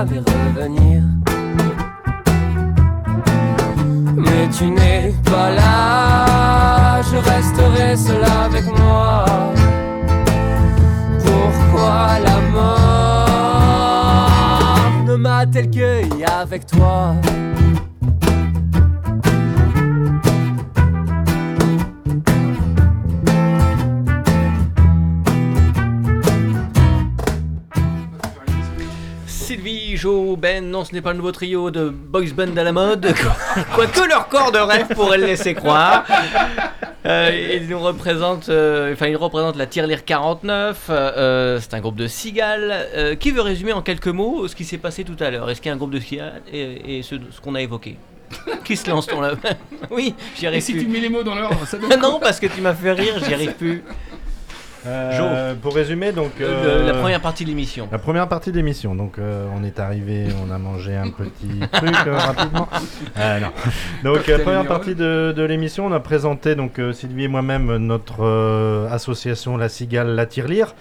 Revenir. 0.09 1.03
Mais 4.15 4.49
tu 4.57 4.71
n'es 4.71 5.13
pas 5.25 5.51
là, 5.51 7.01
je 7.01 7.17
resterai 7.17 7.95
seul 7.95 8.23
avec 8.23 8.65
moi. 8.77 9.25
Pourquoi 11.23 12.19
la 12.23 12.41
mort 12.51 13.91
ne 15.05 15.15
m'a-t-elle 15.15 15.69
cueilli 15.69 16.23
avec 16.25 16.65
toi? 16.65 17.15
Joe, 30.01 30.35
Ben, 30.35 30.67
non, 30.67 30.83
ce 30.83 30.93
n'est 30.95 31.01
pas 31.01 31.11
le 31.11 31.17
nouveau 31.17 31.31
trio 31.31 31.69
de 31.69 31.89
boys 31.89 32.31
band 32.35 32.57
à 32.57 32.63
la 32.63 32.71
mode. 32.71 33.13
Quoique 33.75 33.99
leur 34.09 34.27
corps 34.29 34.51
de 34.51 34.57
rêve 34.57 34.87
pourrait 34.95 35.19
le 35.19 35.27
laisser 35.27 35.53
croire. 35.53 36.03
Euh, 37.05 37.59
ils 37.61 37.67
nous 37.67 37.77
représentent, 37.79 38.49
euh, 38.49 38.93
enfin, 38.93 39.05
ils 39.05 39.15
représentent 39.15 39.57
la 39.57 39.67
Tirelire 39.67 40.03
49. 40.03 40.87
euh, 40.89 41.59
c'est 41.61 41.75
un 41.75 41.79
groupe 41.81 41.97
de 41.97 42.07
cigales. 42.07 43.17
Qui 43.19 43.29
veut 43.29 43.41
résumer 43.41 43.73
en 43.73 43.83
quelques 43.83 44.07
mots 44.07 44.47
ce 44.47 44.55
qui 44.55 44.65
s'est 44.65 44.79
passé 44.79 45.03
tout 45.03 45.17
à 45.19 45.29
l'heure? 45.29 45.47
Est-ce 45.51 45.61
qu'il 45.61 45.69
y 45.69 45.71
a 45.71 45.75
un 45.75 45.77
groupe 45.77 45.91
de 45.93 45.99
cigales 45.99 46.41
et, 46.51 46.97
et 46.97 47.03
ce, 47.03 47.15
ce 47.29 47.39
qu'on 47.39 47.53
a 47.53 47.61
évoqué? 47.61 47.97
Qui 48.63 48.77
se 48.77 48.89
lance 48.89 49.05
ton 49.05 49.21
là 49.21 49.33
Oui, 49.91 50.15
j'y 50.35 50.45
Et 50.45 50.47
arrive 50.47 50.61
si 50.63 50.71
plus. 50.71 50.85
tu 50.85 50.87
mets 50.89 50.99
les 51.01 51.09
mots 51.09 51.21
dans 51.21 51.35
l'ordre, 51.35 51.67
ça 51.67 51.77
donne 51.89 51.99
non, 52.01 52.17
parce 52.19 52.39
que 52.39 52.47
tu 52.47 52.61
m'as 52.61 52.73
fait 52.73 52.93
rire, 52.93 53.13
j'y 53.23 53.33
arrive 53.35 53.53
plus. 53.53 53.83
Euh, 54.87 55.53
pour 55.61 55.75
résumer, 55.75 56.11
donc. 56.11 56.31
Le- 56.39 56.45
euh, 56.47 56.85
la 56.87 56.93
première 56.93 57.21
partie 57.21 57.43
de 57.43 57.49
l'émission. 57.49 57.87
La 57.91 57.99
première 57.99 58.27
partie 58.27 58.51
de 58.51 58.57
l'émission, 58.57 58.95
donc 58.95 59.19
euh, 59.19 59.45
on 59.55 59.63
est 59.63 59.79
arrivé, 59.79 60.25
on 60.45 60.51
a 60.51 60.57
mangé 60.57 60.95
un 60.95 61.09
petit 61.09 61.59
truc 61.71 61.95
euh, 62.07 62.17
rapidement. 62.17 62.67
Euh, 63.17 63.39
non. 63.39 63.47
Donc 64.03 64.25
la 64.27 64.39
première 64.39 64.65
partie 64.65 64.95
de, 64.95 65.33
de 65.35 65.43
l'émission, 65.43 65.85
on 65.85 65.91
a 65.91 65.99
présenté 65.99 66.55
donc 66.55 66.79
euh, 66.79 66.93
Sylvie 66.93 67.25
et 67.25 67.27
moi-même 67.27 67.77
notre 67.77 68.23
euh, 68.25 68.89
association 68.89 69.57
La 69.57 69.69
Cigale 69.69 70.15
La 70.15 70.25
Tirelire. 70.25 70.73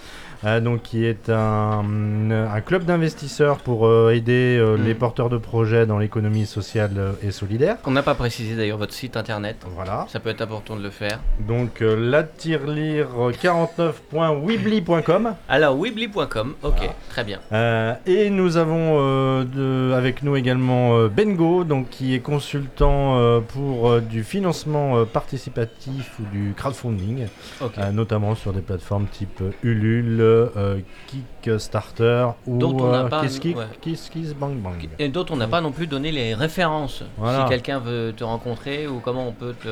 Euh, 0.44 0.60
donc 0.60 0.82
qui 0.82 1.04
est 1.04 1.28
un, 1.30 1.84
un 2.30 2.60
club 2.60 2.84
d'investisseurs 2.84 3.58
pour 3.58 3.86
euh, 3.86 4.12
aider 4.14 4.56
euh, 4.58 4.76
Mm. 4.76 4.84
les 4.84 4.94
porteurs 4.94 5.28
de 5.28 5.36
projets 5.38 5.84
dans 5.86 5.98
l'économie 5.98 6.46
sociale 6.46 6.92
euh, 6.96 7.12
et 7.22 7.30
solidaire. 7.30 7.76
On 7.86 7.90
n'a 7.90 8.02
pas 8.02 8.14
précisé 8.14 8.54
d'ailleurs 8.56 8.78
votre 8.78 8.92
site 8.94 9.16
internet. 9.16 9.56
Voilà. 9.74 10.06
Ça 10.08 10.20
peut 10.20 10.30
être 10.30 10.40
important 10.42 10.76
de 10.76 10.82
le 10.82 10.90
faire. 10.90 11.18
Donc 11.40 11.82
euh, 11.82 11.96
la 11.98 12.22
tirelire 12.22 13.08
49.weebly.com. 13.42 15.34
Alors, 15.48 15.76
weebly.com, 15.78 16.54
ok, 16.62 16.72
Voilà. 16.76 16.92
très 17.08 17.24
bien. 17.24 17.38
Euh, 17.52 17.94
et 18.06 18.30
nous 18.30 18.56
avons 18.56 18.98
euh, 19.00 19.44
de- 19.44 19.92
avec 19.94 20.22
nous 20.22 20.36
également 20.36 20.96
euh, 20.96 21.08
Bengo, 21.08 21.64
donc 21.64 21.88
qui 21.90 22.14
est 22.14 22.20
consultant 22.20 23.18
euh, 23.18 23.40
pour 23.40 23.90
euh, 23.90 24.00
du 24.00 24.22
financement 24.24 24.96
euh, 24.98 25.04
participatif 25.04 26.12
ou 26.20 26.24
du 26.32 26.54
crowdfunding, 26.56 27.26
euh, 27.62 27.90
notamment 27.92 28.34
sur 28.34 28.52
des 28.52 28.60
plateformes 28.60 29.06
type 29.06 29.40
euh, 29.42 29.50
Ulule, 29.62 30.20
euh, 30.56 30.78
Kickstarter 31.06 32.28
ou 32.46 32.58
Dont 32.58 32.76
on 32.80 32.90
n'a 32.92 33.04
euh, 33.04 33.08
pas- 33.08 33.22
KissKiss 33.22 33.54
ouais. 33.56 34.34
Bang 34.38 34.56
Bang. 34.56 34.88
Et 34.98 35.08
d'autres, 35.08 35.32
on 35.32 35.36
n'a 35.36 35.48
pas 35.48 35.60
non 35.60 35.72
plus 35.72 35.86
donné 35.86 36.12
les 36.12 36.34
références. 36.34 37.02
Voilà. 37.16 37.44
Si 37.44 37.48
quelqu'un 37.50 37.78
veut 37.78 38.12
te 38.16 38.24
rencontrer 38.24 38.86
ou 38.86 39.00
comment 39.00 39.26
on 39.28 39.32
peut 39.32 39.54
te. 39.62 39.68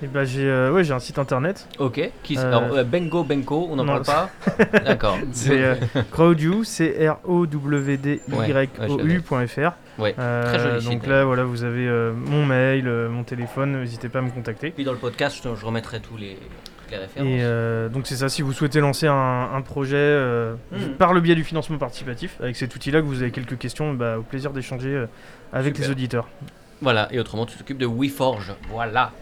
Et 0.00 0.06
bah 0.06 0.24
j'ai 0.24 0.44
euh, 0.48 0.70
ouais, 0.72 0.84
j'ai 0.84 0.92
un 0.94 1.00
site 1.00 1.18
internet. 1.18 1.66
Ok. 1.80 2.00
Qui... 2.22 2.38
Euh, 2.38 2.46
Alors, 2.46 2.72
euh, 2.72 2.84
Bengo, 2.84 3.24
Benko, 3.24 3.66
on 3.68 3.74
n'en 3.76 3.84
parle 3.84 4.02
pas 4.04 4.30
D'accord. 4.84 5.18
C'est 5.32 5.60
euh, 5.60 5.74
Crowdyou, 6.12 6.62
c'est 6.62 7.08
R 7.08 7.16
O 7.24 7.46
W 7.46 7.96
D 7.96 8.20
Y 8.28 8.32
Ouais, 8.32 8.68
O 8.88 8.94
ouais, 8.94 9.02
je 9.02 9.14
U.fr. 9.16 9.72
Ouais, 9.98 10.14
Euh, 10.16 10.44
très 10.44 10.60
joli 10.60 10.80
site, 10.82 10.90
donc 10.92 11.06
là 11.08 11.24
voilà, 11.24 11.42
vous 11.42 11.64
avez 11.64 11.88
euh, 11.88 12.12
mon 12.12 12.46
mail, 12.46 12.86
euh, 12.86 13.08
mon 13.08 13.24
téléphone, 13.24 13.80
n'hésitez 13.80 14.08
pas 14.08 14.20
à 14.20 14.22
me 14.22 14.30
contacter. 14.30 14.70
Puis 14.70 14.84
dans 14.84 14.92
le 14.92 14.98
podcast, 14.98 15.40
je, 15.42 15.48
je 15.56 15.66
remettrai 15.66 15.98
tous 15.98 16.16
les, 16.16 16.38
les 16.90 16.96
références. 16.98 17.28
Et 17.28 17.38
euh, 17.42 17.88
donc 17.88 18.06
c'est 18.06 18.16
ça, 18.16 18.28
si 18.28 18.42
vous 18.42 18.52
souhaitez 18.52 18.80
lancer 18.80 19.06
un, 19.06 19.50
un 19.54 19.60
projet 19.62 19.96
euh, 19.96 20.54
Mhm. 20.72 20.94
par 20.98 21.12
le 21.12 21.20
biais 21.20 21.34
du 21.34 21.44
financement 21.44 21.78
participatif, 21.78 22.36
avec 22.40 22.56
cet 22.56 22.74
outil-là 22.74 23.00
que 23.00 23.06
vous 23.06 23.22
avez 23.22 23.30
quelques 23.30 23.58
questions, 23.58 23.94
bah, 23.94 24.18
au 24.18 24.22
plaisir 24.22 24.52
d'échanger 24.52 24.90
euh, 24.94 25.06
avec 25.52 25.74
Super. 25.76 25.88
les 25.88 25.92
auditeurs. 25.92 26.28
Voilà, 26.80 27.08
et 27.10 27.18
autrement, 27.18 27.44
tu 27.44 27.56
t'occupes 27.56 27.78
de 27.78 27.86
WeForge. 27.86 28.52
Voilà. 28.70 29.12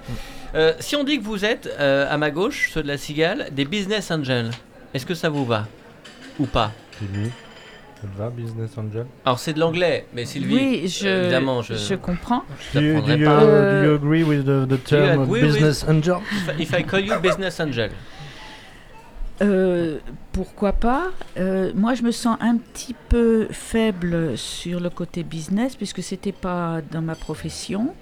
Euh, 0.55 0.75
si 0.79 0.95
on 0.95 1.05
dit 1.05 1.19
que 1.19 1.25
vous 1.25 1.45
êtes, 1.45 1.69
euh, 1.81 2.07
à 2.13 2.19
ma 2.19 2.31
gauche, 2.31 2.71
ceux 2.73 2.83
de 2.83 2.89
la 2.89 2.99
Cigale, 2.99 3.49
des 3.53 3.65
business 3.65 4.11
angels, 4.11 4.51
est-ce 4.93 5.07
que 5.07 5.15
ça 5.15 5.31
vous 5.31 5.47
va? 5.47 5.67
Ou 6.39 6.45
pas? 6.47 6.71
Sylvie, 6.99 7.31
ça 8.07 8.13
te 8.13 8.19
va, 8.23 8.31
Business 8.31 8.71
Angel 8.79 9.07
Alors, 9.25 9.39
c'est 9.39 9.53
de 9.53 9.61
l'anglais, 9.61 10.07
mais 10.15 10.25
Sylvie, 10.25 10.55
Oui, 10.55 10.89
je, 10.89 11.07
euh, 11.07 11.23
évidemment, 11.23 11.63
je. 11.63 11.75
je 11.75 11.95
comprends. 11.95 12.45
je 12.73 12.79
do 12.79 12.85
you, 12.85 13.01
do, 13.01 13.13
you, 13.13 13.25
pas. 13.27 13.43
Euh, 13.43 13.83
do 13.83 13.89
you 13.91 13.95
agree 13.97 14.23
with 14.23 14.45
the, 14.45 14.67
the 14.69 14.83
term 14.85 15.29
with- 15.29 15.43
Business 15.43 15.85
Angel? 15.89 16.17
If 16.33 16.49
I- 16.49 16.63
If 16.63 16.73
I 16.79 16.85
call 16.85 17.01
you 17.05 17.19
business 17.21 17.61
angel. 17.61 17.91
Euh, 19.43 19.99
pourquoi 20.33 20.73
pas? 20.73 21.09
Euh, 21.37 21.71
Moi, 21.75 21.93
je 21.95 22.03
me 22.03 22.11
sens 22.11 22.39
un 22.41 22.57
petit 22.57 22.95
peu 23.11 23.49
faible 23.51 24.39
sur 24.39 24.81
le 24.81 24.89
côté 24.89 25.25
business 25.25 25.77
puisque 25.77 26.03
c'était 26.03 26.33
pas 26.33 26.81
dans 26.91 27.03
ma 27.03 27.15
profession. 27.15 27.95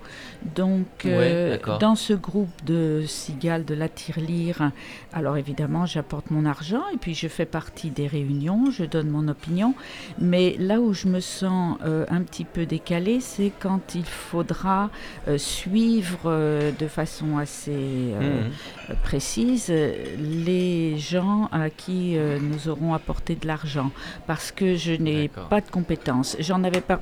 Donc, 0.54 0.86
Ouais, 1.04 1.10
euh, 1.12 1.58
dans 1.80 1.94
ce 1.94 2.12
groupe 2.12 2.50
de 2.64 3.04
cigales 3.06 3.64
de 3.64 3.74
la 3.74 3.88
tirelire, 3.88 4.70
alors 5.12 5.36
évidemment, 5.36 5.86
j'apporte 5.86 6.30
mon 6.30 6.44
argent 6.44 6.82
et 6.92 6.96
puis 6.98 7.14
je 7.14 7.28
fais 7.28 7.46
partie 7.46 7.90
des 7.90 8.06
réunions, 8.06 8.70
je 8.70 8.84
donne 8.84 9.08
mon 9.08 9.28
opinion. 9.28 9.74
Mais 10.18 10.56
là 10.58 10.80
où 10.80 10.92
je 10.92 11.08
me 11.08 11.20
sens 11.20 11.78
euh, 11.84 12.04
un 12.10 12.22
petit 12.22 12.44
peu 12.44 12.66
décalée, 12.66 13.20
c'est 13.20 13.52
quand 13.58 13.94
il 13.94 14.04
faudra 14.04 14.90
euh, 15.28 15.38
suivre 15.38 16.30
de 16.78 16.86
façon 16.88 17.38
assez 17.38 17.72
Mhm. 17.74 18.96
précise 19.02 19.72
les 20.18 20.98
gens 20.98 21.48
à 21.52 21.70
qui 21.70 22.16
nous 22.40 22.68
aurons 22.68 22.94
apporté 22.94 23.34
de 23.34 23.46
l'argent 23.46 23.90
parce 24.26 24.52
que 24.52 24.76
je 24.76 24.92
n'ai 24.92 25.28
pas 25.28 25.60
de 25.60 25.70
compétences. 25.70 26.36
J'en 26.40 26.62
avais 26.64 26.80
pas. 26.80 27.00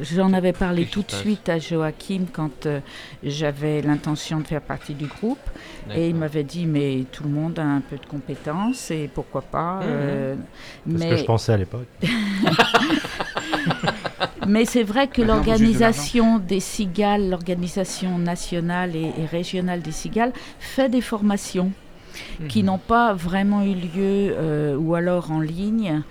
J'en 0.00 0.32
avais 0.32 0.52
parlé 0.52 0.82
Qu'est-ce 0.82 0.90
qui 0.90 0.94
tout 0.94 1.02
de 1.02 1.10
suite 1.20 1.48
à 1.48 1.58
Joachim 1.58 2.26
quand 2.32 2.66
euh, 2.66 2.80
j'avais 3.24 3.82
l'intention 3.82 4.40
de 4.40 4.46
faire 4.46 4.60
partie 4.60 4.94
du 4.94 5.06
groupe 5.06 5.38
et 5.94 6.08
il 6.08 6.14
m'avait 6.14 6.44
dit 6.44 6.66
mais 6.66 7.04
tout 7.12 7.24
le 7.24 7.30
monde 7.30 7.58
a 7.58 7.64
un 7.64 7.80
peu 7.80 7.96
de 7.96 8.06
compétences 8.06 8.90
et 8.90 9.08
pourquoi 9.12 9.42
pas. 9.42 9.80
Mhm. 9.80 9.86
euh, 9.88 10.34
C'est 10.90 10.98
ce 10.98 11.08
que 11.10 11.16
je 11.16 11.24
pensais 11.24 11.52
à 11.52 11.56
l'époque. 11.56 11.86
mais 14.46 14.64
c'est 14.64 14.82
vrai 14.82 15.08
que 15.08 15.22
l'organisation 15.22 16.38
des 16.38 16.60
cigales, 16.60 17.30
l'organisation 17.30 18.18
nationale 18.18 18.94
et, 18.94 19.12
et 19.18 19.26
régionale 19.26 19.80
des 19.80 19.92
cigales, 19.92 20.32
fait 20.60 20.88
des 20.88 21.00
formations 21.00 21.72
qui 22.48 22.60
Mhm. 22.60 22.66
n'ont 22.66 22.78
pas 22.78 23.12
vraiment 23.12 23.62
eu 23.62 23.74
lieu 23.74 24.34
euh, 24.38 24.76
ou 24.76 24.94
alors 24.94 25.30
en 25.30 25.40
ligne. 25.40 26.02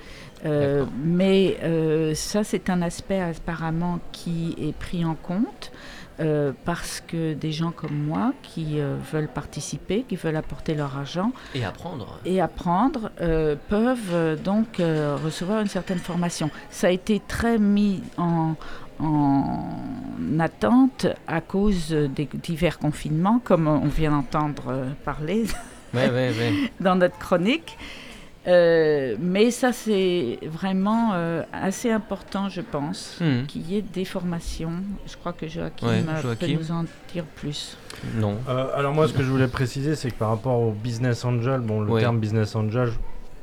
Euh, 0.46 0.86
mais 1.04 1.58
euh, 1.64 2.14
ça, 2.16 2.44
c'est 2.44 2.70
un 2.70 2.82
aspect 2.82 3.20
apparemment 3.20 4.00
qui 4.12 4.56
est 4.60 4.74
pris 4.78 5.04
en 5.04 5.16
compte 5.16 5.72
euh, 6.20 6.52
parce 6.64 7.02
que 7.06 7.34
des 7.34 7.52
gens 7.52 7.72
comme 7.72 7.98
moi 7.98 8.32
qui 8.44 8.80
euh, 8.80 8.96
veulent 9.12 9.28
participer, 9.28 10.06
qui 10.08 10.16
veulent 10.16 10.36
apporter 10.36 10.74
leur 10.76 10.96
argent 10.98 11.32
Et 11.56 11.66
apprendre. 11.66 12.20
et 12.26 12.40
apprendre 12.40 13.12
euh, 13.22 13.56
peuvent 13.70 14.40
donc 14.42 14.78
recevoir 14.78 15.62
une 15.62 15.68
certaine 15.68 15.98
formation. 16.00 16.50
Ça 16.70 16.88
a 16.88 16.92
été 16.92 17.22
très 17.28 17.58
mis 17.58 18.02
en, 18.18 18.54
en 19.00 20.40
attente 20.40 21.08
à 21.28 21.42
cause 21.42 21.90
des 21.90 22.30
divers 22.42 22.80
confinements, 22.80 23.40
comme 23.44 23.68
on 23.68 23.88
vient 23.88 24.12
d'entendre 24.12 24.86
parler 25.04 25.46
Ouais, 25.94 26.10
ouais, 26.10 26.30
ouais. 26.38 26.54
dans 26.80 26.96
notre 26.96 27.18
chronique. 27.18 27.78
Euh, 28.48 29.16
mais 29.20 29.50
ça, 29.52 29.72
c'est 29.74 30.40
vraiment 30.44 31.12
euh, 31.14 31.42
assez 31.52 31.90
important, 31.92 32.48
je 32.50 32.62
pense, 32.62 33.18
Mhm. 33.22 33.46
qu'il 33.48 33.70
y 33.72 33.78
ait 33.78 33.82
des 33.82 34.06
formations. 34.06 34.72
Je 35.08 35.16
crois 35.18 35.34
que 35.34 35.48
Joachim, 35.48 35.88
Ouais, 35.88 36.04
Joachim. 36.22 36.36
peut 36.40 36.48
nous 36.54 36.72
en 36.72 36.86
dire 37.14 37.24
plus. 37.36 37.78
Non. 38.16 38.38
Euh, 38.50 38.68
alors 38.76 38.94
moi, 38.94 39.08
ce 39.08 39.14
que 39.14 39.24
je 39.24 39.30
voulais 39.32 39.48
préciser, 39.48 39.96
c'est 39.96 40.12
que 40.12 40.16
par 40.18 40.30
rapport 40.30 40.60
au 40.60 40.72
business 40.72 41.26
angel, 41.26 41.62
bon, 41.62 41.82
le 41.82 42.00
terme 42.00 42.20
business 42.20 42.56
angel, 42.56 42.90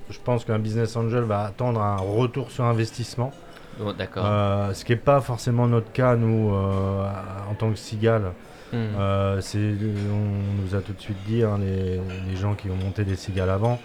je, 0.09 0.15
je 0.15 0.19
pense 0.23 0.45
qu'un 0.45 0.59
business 0.61 0.95
angel 0.97 1.25
va 1.25 1.41
attendre 1.45 1.81
un 1.81 1.97
retour 1.97 2.51
sur 2.51 2.65
investissement, 2.65 3.33
Bon, 3.81 3.95
D'accord. 3.97 4.25
Euh, 4.27 4.75
ce 4.75 4.85
qui 4.85 4.93
n'est 4.93 4.99
pas 4.99 5.23
forcément 5.23 5.67
notre 5.67 5.91
cas 5.93 6.15
nous 6.15 6.53
euh, 6.55 7.07
en 7.51 7.55
tant 7.55 7.71
que 7.71 7.79
cigale. 7.79 8.33
Euh, 8.75 9.39
c'est, 9.41 9.59
on 9.59 10.63
nous 10.63 10.75
a 10.75 10.81
tout 10.83 10.93
de 10.93 11.01
suite 11.01 11.17
dit, 11.27 11.43
hein, 11.43 11.59
les, 11.59 12.01
les 12.29 12.37
gens 12.37 12.55
qui 12.55 12.69
ont 12.71 12.77
monté 12.77 13.05
des 13.05 13.17
cigales 13.17 13.49
avant, 13.51 13.79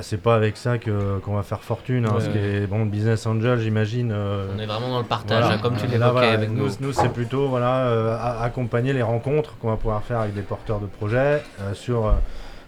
c'est 0.00 0.20
pas 0.22 0.34
avec 0.34 0.56
ça 0.56 0.78
que, 0.78 1.18
qu'on 1.18 1.34
va 1.34 1.42
faire 1.42 1.62
fortune. 1.62 2.06
hein, 2.06 2.14
Ouais. 2.14 2.20
ce 2.20 2.28
qui 2.28 2.38
est, 2.38 2.66
bon, 2.66 2.86
business 2.86 3.26
angel, 3.26 3.58
j'imagine. 3.58 4.12
euh, 4.12 4.46
On 4.54 4.58
est 4.58 4.66
vraiment 4.66 4.88
dans 4.90 4.98
le 5.00 5.04
partage, 5.06 5.42
voilà. 5.44 5.58
comme 5.58 5.76
tu 5.76 5.84
Euh, 5.84 5.88
l'évoquais 5.88 5.98
là, 5.98 6.10
voilà, 6.12 6.32
avec 6.32 6.50
nous. 6.50 6.64
nous. 6.66 6.72
nous, 6.80 6.92
c'est 6.92 7.08
plutôt 7.12 7.48
voilà, 7.48 7.86
euh, 7.86 8.16
accompagner 8.42 8.92
les 8.92 9.02
rencontres 9.02 9.56
qu'on 9.58 9.68
va 9.68 9.76
pouvoir 9.76 10.02
faire 10.02 10.20
avec 10.20 10.34
des 10.34 10.42
porteurs 10.42 10.80
de 10.80 10.86
projets 10.86 11.42
euh, 11.60 11.74
sur, 11.74 12.06
euh, 12.06 12.12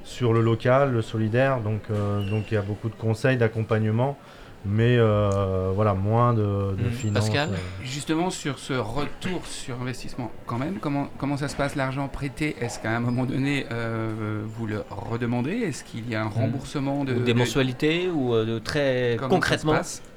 sur 0.05 0.33
le 0.33 0.41
local, 0.41 0.93
le 0.93 1.03
solidaire. 1.03 1.61
Donc, 1.61 1.83
euh, 1.91 2.29
donc 2.29 2.45
il 2.51 2.55
y 2.55 2.57
a 2.57 2.63
beaucoup 2.63 2.89
de 2.89 2.95
conseils, 2.95 3.37
d'accompagnement, 3.37 4.17
mais 4.65 4.97
euh, 4.99 5.71
voilà, 5.75 5.95
moins 5.95 6.33
de, 6.35 6.41
de 6.77 6.85
Mhm. 6.85 6.91
finances. 6.93 7.25
Pascal 7.29 7.51
euh. 7.53 7.57
Justement, 7.83 8.31
sur 8.31 8.59
ce 8.59 8.75
retour 8.75 9.45
sur 9.47 9.81
investissement, 9.81 10.31
quand 10.47 10.59
même, 10.59 10.79
comment, 10.81 11.09
comment 11.19 11.37
ça 11.37 11.49
se 11.49 11.57
passe 11.57 11.75
l'argent 11.77 12.09
prêté? 12.09 12.57
Est-ce 12.61 12.79
qu'à 12.79 12.91
un 12.97 13.01
moment 13.01 13.25
donné, 13.25 13.67
euh, 13.73 14.43
vous 14.47 14.67
le 14.67 14.85
redemandez? 14.91 15.53
Est-ce 15.53 15.85
qu'il 15.85 16.09
y 16.09 16.15
a 16.15 16.23
un 16.23 16.29
remboursement 16.29 17.05
de. 17.05 17.15
Ou 17.15 17.21
des 17.21 17.33
de- 17.35 17.39
mensualités 17.39 18.09
ou 18.09 18.35
de 18.35 18.59
très 18.59 19.17
comment 19.19 19.31
concrètement? 19.31 19.75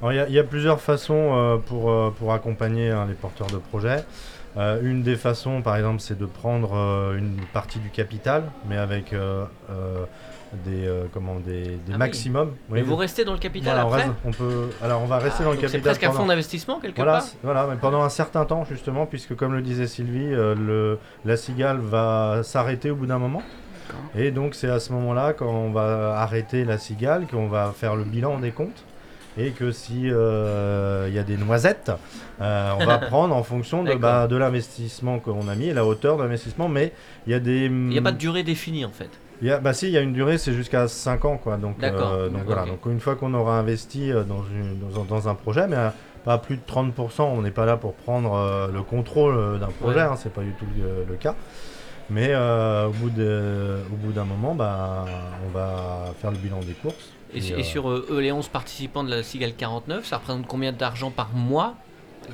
Il 0.09 0.15
y, 0.15 0.19
a- 0.19 0.27
il 0.27 0.33
y 0.33 0.39
a 0.39 0.43
plusieurs 0.43 0.79
façons 0.81 1.31
euh, 1.33 1.57
pour, 1.57 1.89
euh, 1.89 2.11
pour 2.17 2.33
accompagner 2.33 2.89
hein, 2.91 3.05
les 3.07 3.15
porteurs 3.15 3.47
de 3.47 3.57
projets. 3.57 4.03
Euh, 4.57 4.79
une 4.83 5.03
des 5.03 5.17
façons, 5.17 5.61
par 5.61 5.75
exemple, 5.75 5.99
c'est 5.99 6.17
de 6.17 6.25
prendre 6.25 6.75
euh, 6.77 7.17
une 7.17 7.35
partie 7.51 7.79
du 7.79 7.89
capital, 7.89 8.43
mais 8.69 8.77
avec 8.77 9.11
euh, 9.11 9.43
euh, 9.69 10.05
des, 10.63 10.85
euh, 10.85 11.03
comment, 11.13 11.35
des, 11.35 11.63
des 11.63 11.77
Ah 11.89 11.91
oui. 11.91 11.97
maximums. 11.97 12.53
Mais 12.69 12.81
vous 12.81 12.95
restez 12.95 13.25
dans 13.25 13.33
le 13.33 13.39
capital 13.39 13.73
voilà, 13.73 13.85
on, 13.85 13.89
après 13.89 14.03
reste- 14.03 14.15
on 14.25 14.31
peut, 14.31 14.69
alors 14.83 15.01
on 15.01 15.05
va 15.05 15.17
rester 15.17 15.43
dans 15.43 15.51
le 15.51 15.55
Donc 15.57 15.65
C'est 15.65 15.71
capital 15.73 15.91
presque 15.91 16.03
un 16.03 16.07
pendant- 16.07 16.19
fonds 16.21 16.27
d'investissement 16.27 16.79
quelque 16.79 16.95
voilà, 16.97 17.13
part 17.13 17.25
voilà, 17.43 17.67
mais 17.69 17.75
pendant 17.77 18.01
un 18.03 18.09
certain 18.09 18.45
temps 18.45 18.65
justement, 18.65 19.05
puisque 19.05 19.35
comme 19.35 19.53
le 19.53 19.61
disait 19.61 19.87
Sylvie, 19.87 20.33
euh, 20.33 20.55
le, 20.55 20.99
la 21.25 21.37
cigale 21.37 21.77
va 21.79 22.41
s'arrêter 22.43 22.91
au 22.91 22.95
bout 22.95 23.05
d'un 23.07 23.19
moment. 23.19 23.41
Et 24.17 24.31
donc 24.31 24.55
c'est 24.55 24.69
à 24.69 24.79
ce 24.79 24.91
moment-là, 24.93 25.33
quand 25.33 25.47
on 25.49 25.71
va 25.71 26.17
arrêter 26.19 26.65
la 26.65 26.77
cigale, 26.77 27.27
qu'on 27.27 27.47
va 27.47 27.73
faire 27.75 27.95
le 27.95 28.03
bilan 28.03 28.39
des 28.39 28.51
comptes. 28.51 28.83
Et 29.37 29.51
que 29.51 29.71
si 29.71 30.03
euh, 30.05 31.07
il 31.09 31.13
y 31.13 31.19
a 31.19 31.23
des 31.23 31.35
noisettes, 31.35 31.91
euh, 32.41 32.71
on 32.79 32.85
va 32.85 32.97
prendre 33.09 33.35
en 33.35 33.43
fonction 33.43 33.81
de, 33.83 33.87
D'accord. 33.87 33.99
bah, 34.01 34.27
de 34.27 34.35
l'investissement 34.37 35.19
qu'on 35.19 35.49
a 35.49 35.55
mis 35.55 35.65
et 35.67 35.73
la 35.73 35.85
hauteur 35.85 36.15
de 36.17 36.23
l'investissement. 36.23 36.69
Mais 36.69 36.93
il 37.27 37.31
y 37.31 37.35
a 37.35 37.39
des. 37.41 37.65
Il 37.65 37.71
n'y 37.89 37.97
a 37.97 38.01
pas 38.01 38.13
de 38.13 38.17
durée 38.17 38.43
définie 38.43 38.85
en 38.85 38.91
fait. 38.91 39.09
Il 39.41 39.47
y 39.47 39.51
a, 39.51 39.59
bah 39.59 39.73
si, 39.73 39.87
il 39.87 39.91
y 39.91 39.97
a 39.97 40.01
une 40.01 40.13
durée, 40.13 40.37
c'est 40.37 40.53
jusqu'à 40.53 40.87
5 40.87 41.25
ans, 41.25 41.37
quoi. 41.37 41.57
Donc, 41.57 41.83
euh, 41.83 42.29
donc 42.29 42.43
voilà. 42.45 42.65
Donc 42.65 42.85
une 42.85 42.99
fois 42.99 43.15
qu'on 43.15 43.33
aura 43.33 43.59
investi 43.59 44.11
euh, 44.11 44.23
dans, 44.23 44.43
une, 44.43 44.79
dans, 44.79 45.01
un- 45.01 45.05
dans 45.05 45.27
un 45.29 45.35
projet, 45.35 45.67
mais 45.67 45.75
à 45.75 45.93
pas 46.23 46.37
plus 46.39 46.55
de 46.57 46.61
30%, 46.67 47.21
on 47.21 47.41
n'est 47.41 47.51
pas 47.51 47.65
là 47.65 47.77
pour 47.77 47.93
prendre 47.93 48.33
euh, 48.33 48.67
le 48.71 48.81
contrôle 48.81 49.35
euh, 49.35 49.57
d'un 49.59 49.67
projet, 49.67 49.97
Ouais. 49.97 50.01
hein, 50.03 50.15
c'est 50.17 50.33
pas 50.33 50.41
du 50.41 50.53
tout 50.53 50.65
le, 50.77 51.05
le 51.07 51.15
cas. 51.15 51.35
Mais 52.09 52.29
euh, 52.31 52.87
au 52.87 52.91
bout 52.91 53.09
de- 53.09 53.79
au 53.91 53.95
bout 53.95 54.11
d'un 54.11 54.25
moment, 54.25 54.55
bah, 54.55 55.05
on 55.45 55.49
va 55.51 56.05
faire 56.21 56.31
le 56.31 56.37
bilan 56.37 56.59
des 56.61 56.73
courses. 56.73 57.11
Et, 57.33 57.39
Et, 57.39 57.49
et 57.49 57.53
euh, 57.55 57.63
sur 57.63 57.89
euh, 57.89 58.05
eux, 58.09 58.19
les 58.21 58.31
11 58.31 58.47
participants 58.47 59.03
de 59.03 59.09
la 59.09 59.21
Cigale 59.23 59.53
49, 59.53 60.05
ça 60.05 60.17
représente 60.17 60.47
combien 60.47 60.71
d'argent 60.71 61.11
par 61.11 61.29
mois 61.33 61.73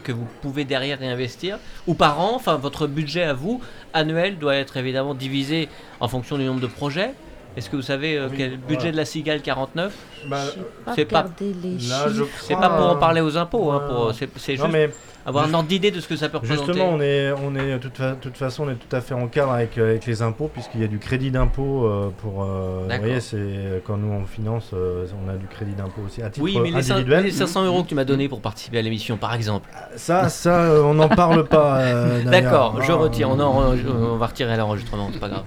que 0.03 0.11
vous 0.11 0.27
pouvez 0.41 0.65
derrière 0.65 0.99
réinvestir 0.99 1.57
Ou 1.87 1.93
par 1.93 2.19
an 2.19 2.33
Enfin, 2.35 2.55
votre 2.57 2.87
budget 2.87 3.23
à 3.23 3.33
vous, 3.33 3.61
annuel, 3.93 4.37
doit 4.37 4.55
être 4.55 4.77
évidemment 4.77 5.13
divisé 5.13 5.69
en 5.99 6.07
fonction 6.07 6.37
du 6.37 6.43
nombre 6.45 6.61
de 6.61 6.67
projets. 6.67 7.13
Est-ce 7.57 7.69
que 7.69 7.75
vous 7.75 7.81
savez 7.81 8.17
euh, 8.17 8.27
Oui, 8.29 8.37
quel 8.37 8.57
budget 8.57 8.75
voilà. 8.75 8.91
de 8.91 8.97
la 8.97 9.05
Cigale 9.05 9.41
49 9.41 9.93
bah, 10.27 10.37
pas 10.85 10.93
c'est 10.95 11.05
pas- 11.05 11.23
là, 11.23 12.07
je 12.09 12.23
crois, 12.23 12.69
pour 12.69 12.85
en 12.87 12.95
parler 12.95 13.21
aux 13.21 13.35
impôts, 13.37 13.71
hein, 13.71 13.83
pour, 13.89 14.13
c'est 14.37 14.55
juste 14.55 14.67
mais 14.71 14.89
avoir 15.25 15.45
un 15.45 15.53
ordre 15.53 15.67
d'idée 15.67 15.91
de 15.91 15.99
ce 15.99 16.07
que 16.07 16.15
ça 16.15 16.29
peut 16.29 16.37
représenter. 16.37 16.65
Justement, 16.73 16.89
on 16.93 17.01
est, 17.01 17.31
on 17.31 17.55
est, 17.55 17.73
de 17.73 17.77
toute, 17.77 17.97
fa- 17.97 18.15
toute 18.19 18.37
façon, 18.37 18.65
on 18.67 18.71
est 18.71 18.75
tout 18.75 18.95
à 18.95 19.01
fait 19.01 19.13
en 19.13 19.27
cadre 19.27 19.51
avec, 19.51 19.77
euh, 19.77 19.91
avec 19.91 20.05
les 20.05 20.21
impôts, 20.21 20.49
puisqu'il 20.53 20.81
y 20.81 20.83
a 20.83 20.87
du 20.87 20.99
crédit 20.99 21.31
d'impôt 21.31 21.85
euh, 21.85 22.09
pour. 22.21 22.43
euh, 22.43 22.87
vous 22.89 22.97
voyez, 22.99 23.19
c'est 23.19 23.81
quand 23.85 23.97
nous 23.97 24.11
on 24.11 24.25
finance, 24.25 24.71
euh, 24.73 25.05
on 25.25 25.29
a 25.29 25.35
du 25.35 25.47
crédit 25.47 25.73
d'impôt 25.73 26.01
aussi 26.05 26.21
à 26.21 26.29
titre 26.29 26.43
Oui, 26.43 26.57
mais 26.61 26.73
individuel. 26.73 27.23
les 27.23 27.31
500 27.31 27.65
euros 27.65 27.83
que 27.83 27.89
tu 27.89 27.95
m'as 27.95 28.03
donné 28.05 28.27
pour 28.29 28.41
participer 28.41 28.79
à 28.79 28.81
l'émission, 28.81 29.17
par 29.17 29.33
exemple. 29.33 29.69
Ça, 29.95 30.29
ça, 30.29 30.61
euh, 30.63 30.81
on 30.83 30.93
n'en 30.93 31.09
parle 31.09 31.45
pas. 31.45 31.81
D'accord, 32.25 32.81
je 32.81 32.91
Ah, 32.91 32.95
retire. 32.95 33.29
On, 33.29 33.39
en- 33.39 33.73
on 33.73 34.17
va 34.17 34.25
retirer 34.27 34.57
l'enregistrement, 34.57 35.09
c'est 35.13 35.19
pas 35.19 35.29
grave. 35.29 35.43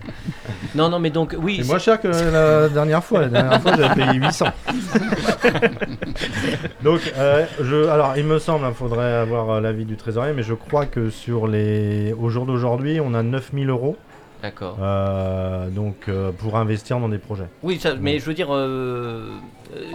Non, 0.75 0.89
non, 0.89 0.99
mais 0.99 1.11
donc, 1.11 1.37
oui. 1.39 1.59
C'est 1.63 1.69
moins 1.69 1.79
cher 1.79 2.01
que 2.01 2.09
la 2.09 2.69
dernière 2.69 3.03
fois. 3.05 3.23
La 3.23 3.29
dernière 3.29 3.63
fois, 3.63 3.73
j'avais 3.77 3.95
payé 3.95 4.19
800. 4.19 4.47
Donc, 6.83 7.01
je, 7.61 7.89
alors, 7.89 8.15
il 8.17 8.25
me 8.25 8.39
semble, 8.39 8.67
il 8.69 8.75
faudrait 8.75 9.13
avoir 9.15 9.61
l'avis 9.65 9.87
du 9.87 9.97
trésorier, 9.97 10.35
mais 10.35 10.43
je 10.43 10.55
crois 10.55 10.85
que 10.85 11.11
sur 11.11 11.47
les, 11.49 12.13
au 12.13 12.29
jour 12.29 12.45
d'aujourd'hui, 12.45 13.01
on 13.01 13.15
a 13.15 13.23
9000 13.23 13.71
euros. 13.71 13.97
D'accord. 14.45 14.77
euh, 14.83 15.71
donc, 15.71 15.95
euh, 16.09 16.31
pour 16.31 16.57
investir 16.59 17.01
dans 17.01 17.09
des 17.09 17.17
projets. 17.19 17.49
Oui, 17.63 17.79
ça- 17.81 17.95
mais 17.99 18.19
je 18.19 18.27
veux 18.27 18.35
dire, 18.35 18.49
euh, 18.51 19.31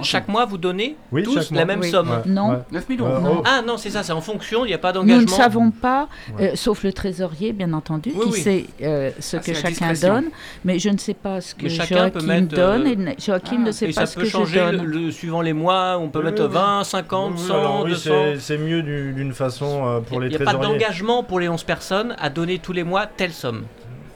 chaque 0.01 0.27
mois, 0.27 0.45
vous 0.45 0.57
donnez 0.57 0.95
Oui, 1.11 1.21
tous 1.21 1.35
chaque 1.35 1.51
la 1.51 1.57
mois. 1.57 1.65
même 1.65 1.79
Oui. 1.81 1.91
somme. 1.91 2.09
Ouais, 2.09 2.17
Non. 2.25 2.49
ouais. 2.49 2.57
9000 2.71 2.99
euros. 3.01 3.09
Euh, 3.11 3.19
non 3.19 3.35
oh, 3.39 3.43
Ah 3.45 3.61
non, 3.65 3.77
c'est 3.77 3.91
ça, 3.91 4.01
c'est 4.01 4.11
en 4.11 4.21
fonction, 4.21 4.65
il 4.65 4.69
n'y 4.69 4.73
a 4.73 4.79
pas 4.79 4.91
Nous 4.91 5.01
d'engagement. 5.01 5.21
ne 5.21 5.27
savons 5.27 5.69
pas, 5.71 6.07
Ouais. 6.37 6.51
euh, 6.53 6.55
sauf 6.55 6.83
le 6.83 6.91
trésorier, 6.93 7.53
bien 7.53 7.71
entendu, 7.73 8.11
Oui, 8.15 8.25
qui 8.25 8.31
oui. 8.33 8.39
sait 8.41 8.65
euh, 8.81 9.11
ce 9.19 9.37
Ah, 9.37 9.39
que 9.39 9.45
c'est 9.45 9.51
la 9.53 9.57
chacun 9.59 9.69
discrétion. 9.91 10.13
donne, 10.15 10.25
mais 10.65 10.79
je 10.79 10.89
ne 10.89 10.97
sais 10.97 11.13
pas 11.13 11.41
ce 11.41 11.53
que 11.53 11.63
Mais 11.65 11.69
chacun 11.69 12.09
peut 12.09 12.19
Joachim 12.21 12.27
mettre, 12.41 12.55
donne, 12.55 12.87
euh, 12.87 12.91
et 12.91 12.95
ne- 12.95 13.11
Joachim 13.19 13.57
ah, 13.61 13.65
ne 13.67 13.71
sait 13.71 13.85
Et 13.89 13.93
pas 13.93 14.01
ça 14.01 14.05
ce 14.07 14.15
peut 14.15 14.21
que 14.21 14.27
je 14.27 14.31
changer 14.31 14.59
donne. 14.59 14.83
le, 14.83 14.99
le- 15.05 15.11
suivant 15.11 15.41
les 15.41 15.53
mois, 15.53 15.97
on 15.99 16.09
peut 16.09 16.19
Oui, 16.19 16.25
mettre 16.25 16.41
oui, 16.41 16.47
oui. 16.49 16.53
20, 16.55 16.83
50, 16.83 17.33
Oui, 17.37 17.39
100, 17.39 17.53
alors 17.59 17.83
oui, 17.83 17.91
200. 17.91 18.09
c'est- 18.09 18.39
c'est 18.39 18.57
mieux 18.57 18.81
du- 18.81 19.13
d'une 19.13 19.33
façon 19.33 19.85
euh, 19.85 19.99
pour 19.99 20.17
Il 20.17 20.23
les 20.23 20.29
n'y 20.29 20.35
a 20.35 20.39
pas 20.39 20.45
trésoriers. 20.53 20.79
d'engagement 20.79 21.23
pour 21.23 21.39
les 21.39 21.47
11 21.47 21.63
personnes 21.63 22.15
à 22.19 22.29
donner 22.31 22.57
tous 22.57 22.73
les 22.73 22.83
mois 22.83 23.05
telle 23.05 23.31
somme. 23.33 23.65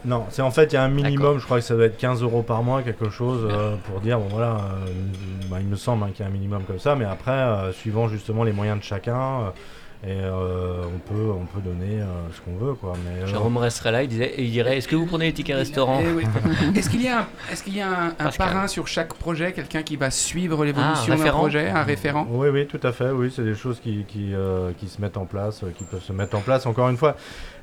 Non, 0.05 0.25
c'est 0.29 0.41
en 0.41 0.51
fait, 0.51 0.65
il 0.71 0.73
y 0.73 0.77
a 0.77 0.83
un 0.83 0.89
minimum, 0.89 1.39
je 1.39 1.45
crois 1.45 1.59
que 1.59 1.63
ça 1.63 1.75
doit 1.75 1.85
être 1.85 1.97
15 1.97 2.21
euros 2.23 2.41
par 2.41 2.61
mois, 2.61 2.81
quelque 2.81 3.09
chose, 3.09 3.47
euh, 3.49 3.75
pour 3.85 4.01
dire, 4.01 4.19
bon 4.19 4.27
voilà, 4.29 4.55
euh, 4.55 4.85
bah, 5.49 5.57
il 5.61 5.67
me 5.67 5.77
semble 5.77 6.03
hein, 6.03 6.09
qu'il 6.13 6.25
y 6.25 6.27
a 6.27 6.29
un 6.29 6.33
minimum 6.33 6.63
comme 6.63 6.79
ça, 6.79 6.95
mais 6.95 7.05
après, 7.05 7.31
euh, 7.31 7.71
suivant 7.71 8.09
justement 8.09 8.43
les 8.43 8.51
moyens 8.51 8.79
de 8.79 8.83
chacun, 8.83 9.15
euh, 9.15 9.49
et 10.05 10.19
euh, 10.19 10.83
on, 10.83 10.99
peut, 10.99 11.31
on 11.31 11.45
peut 11.45 11.61
donner 11.61 12.01
euh, 12.01 12.05
ce 12.35 12.41
qu'on 12.41 12.57
veut, 12.57 12.73
quoi. 12.73 12.91
Mais, 13.05 13.23
euh, 13.23 13.25
Jérôme 13.25 13.55
resterait 13.55 13.93
là, 13.93 14.03
il, 14.03 14.09
disait, 14.09 14.33
et 14.35 14.43
il 14.43 14.51
dirait 14.51 14.77
Est-ce 14.77 14.89
que 14.89 14.97
vous 14.97 15.05
prenez 15.05 15.27
les 15.27 15.33
tickets 15.33 15.55
restaurant 15.55 16.01
Eh 16.03 16.11
oui. 16.11 16.25
Est-ce 16.75 16.89
qu'il 16.89 17.03
y 17.03 17.07
a 17.07 17.19
un, 17.19 17.27
est-ce 17.49 17.63
qu'il 17.63 17.77
y 17.77 17.81
a 17.81 18.13
un, 18.19 18.31
parrain 18.37 18.67
sur 18.67 18.85
chaque 18.85 19.13
projet, 19.13 19.53
quelqu'un 19.53 19.81
qui 19.81 19.95
va 19.95 20.11
suivre 20.11 20.65
l'évolution 20.65 21.15
Ah, 21.17 21.23
d'un 21.23 21.31
projet, 21.31 21.69
un 21.69 21.83
référent? 21.83 22.27
Oui, 22.29 22.49
oui, 22.49 22.67
tout 22.67 22.81
à 22.83 22.91
fait. 22.91 23.11
Oui, 23.11 23.31
c'est 23.33 23.45
des 23.45 23.55
choses 23.55 23.79
qui, 23.79 24.03
qui, 24.05 24.33
euh, 24.33 24.71
qui 24.77 24.89
se 24.89 24.99
mettent 24.99 25.15
en 25.15 25.25
place, 25.25 25.63
qui 25.77 25.85
peuvent 25.85 26.03
se 26.03 26.11
mettre 26.11 26.35
en 26.35 26.41
place. 26.41 26.65
Encore 26.65 26.89
une 26.89 26.97
fois, 26.97 27.15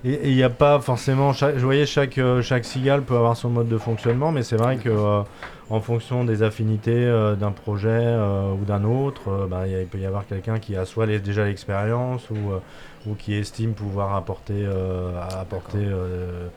et 0.02 0.30
il 0.30 0.34
n'y 0.34 0.42
a 0.42 0.48
pas 0.48 0.80
forcément. 0.80 1.34
Chaque, 1.34 1.58
je 1.58 1.64
voyais 1.64 1.84
chaque 1.84 2.18
chaque 2.40 2.64
cigale 2.64 3.02
peut 3.02 3.16
avoir 3.16 3.36
son 3.36 3.50
mode 3.50 3.68
de 3.68 3.76
fonctionnement, 3.76 4.32
mais 4.32 4.42
c'est 4.42 4.56
vrai 4.56 4.78
que 4.78 4.88
euh, 4.88 5.22
en 5.70 5.80
fonction 5.80 6.24
des 6.24 6.42
affinités 6.42 7.04
euh, 7.04 7.36
d'un 7.36 7.52
projet 7.52 7.88
euh, 7.90 8.52
ou 8.52 8.64
d'un 8.64 8.82
autre, 8.84 9.28
euh, 9.30 9.46
bah, 9.46 9.66
il 9.68 9.86
peut 9.86 9.98
y 9.98 10.06
avoir 10.06 10.26
quelqu'un 10.26 10.58
qui 10.58 10.76
a 10.76 10.84
soit 10.84 11.06
les- 11.06 11.20
déjà 11.20 11.44
l'expérience 11.44 12.28
ou 12.30 12.34
euh, 12.52 12.58
ou 13.06 13.14
qui 13.14 13.34
estime 13.34 13.72
pouvoir 13.72 14.14
apporter 14.14 14.64
euh, 14.66 15.12
apporter 15.40 15.78
euh, 15.78 16.48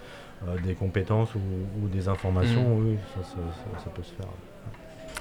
euh, 0.47 0.57
des 0.65 0.73
compétences 0.73 1.33
ou, 1.35 1.39
ou 1.83 1.87
des 1.87 2.07
informations. 2.09 2.63
Mm. 2.77 2.85
Oui, 2.87 2.97
ça, 3.15 3.21
ça- 3.23 3.35
ça- 3.77 3.83
ça 3.85 3.89
peut 3.91 4.03
se 4.03 4.11
faire. 4.13 4.27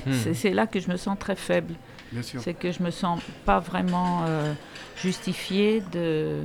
Hmm. 0.06 0.32
C'est- 0.34 0.54
là 0.54 0.66
que 0.66 0.80
je 0.80 0.90
me 0.90 0.96
sens 0.96 1.18
très 1.18 1.36
faible. 1.36 1.74
Bien 2.10 2.22
sûr. 2.22 2.40
C'est 2.40 2.54
que 2.54 2.72
je 2.72 2.82
me 2.82 2.90
sens 2.90 3.20
pas 3.44 3.58
vraiment 3.60 4.24
euh, 4.26 4.52
justifiée 4.96 5.82
de 5.92 6.38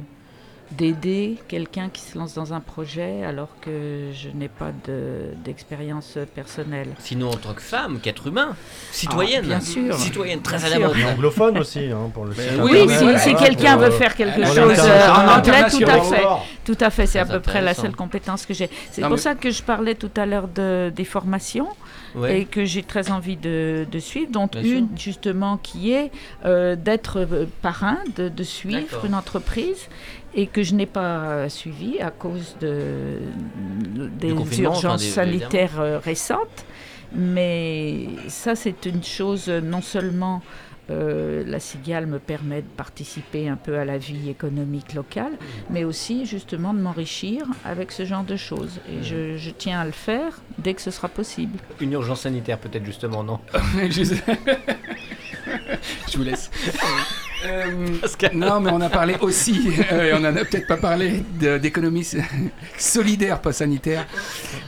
d'aider 0.72 1.38
quelqu'un 1.48 1.90
qui 1.90 2.02
se 2.02 2.18
lance 2.18 2.34
dans 2.34 2.54
un 2.54 2.60
projet 2.60 3.24
alors 3.24 3.50
que 3.62 4.10
je 4.14 4.30
n'ai 4.30 4.50
pas 4.50 4.72
de- 4.88 5.34
d'expérience 5.44 6.18
personnelle. 6.36 6.90
Sinon, 7.00 7.30
en 7.30 7.36
tant 7.38 7.54
que 7.54 7.62
femme, 7.62 8.00
qu'être 8.00 8.28
humain, 8.28 8.56
citoyenne, 8.92 9.44
Ah, 9.46 9.48
bien 9.48 9.62
sûr. 9.62 9.96
citoyenne 9.98 10.42
très 10.42 10.58
Bien 10.58 10.66
à 10.68 10.70
la 10.70 10.80
mode. 10.88 10.98
Et 10.98 11.06
anglophone 11.06 11.58
aussi, 11.58 11.86
hein, 11.92 12.10
pour 12.14 12.26
le 12.26 12.34
site 12.34 12.44
Oui, 12.60 12.80
si, 12.82 12.86
voilà, 13.04 13.20
si 13.20 13.32
voilà, 13.32 13.48
quelqu'un 13.48 13.78
veut 13.78 13.92
faire 13.92 14.16
quelque 14.16 14.46
chose 14.46 14.58
euh, 14.80 15.10
en 15.10 15.38
anglais, 15.38 15.64
tout 15.70 15.84
à 15.90 16.02
fait. 16.02 16.24
Tout 16.66 16.78
à 16.82 16.90
fait, 16.90 17.06
c'est 17.06 17.20
à 17.20 17.26
peu 17.26 17.40
près 17.40 17.62
la 17.62 17.74
seule 17.74 17.96
compétence 17.96 18.46
que 18.46 18.54
j'ai. 18.54 18.70
C'est 18.92 19.02
pour 19.02 19.12
mais- 19.12 19.18
ça 19.18 19.36
que 19.36 19.52
je 19.52 19.64
parlais 19.64 19.96
tout 19.96 20.12
à 20.18 20.26
l'heure 20.26 20.48
de, 20.50 20.92
des 20.94 21.06
formations 21.06 21.70
Ouais. 22.18 22.42
et 22.42 22.46
que 22.46 22.66
j'ai 22.66 22.84
très 22.84 23.12
envie 23.12 23.38
de, 23.38 23.86
de 23.90 24.00
suivre, 24.00 24.32
dont 24.32 24.48
Bien 24.52 24.62
une 24.64 24.88
justement 24.98 25.58
qui 25.58 25.92
est 25.92 26.12
euh, 26.46 26.76
d'être 26.76 27.20
euh, 27.20 27.46
parrain, 27.62 28.00
de, 28.16 28.28
de 28.30 28.44
suivre 28.44 29.06
une 29.06 29.14
entreprise 29.16 29.88
et 30.36 30.48
que 30.48 30.64
je 30.64 30.76
n'ai 30.76 30.86
pas 30.86 31.48
suivi 31.50 32.00
à 32.02 32.12
cause 32.12 32.56
de, 32.60 33.20
des 34.20 34.32
enfin, 34.34 34.62
urgences 34.64 35.02
des- 35.02 35.08
sanitaires 35.10 35.80
euh, 35.80 36.00
récentes. 36.00 36.66
Mais 37.16 38.08
ça, 38.28 38.56
c'est 38.56 38.86
une 38.86 39.04
chose, 39.04 39.48
non 39.48 39.82
seulement 39.82 40.42
euh, 40.90 41.44
la 41.46 41.60
cigale 41.60 42.08
me 42.08 42.20
permet 42.20 42.62
de 42.62 42.68
participer 42.68 43.50
un 43.50 43.56
peu 43.56 43.78
à 43.78 43.86
la 43.86 43.98
vie 43.98 44.30
économique 44.30 44.94
locale, 44.94 45.34
mais 45.70 45.84
aussi 45.84 46.26
justement 46.26 46.74
de 46.74 46.80
m'enrichir 46.80 47.46
avec 47.66 47.92
ce 47.92 48.06
genre 48.06 48.24
de 48.24 48.36
choses. 48.36 48.80
Et 48.90 49.04
je, 49.04 49.38
je 49.38 49.50
tiens 49.52 49.80
à 49.80 49.86
le 49.86 49.92
faire 49.92 50.40
dès 50.58 50.74
que 50.74 50.82
ce 50.82 50.92
sera 50.92 51.10
possible. 51.10 51.58
Une 51.82 51.94
urgence 51.94 52.22
sanitaire, 52.22 52.58
peut-être 52.58 52.86
justement, 52.86 53.24
non 53.24 53.40
je... 53.90 54.04
je 56.08 56.18
vous 56.18 56.24
laisse. 56.24 56.50
Euh, 57.46 57.98
non, 58.34 58.60
mais 58.60 58.72
on 58.72 58.82
a 58.82 58.90
parlé 58.90 59.16
aussi, 59.22 59.70
euh, 59.92 60.14
on 60.20 60.26
en 60.26 60.36
a 60.36 60.44
peut-être 60.44 60.68
pas 60.68 60.78
parlé 60.78 61.24
d'économie 61.62 62.08
solidaire, 62.78 63.40
pas 63.42 63.54
sanitaire, 63.54 64.06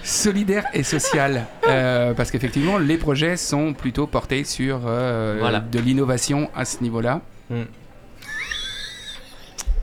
solidaire 0.03 0.65
et 0.73 0.83
sociale. 0.83 1.45
Euh, 1.67 2.13
parce 2.13 2.29
qu'effectivement, 2.31 2.77
les 2.77 2.97
projets 2.97 3.37
sont 3.37 3.73
plutôt 3.73 4.05
portés 4.07 4.43
sur 4.43 4.79
Voilà. 4.79 5.59
de 5.61 5.79
l'innovation 5.79 6.49
à 6.55 6.65
ce 6.65 6.81
niveau-là. 6.83 7.21
Hmm. 7.49 7.63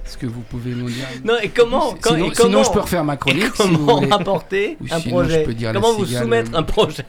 Est-ce 0.07 0.17
que 0.19 0.27
vous 0.27 0.41
pouvez 0.43 0.71
nous 0.71 0.89
dire 0.89 1.07
Non, 1.25 1.35
et 1.43 1.49
comment, 1.49 1.95
quand- 2.01 2.15
sinon, 2.15 2.27
et 2.27 2.31
comment 2.35 2.49
sinon, 2.51 2.63
je 2.63 2.71
peux 2.73 2.81
refaire 2.81 3.05
ma 3.05 3.15
et 3.15 3.19
chronique. 3.19 3.55
si 3.57 3.69
vous 3.69 3.85
comment 3.87 4.09
rapporter 4.09 4.79
Ou 4.81 4.87
un 4.95 5.01
sinon, 5.01 5.15
projet 5.17 5.47
Comment 5.75 5.93
vous 5.95 6.07
soumettre 6.07 6.57
un 6.57 6.63
projet 6.63 7.05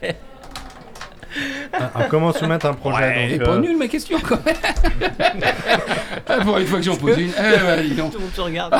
Ah, 1.73 1.91
ah, 1.95 2.03
comment 2.09 2.31
soumettre 2.33 2.65
un 2.65 2.73
projet 2.73 2.97
Ouais, 2.99 3.27
donc, 3.29 3.41
est 3.41 3.43
pas 3.45 3.51
euh, 3.51 3.59
nulle 3.59 3.77
ma 3.77 3.87
question 3.87 4.17
quand 4.27 4.39
même. 4.45 4.55
ah, 6.27 6.37
pour 6.43 6.57
une 6.57 6.65
fois 6.67 6.79
que 6.79 6.85
j'en 6.85 6.95
pose 6.95 7.17
une. 7.17 7.29
Eh, 7.37 7.57
bah, 7.65 7.77
dis 7.81 7.89
donc. 7.91 8.11
Tout 8.11 8.17
le 8.17 8.23
monde 8.23 8.33
se 8.33 8.41
regarde. 8.41 8.75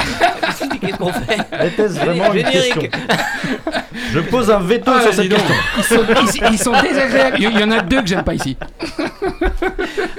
Qu'est-ce 0.81 0.95
qu'on 0.97 1.13
fait 1.13 1.37
Était-ce 1.67 1.99
vraiment 1.99 2.33
une 2.33 2.43
question 2.43 2.81
Je 4.13 4.19
pose 4.21 4.49
un 4.51 4.59
veto 4.59 4.91
Ah, 4.95 5.01
sur 5.01 5.13
cette 5.13 5.29
donc. 5.29 5.39
question. 5.39 5.55
Ils 5.77 5.83
sont, 5.83 6.03
ils- 6.45 6.53
ils 6.53 6.59
sont 6.59 6.81
désagréables. 6.81 7.37
Il 7.39 7.59
y 7.59 7.63
en 7.63 7.71
a 7.71 7.81
deux 7.81 8.01
que 8.01 8.07
j'aime 8.07 8.23
pas 8.23 8.33
ici. 8.33 8.57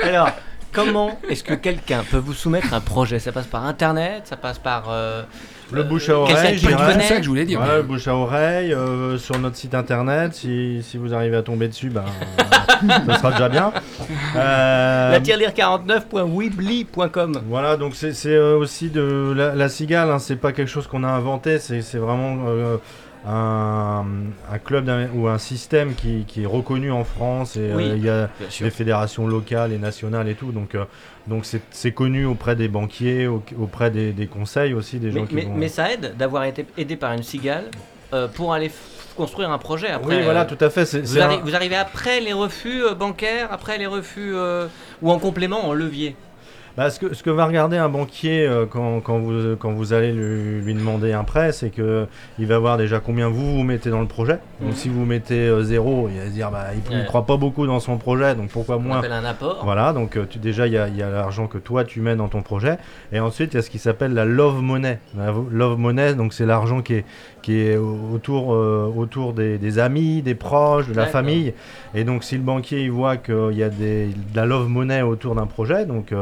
Alors, 0.03 0.30
comment 0.73 1.19
est-ce 1.29 1.43
que 1.43 1.55
quelqu'un 1.55 2.05
peut 2.11 2.19
vous 2.19 2.35
soumettre 2.35 2.75
un 2.75 2.81
projet? 2.81 3.19
Ça 3.19 3.33
passe 3.33 3.47
par 3.47 3.64
Internet 3.64 4.23
Ça 4.27 4.37
passe 4.37 4.59
par... 4.59 4.87
Euh, 4.91 5.23
le 5.71 5.83
bouche 5.83 6.09
à 6.09 6.19
oreille, 6.19 6.59
c'est 6.59 6.71
ça 7.03 7.16
que 7.16 7.23
je 7.23 7.29
voulais 7.29 7.45
dire. 7.45 7.61
le 7.61 7.83
bouche 7.83 8.09
à 8.09 8.14
oreille, 8.14 8.73
euh, 8.73 9.19
sur 9.19 9.39
notre 9.39 9.57
site 9.57 9.75
internet, 9.75 10.33
si, 10.33 10.83
si, 10.83 10.97
vous 10.97 11.12
arrivez 11.12 11.37
à 11.37 11.43
tomber 11.43 11.69
dessus, 11.69 11.91
ben, 11.91 12.05
ça 13.07 13.19
sera 13.19 13.33
déjà 13.33 13.49
bien. 13.49 13.73
Euh, 14.37 15.12
la 15.12 15.21
tirelire 15.21 15.51
49.weebly.com. 15.51 17.43
Voilà, 17.49 17.77
donc 17.77 17.95
c'est 17.95 18.39
aussi 18.39 18.89
de 18.89 19.35
la, 19.35 19.69
cigale, 19.69 20.11
hein, 20.11 20.19
c'est 20.19 20.37
pas 20.37 20.53
quelque 20.53 20.69
chose 20.69 20.87
qu'on 20.87 21.05
a 21.05 21.09
inventé, 21.09 21.59
c'est 21.59 21.99
vraiment 21.99 22.39
un, 23.27 24.05
club 24.64 24.91
ou 25.14 25.29
un 25.29 25.39
système 25.39 25.95
qui, 25.95 26.43
est 26.43 26.47
reconnu 26.47 26.91
en 26.91 27.05
France 27.05 27.57
et 27.57 27.61
euh, 27.61 27.97
il 27.97 28.05
y 28.05 28.09
a 28.09 28.29
des 28.61 28.71
fédérations 28.71 29.27
locales 29.27 29.73
et 29.73 29.79
nationales 29.79 30.29
et 30.29 30.35
tout. 30.35 30.53
Donc 30.53 30.75
euh, 30.75 30.85
donc 31.27 31.47
c'est 31.71 31.93
connu 31.93 32.25
auprès 32.25 32.57
des 32.57 32.69
banquiers, 32.69 33.27
auprès 33.27 33.91
des, 33.91 34.27
conseils 34.27 34.73
aussi 34.75 34.99
des 34.99 35.11
gens 35.11 35.23
mais, 35.23 35.27
qui 35.27 35.35
mais, 35.35 35.49
mais 35.55 35.69
ça 35.69 35.93
aide 35.93 36.14
d'avoir 36.16 36.45
été 36.45 36.64
aidé 36.77 36.97
par 36.97 37.12
une 37.12 37.23
cigale 37.23 37.71
euh, 38.12 38.29
pour 38.29 38.55
aller 38.55 38.71
construire 39.16 39.51
un 39.51 39.59
projet 39.59 39.89
après. 39.89 40.19
Oui, 40.19 40.23
voilà, 40.23 40.45
tout 40.45 40.62
à 40.64 40.71
fait. 40.71 40.85
Vous, 40.95 41.41
vous, 41.45 41.55
arrivez 41.57 41.77
après 41.77 42.21
les 42.21 42.33
refus 42.33 42.83
bancaires, 42.97 43.49
après 43.51 43.77
les 43.77 43.87
refus 43.87 44.33
ou 45.03 45.11
en 45.11 45.19
complément 45.19 45.66
en 45.66 45.73
levier? 45.73 46.16
Bah, 46.77 46.91
ce, 46.91 47.01
que, 47.01 47.14
ce, 47.14 47.23
que, 47.23 47.31
va 47.31 47.47
regarder 47.47 47.77
un 47.77 47.89
banquier 47.89 48.47
euh, 48.47 48.66
quand, 48.66 49.01
quand, 49.01 49.19
vous, 49.19 49.57
quand 49.57 49.73
vous 49.73 49.93
allez 49.93 50.12
lui, 50.12 50.61
lui 50.61 50.75
demander 50.75 51.12
un 51.12 51.25
prêt, 51.25 51.53
c'est 51.53 51.71
qu'il 51.71 52.47
va 52.47 52.59
voir 52.59 52.77
déjà 52.77 53.01
combien 53.01 53.29
vous 53.29 53.57
vous 53.57 53.62
mettez 53.62 53.91
dans 53.91 54.01
le 54.01 54.07
projet. 54.07 54.39
Donc 54.61 54.71
mhm. 54.71 54.77
si 54.77 54.89
vous 54.89 55.05
mettez 55.05 55.49
euh, 55.49 55.62
zéro, 55.62 56.09
il 56.12 56.19
va 56.19 56.27
se 56.27 56.31
dire 56.31 56.51
bah, 56.51 56.66
il 56.91 56.97
ne 56.97 57.05
croit 57.05 57.27
pas 57.27 57.37
beaucoup 57.37 57.66
dans 57.66 57.81
son 57.81 57.99
projet, 57.99 58.35
donc 58.35 58.51
pourquoi 58.51 58.79
moins 58.79 59.03
un 59.03 59.25
apport. 59.25 59.61
Voilà, 59.64 59.93
donc 59.93 60.16
euh, 60.16 60.27
tu, 60.29 60.39
déjà 60.39 60.66
il 60.66 60.73
y 60.73 60.79
a, 60.79 60.89
y 60.89 61.03
a 61.03 61.11
l'argent 61.11 61.47
que 61.47 61.59
toi 61.59 61.85
tu 61.85 62.01
mets 62.01 62.16
dans 62.16 62.29
ton 62.29 62.43
projet. 62.43 62.79
Et 63.12 63.21
ensuite 63.21 63.55
il 63.55 63.57
y 63.57 63.59
a 63.59 63.62
ce 63.62 63.71
qui 63.71 63.79
s'appelle 63.79 64.14
la 64.14 64.25
love 64.25 64.62
money. 64.62 64.99
La 65.16 65.33
love 65.51 65.79
money, 65.79 66.14
donc 66.14 66.33
c'est 66.33 66.47
l'argent 66.47 66.83
qui 66.83 66.95
est, 66.95 67.05
qui 67.49 67.61
est 67.61 67.76
autour, 67.76 68.49
autour 68.49 69.32
des, 69.32 69.57
des, 69.57 69.78
amis, 69.78 70.20
des 70.20 70.34
proches, 70.34 70.88
de 70.88 70.94
la 70.94 71.07
famille. 71.07 71.55
Et 71.94 72.05
donc 72.05 72.24
si 72.24 72.36
le 72.36 72.42
banquier 72.42 72.82
il 72.82 72.90
voit 72.90 73.16
qu'il 73.16 73.55
y 73.55 73.62
a 73.62 73.70
des, 73.70 74.09
de 74.09 74.36
la 74.36 74.44
love 74.44 74.68
money 74.68 75.01
autour 75.01 75.34
d'un 75.34 75.46
projet, 75.46 75.86
donc 75.86 76.12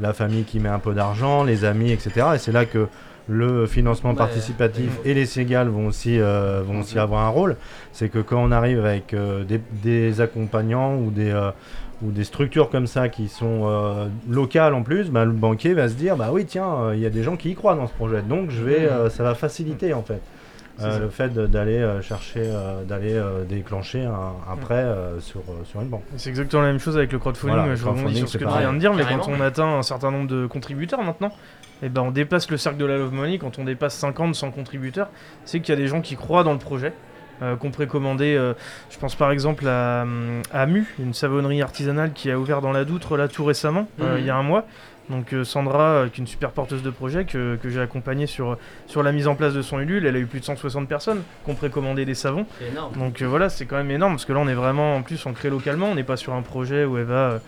la 0.00 0.12
famille 0.12 0.44
qui 0.44 0.60
met 0.60 0.68
un 0.68 0.78
peu 0.78 0.92
d'argent, 0.92 1.44
les 1.44 1.64
amis, 1.64 1.92
etc. 1.92 2.26
Et 2.34 2.38
c'est 2.38 2.52
là 2.52 2.66
que 2.66 2.88
le 3.28 3.66
financement 3.66 4.14
participatif 4.14 4.98
et 5.04 5.14
les 5.14 5.26
Cégales 5.26 5.68
vont 5.68 5.88
aussi, 5.88 6.20
euh, 6.20 6.62
vont 6.64 6.80
aussi 6.80 6.98
avoir 6.98 7.24
un 7.24 7.28
rôle. 7.28 7.56
C'est 7.92 8.08
que 8.08 8.18
quand 8.18 8.42
on 8.42 8.52
arrive 8.52 8.84
avec 8.84 9.14
euh, 9.14 9.44
des, 9.82 10.20
accompagnants 10.20 10.96
ou 10.96 11.10
des, 11.10 11.30
euh, 11.30 11.50
ou 12.02 12.12
des 12.12 12.24
structures 12.24 12.70
comme 12.70 12.86
ça 12.86 13.08
qui 13.08 13.28
sont 13.28 14.08
locales 14.28 14.74
en 14.74 14.82
plus, 14.82 15.10
bah, 15.10 15.24
le 15.24 15.32
banquier 15.32 15.74
va 15.74 15.88
se 15.88 15.94
dire 15.94 16.16
bah 16.16 16.28
oui 16.30 16.44
tiens, 16.44 16.92
il 16.92 17.00
y 17.00 17.06
a 17.06 17.10
des 17.10 17.22
gens 17.22 17.36
qui 17.36 17.50
y 17.50 17.54
croient 17.54 17.74
dans 17.74 17.86
ce 17.86 17.94
projet, 17.94 18.22
donc 18.22 18.50
je 18.50 18.62
vais, 18.62 18.88
ça 19.08 19.22
va 19.22 19.34
faciliter 19.34 19.94
en 19.94 20.02
fait. 20.02 20.20
Euh, 20.82 20.98
le 20.98 21.08
fait 21.08 21.32
d'aller 21.32 21.78
euh, 21.78 22.02
chercher, 22.02 22.42
euh, 22.44 22.84
d'aller 22.84 23.18
déclencher 23.48 24.04
un, 24.04 24.56
prêt 24.56 24.86
sur, 25.20 25.42
sur 25.64 25.80
une 25.80 25.88
banque. 25.88 26.04
C'est 26.16 26.30
exactement 26.30 26.62
la 26.62 26.68
même 26.68 26.80
chose 26.80 26.96
avec 26.96 27.12
le 27.12 27.18
crowdfunding. 27.18 27.74
je 27.74 27.84
rebondis 27.84 28.18
sur 28.18 28.28
ce 28.28 28.38
que 28.38 28.44
tu 28.44 28.58
viens 28.58 28.72
de 28.72 28.78
dire, 28.78 28.92
mais 28.94 29.04
quand 29.04 29.28
on 29.28 29.40
atteint 29.40 29.78
un 29.78 29.82
certain 29.82 30.10
nombre 30.10 30.28
de 30.28 30.46
contributeurs 30.46 31.02
maintenant, 31.02 31.32
et 31.82 31.86
eh 31.86 31.88
ben 31.90 32.00
on 32.00 32.10
dépasse 32.10 32.50
le 32.50 32.56
cercle 32.56 32.78
de 32.78 32.86
la 32.86 32.96
Love 32.96 33.12
Money. 33.12 33.36
Quand 33.36 33.58
on 33.58 33.64
dépasse 33.64 33.94
50, 33.96 34.34
100 34.34 34.50
contributeurs, 34.50 35.10
c'est 35.44 35.60
qu'il 35.60 35.74
y 35.74 35.78
a 35.78 35.80
des 35.80 35.88
gens 35.88 36.00
qui 36.00 36.16
croient 36.16 36.42
dans 36.42 36.54
le 36.54 36.58
projet. 36.58 36.94
qu'on 37.60 37.70
précommandait, 37.70 38.34
je 38.34 38.98
pense 38.98 39.14
par 39.14 39.30
exemple 39.30 39.68
à, 39.68 40.06
à 40.52 40.66
Mu, 40.66 40.94
une 40.98 41.12
savonnerie 41.12 41.60
artisanale 41.60 42.12
qui 42.14 42.30
a 42.30 42.38
ouvert 42.38 42.62
dans 42.62 42.72
la 42.72 42.86
Doutre 42.86 43.18
là 43.18 43.28
tout 43.28 43.44
récemment, 43.44 43.88
mhm. 43.98 44.06
il 44.18 44.24
y 44.24 44.30
a 44.30 44.36
un 44.36 44.42
mois, 44.42 44.64
donc 45.10 45.32
euh, 45.32 45.44
Sandra, 45.44 45.82
euh, 45.82 46.08
qui 46.08 46.20
est 46.20 46.22
une 46.22 46.26
super 46.26 46.50
porteuse 46.50 46.82
de 46.82 46.90
projet, 46.90 47.24
que, 47.24 47.58
j'ai 47.64 47.80
accompagnée 47.80 48.26
sur, 48.26 48.58
sur 48.86 49.02
la 49.02 49.12
mise 49.12 49.28
en 49.28 49.34
place 49.34 49.54
de 49.54 49.62
son 49.62 49.78
Ulule, 49.78 50.06
elle 50.06 50.16
a 50.16 50.18
eu 50.18 50.26
plus 50.26 50.40
de 50.40 50.44
160 50.44 50.88
personnes 50.88 51.22
qui 51.44 51.50
ont 51.50 51.54
précommandé 51.54 52.04
des 52.04 52.14
savons. 52.14 52.46
Donc 52.96 53.22
euh, 53.22 53.26
voilà, 53.26 53.48
c'est 53.48 53.66
quand 53.66 53.76
même 53.76 53.90
énorme, 53.90 54.14
parce 54.14 54.24
que 54.24 54.32
là 54.32 54.40
on 54.40 54.48
est 54.48 54.54
vraiment 54.54 54.96
en 54.96 55.02
plus 55.02 55.24
ancré 55.26 55.50
localement, 55.50 55.86
on 55.86 55.94
n'est 55.94 56.04
pas 56.04 56.16
sur 56.16 56.34
un 56.34 56.42
projet 56.42 56.84
où 56.84 56.98
elle 56.98 57.04
va 57.04 57.40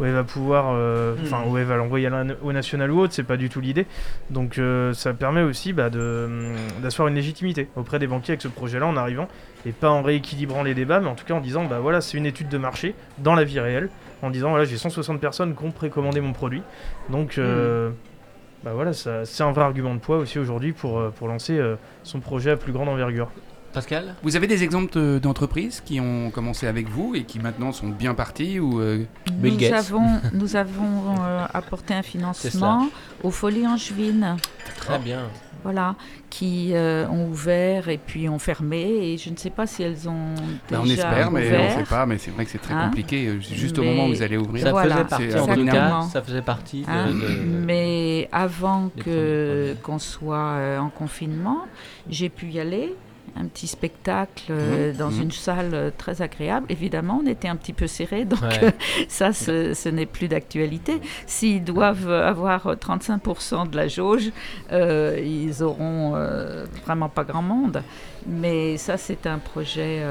où 0.00 0.06
elle 0.06 0.14
va 0.14 0.24
pouvoir, 0.24 0.72
hmm. 0.72 1.16
enfin 1.22 1.42
où 1.46 1.58
elle 1.58 1.66
va 1.66 1.76
l'envoyer 1.76 2.08
au 2.42 2.52
national 2.54 2.90
ou 2.90 3.00
autre, 3.00 3.12
c'est 3.12 3.22
pas 3.22 3.36
du 3.36 3.50
tout 3.50 3.60
l'idée. 3.60 3.86
Donc 4.30 4.58
ça 4.94 5.12
permet 5.12 5.42
aussi 5.42 5.74
bah, 5.74 5.90
hum, 5.94 6.54
d'asseoir 6.82 7.08
une 7.08 7.14
légitimité 7.14 7.68
auprès 7.76 7.98
des 7.98 8.06
banquiers 8.06 8.32
avec 8.32 8.40
ce 8.40 8.48
projet-là 8.48 8.86
en 8.86 8.96
arrivant 8.96 9.28
et 9.66 9.72
pas 9.72 9.90
en 9.90 10.00
rééquilibrant 10.00 10.62
les 10.62 10.72
débats, 10.72 11.00
mais 11.00 11.08
en 11.08 11.14
tout 11.14 11.26
cas 11.26 11.34
en 11.34 11.40
disant 11.40 11.66
bah 11.66 11.78
voilà 11.78 12.00
c'est 12.00 12.16
une 12.16 12.24
étude 12.24 12.48
de 12.48 12.56
marché 12.56 12.94
dans 13.18 13.34
la 13.34 13.44
vie 13.44 13.60
réelle 13.60 13.90
en 14.22 14.30
disant 14.30 14.50
voilà 14.50 14.64
j'ai 14.64 14.78
160 14.78 15.20
personnes 15.20 15.54
qui 15.54 15.64
ont 15.64 15.70
précommandé 15.70 16.20
mon 16.20 16.32
produit. 16.32 16.62
Donc 17.10 17.38
euh, 17.38 17.90
hmm. 17.90 17.94
bah 18.64 18.72
voilà, 18.74 18.92
c'est 18.92 19.42
un 19.42 19.52
vrai 19.52 19.64
argument 19.64 19.94
de 19.94 20.00
poids 20.00 20.18
aussi 20.18 20.38
aujourd'hui 20.38 20.72
pour, 20.72 20.98
euh, 20.98 21.10
pour 21.10 21.28
lancer 21.28 21.58
euh, 21.58 21.76
son 22.04 22.20
projet 22.20 22.52
à 22.52 22.56
plus 22.56 22.72
grande 22.72 22.88
envergure. 22.88 23.30
Pascal? 23.72 24.16
Vous 24.22 24.36
avez 24.36 24.46
des 24.46 24.64
exemples 24.64 25.18
d'entreprises 25.18 25.80
qui 25.80 25.98
ont 25.98 26.30
commencé 26.30 26.66
avec 26.66 26.90
vous 26.90 27.14
et 27.14 27.24
qui 27.24 27.38
maintenant 27.38 27.72
sont 27.72 27.88
bien 27.88 28.12
parties 28.12 28.60
ou 28.60 28.82
nous, 29.42 29.72
avons, 29.72 30.20
nous 30.34 30.56
avons 30.56 31.14
apporté 31.54 31.94
un 31.94 32.02
financement 32.02 32.90
aux 33.22 33.30
Folies 33.30 33.66
Angevines. 33.66 34.36
Très 34.76 34.98
bien 34.98 35.22
voilà, 35.62 35.96
qui 36.30 36.70
euh, 36.72 37.06
ont 37.08 37.28
ouvert 37.28 37.88
et 37.88 37.98
puis 37.98 38.28
ont 38.28 38.38
fermé. 38.38 38.82
Et 38.82 39.18
je 39.18 39.30
ne 39.30 39.36
sais 39.36 39.50
pas 39.50 39.66
si 39.66 39.82
elles 39.82 40.08
ont 40.08 40.34
déjà 40.68 40.80
On 40.80 40.84
espère, 40.84 41.30
mais 41.30 41.56
on 41.56 41.64
ne 41.64 41.84
sait 41.84 41.88
pas. 41.88 42.06
Mais 42.06 42.18
c'est 42.18 42.30
vrai 42.30 42.44
que 42.44 42.50
c'est 42.50 42.58
très 42.58 42.74
hein 42.74 42.86
compliqué. 42.86 43.26
Euh, 43.26 43.40
juste 43.40 43.78
au 43.78 43.82
moment 43.82 44.06
où 44.06 44.10
vous 44.10 44.22
allez 44.22 44.36
ouvrir. 44.36 44.64
Ça 44.64 44.82
faisait 44.82 45.04
partie, 45.04 45.38
en 45.38 45.46
tout 45.46 45.66
cas, 45.66 46.02
ça 46.12 46.22
faisait 46.22 46.42
partie. 46.42 46.84
Hein 46.88 47.10
mais 47.66 48.28
avant 48.32 48.90
que 49.04 49.74
qu'on 49.82 49.98
soit 49.98 50.36
euh, 50.36 50.78
en 50.78 50.90
confinement, 50.90 51.66
j'ai 52.08 52.28
pu 52.28 52.46
y 52.46 52.60
aller 52.60 52.94
un 53.36 53.46
petit 53.46 53.66
spectacle 53.66 54.46
euh, 54.50 54.92
mmh. 54.92 54.96
dans 54.96 55.10
mmh. 55.10 55.22
une 55.22 55.30
salle 55.30 55.70
euh, 55.72 55.90
très 55.96 56.22
agréable. 56.22 56.66
Évidemment, 56.68 57.20
on 57.22 57.26
était 57.26 57.48
un 57.48 57.56
petit 57.56 57.72
peu 57.72 57.86
serré, 57.86 58.24
donc 58.26 58.42
euh, 58.62 58.70
ça, 59.08 59.32
ce, 59.32 59.88
n'est 59.88 60.06
plus 60.06 60.28
d'actualité. 60.28 61.00
S'ils 61.26 61.64
doivent 61.64 62.10
avoir 62.10 62.66
35% 62.66 63.70
de 63.70 63.76
la 63.76 63.88
jauge, 63.88 64.30
ils 64.70 65.62
auront 65.62 66.16
vraiment 66.84 67.08
pas 67.08 67.24
grand 67.24 67.42
monde. 67.42 67.82
Mais 68.26 68.76
ça, 68.76 68.96
c'est 68.96 69.26
un 69.26 69.38
projet 69.38 70.02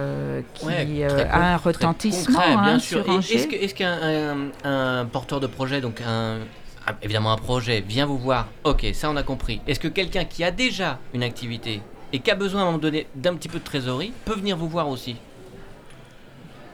qui 0.54 1.04
a 1.04 1.54
un 1.54 1.58
retentissement 1.58 2.40
bien 2.40 2.76
hein, 2.76 2.80
sûr. 2.80 3.06
Est-ce 3.10 3.76
qu'un 3.76 5.06
porteur 5.06 5.40
de 5.40 5.48
projet, 5.48 5.82
donc 5.82 6.02
un, 6.02 6.40
évidemment 7.02 7.32
un 7.32 7.38
projet, 7.38 7.82
vient 7.82 8.06
vous 8.06 8.18
voir 8.18 8.48
Ok, 8.64 8.86
ça 8.94 9.10
on 9.10 9.16
a 9.16 9.24
compris. 9.24 9.62
Est-ce 9.68 9.80
que 9.80 9.88
quelqu'un 9.88 10.26
qui 10.26 10.44
a 10.44 10.52
déjà 10.52 11.00
une 11.14 11.24
activité 11.24 11.82
et 12.14 12.20
qui 12.20 12.32
a 12.32 12.36
besoin 12.36 12.62
à 12.62 12.64
un 12.64 12.68
moment 12.68 12.78
donné 12.78 13.08
d'un 13.16 13.36
petit 13.36 13.48
peu 13.48 13.60
de 13.60 13.64
trésorerie 13.64 14.14
peut 14.26 14.36
venir 14.36 14.58
vous 14.58 14.68
voir 14.68 14.90
aussi. 14.90 15.16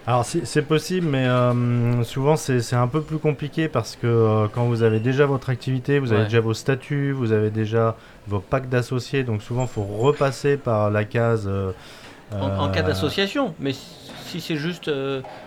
Alors 0.08 0.24
c'est 0.24 0.62
possible, 0.62 1.06
mais 1.06 1.28
euh, 1.28 2.02
souvent 2.06 2.38
c'est 2.38 2.74
un 2.74 2.88
peu 2.88 3.02
plus 3.02 3.18
compliqué 3.18 3.68
parce 3.68 3.98
que 3.98 4.08
euh, 4.08 4.48
quand 4.48 4.64
vous 4.64 4.82
avez 4.82 5.02
déjà 5.02 5.26
votre 5.26 5.50
activité, 5.50 6.00
vous 6.00 6.14
avez 6.14 6.24
déjà 6.24 6.40
vos 6.40 6.54
statuts, 6.54 7.12
vous 7.12 7.34
avez 7.34 7.50
déjà 7.50 7.98
vos 8.26 8.40
packs 8.40 8.70
d'associés, 8.70 9.26
donc 9.26 9.44
souvent 9.44 9.64
il 9.64 9.68
faut 9.68 9.84
repasser 9.84 10.56
par 10.56 10.92
la 10.92 11.04
case. 11.04 11.46
Euh, 11.48 11.74
en, 12.32 12.70
cas 12.70 12.84
d'association, 12.84 13.54
mais 13.60 13.74
si 13.74 14.40
c'est 14.40 14.56
juste, 14.56 14.90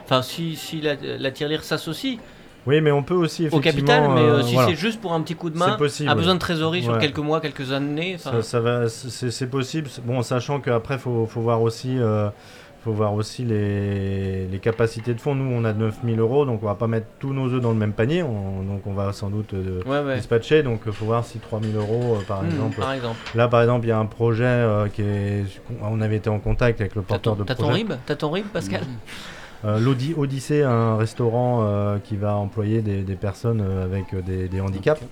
enfin 0.05 0.20
si, 0.20 0.57
si 0.57 0.82
la, 0.82 0.95
la 0.95 1.30
tirelire 1.30 1.64
s'associe, 1.64 2.18
oui, 2.67 2.81
mais 2.81 2.91
on 2.91 3.03
peut 3.03 3.15
aussi 3.15 3.47
effectivement. 3.47 3.59
Au 3.59 3.63
capital, 3.63 4.11
mais 4.15 4.21
euh, 4.21 4.39
euh, 4.39 4.43
si 4.43 4.57
c'est 4.57 4.77
juste 4.77 5.01
pour 5.01 5.13
un 5.13 5.21
petit 5.23 5.35
coup 5.35 5.51
de 5.51 5.59
main, 5.59 5.77
a 6.07 6.15
besoin 6.15 6.35
de 6.35 6.39
trésorerie 6.39 6.83
sur 6.83 6.99
quelques 6.99 7.19
mois, 7.19 7.41
quelques 7.41 7.73
années. 7.73 8.17
Ça, 8.19 8.61
va, 8.61 8.89
c'est 8.89 9.51
possible. 9.51 9.89
Bon, 10.05 10.23
sachant 10.23 10.61
qu'après, 10.61 10.99
faut, 10.99 11.27
faut 11.27 11.41
voir 11.41 11.63
aussi. 11.63 11.97
Euh, 11.99 12.29
faut 12.83 12.93
voir 12.93 13.13
aussi 13.13 13.45
les, 13.45 14.47
les, 14.47 14.59
capacités 14.59 15.13
de 15.13 15.21
fonds. 15.21 15.35
Nous, 15.35 15.55
on 15.55 15.67
a 15.67 15.75
9000 15.75 16.19
euros, 16.19 16.47
donc 16.47 16.63
on 16.63 16.67
va 16.67 16.77
pas 16.77 16.87
mettre 16.87 17.09
tous 17.19 17.35
nos 17.35 17.53
œufs 17.53 17.61
dans 17.61 17.73
le 17.73 17.77
même 17.77 17.93
panier. 17.93 18.23
donc 18.23 18.87
on 18.87 18.95
va 18.95 19.13
sans 19.13 19.29
doute 19.29 19.55
dispatcher. 20.15 20.63
Donc 20.63 20.81
il 20.87 20.93
faut 20.93 21.05
voir 21.05 21.27
si 21.27 21.41
3000 21.41 21.77
euros, 21.77 22.17
par, 22.27 22.43
hmm, 22.43 22.47
exemple. 22.47 22.81
par 22.81 22.93
exemple. 22.95 23.19
Là, 23.35 23.49
par 23.49 23.61
exemple, 23.61 23.85
il 23.85 23.91
y 23.91 23.93
a 23.93 23.99
un 23.99 24.07
projet 24.07 24.67
qui 24.95 25.03
est. 25.03 25.45
On 25.83 26.01
avait 26.01 26.17
été 26.17 26.31
en 26.31 26.39
contact 26.39 26.81
avec 26.81 26.95
le 26.95 27.03
porteur 27.03 27.37
de 27.37 27.43
projet. 27.43 27.59
T'as 27.59 27.67
ton 27.67 27.71
RIB? 27.71 27.93
T'as 28.07 28.17
ton 28.17 28.31
RIB, 28.31 28.47
Pascal? 28.47 28.81
euh, 29.65 29.79
L'Odyssée, 29.79 30.63
un 30.63 30.97
restaurant 30.97 31.61
euh, 31.63 31.99
qui 31.99 32.17
va 32.17 32.35
employer 32.35 32.81
des, 32.81 33.03
personnes 33.17 33.61
euh, 33.61 33.85
avec 33.85 34.15
des, 34.25 34.61
handicaps. 34.61 35.03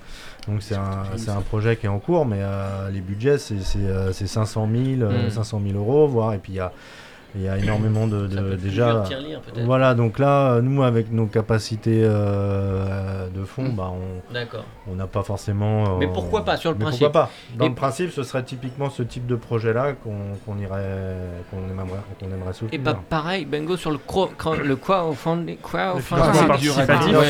Donc 0.46 0.62
c'est 0.62 0.76
un, 0.76 1.04
un, 1.28 1.40
projet 1.42 1.76
qui 1.76 1.86
est 1.86 1.90
en 1.90 1.98
cours, 1.98 2.24
mais 2.24 2.40
les 2.90 3.00
budgets 3.00 3.38
c'est 3.38 3.58
500 4.12 4.68
000, 4.98 5.10
500 5.30 5.60
000 5.66 5.78
euros, 5.78 6.08
voire 6.08 6.32
et 6.32 6.38
puis 6.38 6.52
il 6.52 6.56
y 6.56 6.60
a 6.60 6.72
Il 7.34 7.42
y 7.42 7.48
a 7.48 7.58
énormément 7.58 8.06
de, 8.06 8.26
déjà. 8.56 9.04
Voilà, 9.64 9.94
donc 9.94 10.18
là, 10.18 10.60
nous 10.62 10.82
avec 10.82 11.12
nos 11.12 11.26
capacités 11.26 12.00
euh, 12.02 13.28
de 13.28 13.44
fond, 13.44 13.68
bah, 13.68 13.92
on 14.90 14.94
n'a 14.94 15.06
pas 15.06 15.22
forcément. 15.22 15.84
euh, 15.84 15.98
Mais 15.98 16.06
pourquoi 16.06 16.44
pas, 16.44 16.56
sur 16.56 16.70
le 16.70 16.76
mais 16.78 16.84
principe 16.84 17.02
Pourquoi 17.04 17.22
pas 17.24 17.30
Dans 17.56 17.66
Et- 17.66 17.68
le 17.68 17.74
principe, 17.74 18.10
ce 18.12 18.22
serait 18.22 18.42
typiquement 18.44 18.88
ce 18.90 19.02
type 19.02 19.26
de 19.26 19.36
projet-là 19.36 19.92
qu'on 19.92 20.16
qu'on 20.46 20.58
irait, 20.58 21.16
qu'on 21.50 21.58
aimerait, 21.70 21.98
qu'on 22.18 22.26
aimerait 22.32 22.52
soutenir. 22.54 22.74
Et 22.74 22.78
bah 22.78 22.98
pareil, 23.08 23.44
Bengo 23.44 23.76
sur 23.76 23.90
le 23.90 23.98
cro- 23.98 24.30
cro- 24.38 24.56
le 24.56 24.76
crowdfunding. 24.76 25.58
crowdfunding. 25.58 26.76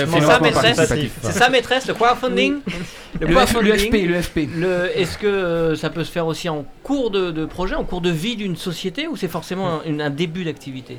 C'est 0.07 0.21
ça, 0.21 0.41
maîtresse 0.41 0.77
participatif. 0.77 1.19
C'est 1.23 1.33
ça, 1.33 1.49
maîtresse, 1.51 1.89
le 1.89 1.95
crowdfunding 1.95 2.55
Le, 3.21 3.27
F- 3.27 3.61
le 3.61 3.77
FP, 3.77 4.07
le 4.07 4.23
FP. 4.23 4.49
Le- 4.57 4.97
Est-ce 4.99 5.19
que 5.19 5.27
euh, 5.27 5.75
ça 5.77 5.91
peut 5.91 6.05
se 6.05 6.13
faire 6.13 6.27
aussi 6.27 6.49
en 6.49 6.65
cours 6.83 7.11
de, 7.11 7.31
de 7.31 7.45
projet, 7.47 7.75
en 7.75 7.85
cours 7.85 8.01
de 8.01 8.11
vie 8.11 8.37
d'une 8.37 8.55
société, 8.57 9.09
ou 9.09 9.17
c'est 9.17 9.29
forcément 9.29 9.69
un, 9.69 9.81
une- 9.89 10.01
un 10.03 10.11
début 10.11 10.45
d'activité 10.45 10.99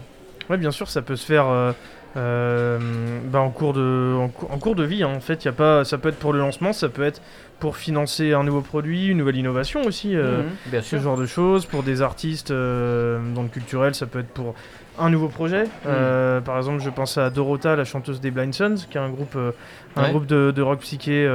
Ouais, 0.49 0.57
bien 0.57 0.71
sûr, 0.71 0.89
ça 0.89 1.01
peut 1.01 1.15
se 1.15 1.25
faire 1.25 1.47
euh, 1.47 1.71
euh, 2.17 2.79
bah, 3.25 3.39
en, 3.39 3.49
cours 3.49 3.73
de, 3.73 4.15
en, 4.19 4.29
cou- 4.29 4.47
en 4.49 4.57
cours 4.57 4.75
de 4.75 4.83
vie. 4.83 5.03
hein. 5.03 5.11
En 5.15 5.19
fait, 5.19 5.45
y 5.45 5.47
a 5.47 5.51
pas, 5.51 5.85
ça 5.85 5.97
peut 5.97 6.09
être 6.09 6.17
pour 6.19 6.33
le 6.33 6.39
lancement, 6.39 6.73
ça 6.73 6.89
peut 6.89 7.03
être 7.03 7.21
pour 7.59 7.77
financer 7.77 8.33
un 8.33 8.43
nouveau 8.43 8.61
produit, 8.61 9.07
une 9.07 9.17
nouvelle 9.17 9.35
innovation 9.37 9.81
aussi. 9.83 10.15
euh, 10.15 10.39
Mhm, 10.43 10.49
Bien 10.67 10.81
ce 10.81 10.87
sûr. 10.87 11.01
genre 11.01 11.17
de 11.17 11.25
choses. 11.25 11.65
Pour 11.65 11.83
des 11.83 12.01
artistes 12.01 12.51
euh, 12.51 13.19
dans 13.35 13.43
le 13.43 13.49
culturel, 13.49 13.93
ça 13.95 14.05
peut 14.05 14.19
être 14.19 14.29
pour 14.29 14.55
un 14.97 15.09
nouveau 15.09 15.27
projet. 15.27 15.65
Euh, 15.85 16.41
par 16.41 16.57
exemple, 16.57 16.81
je 16.81 16.89
pense 16.89 17.17
à 17.17 17.29
Dorota, 17.29 17.75
la 17.75 17.85
chanteuse 17.85 18.19
des 18.19 18.31
Blind 18.31 18.53
Sons, 18.53 18.75
qui 18.89 18.97
est 18.97 19.01
un 19.01 19.09
groupe, 19.09 19.37
un 19.95 20.03
Ouais. 20.03 20.09
groupe 20.09 20.25
de, 20.25 20.51
de 20.51 20.61
rock 20.61 20.79
psyché 20.81 21.29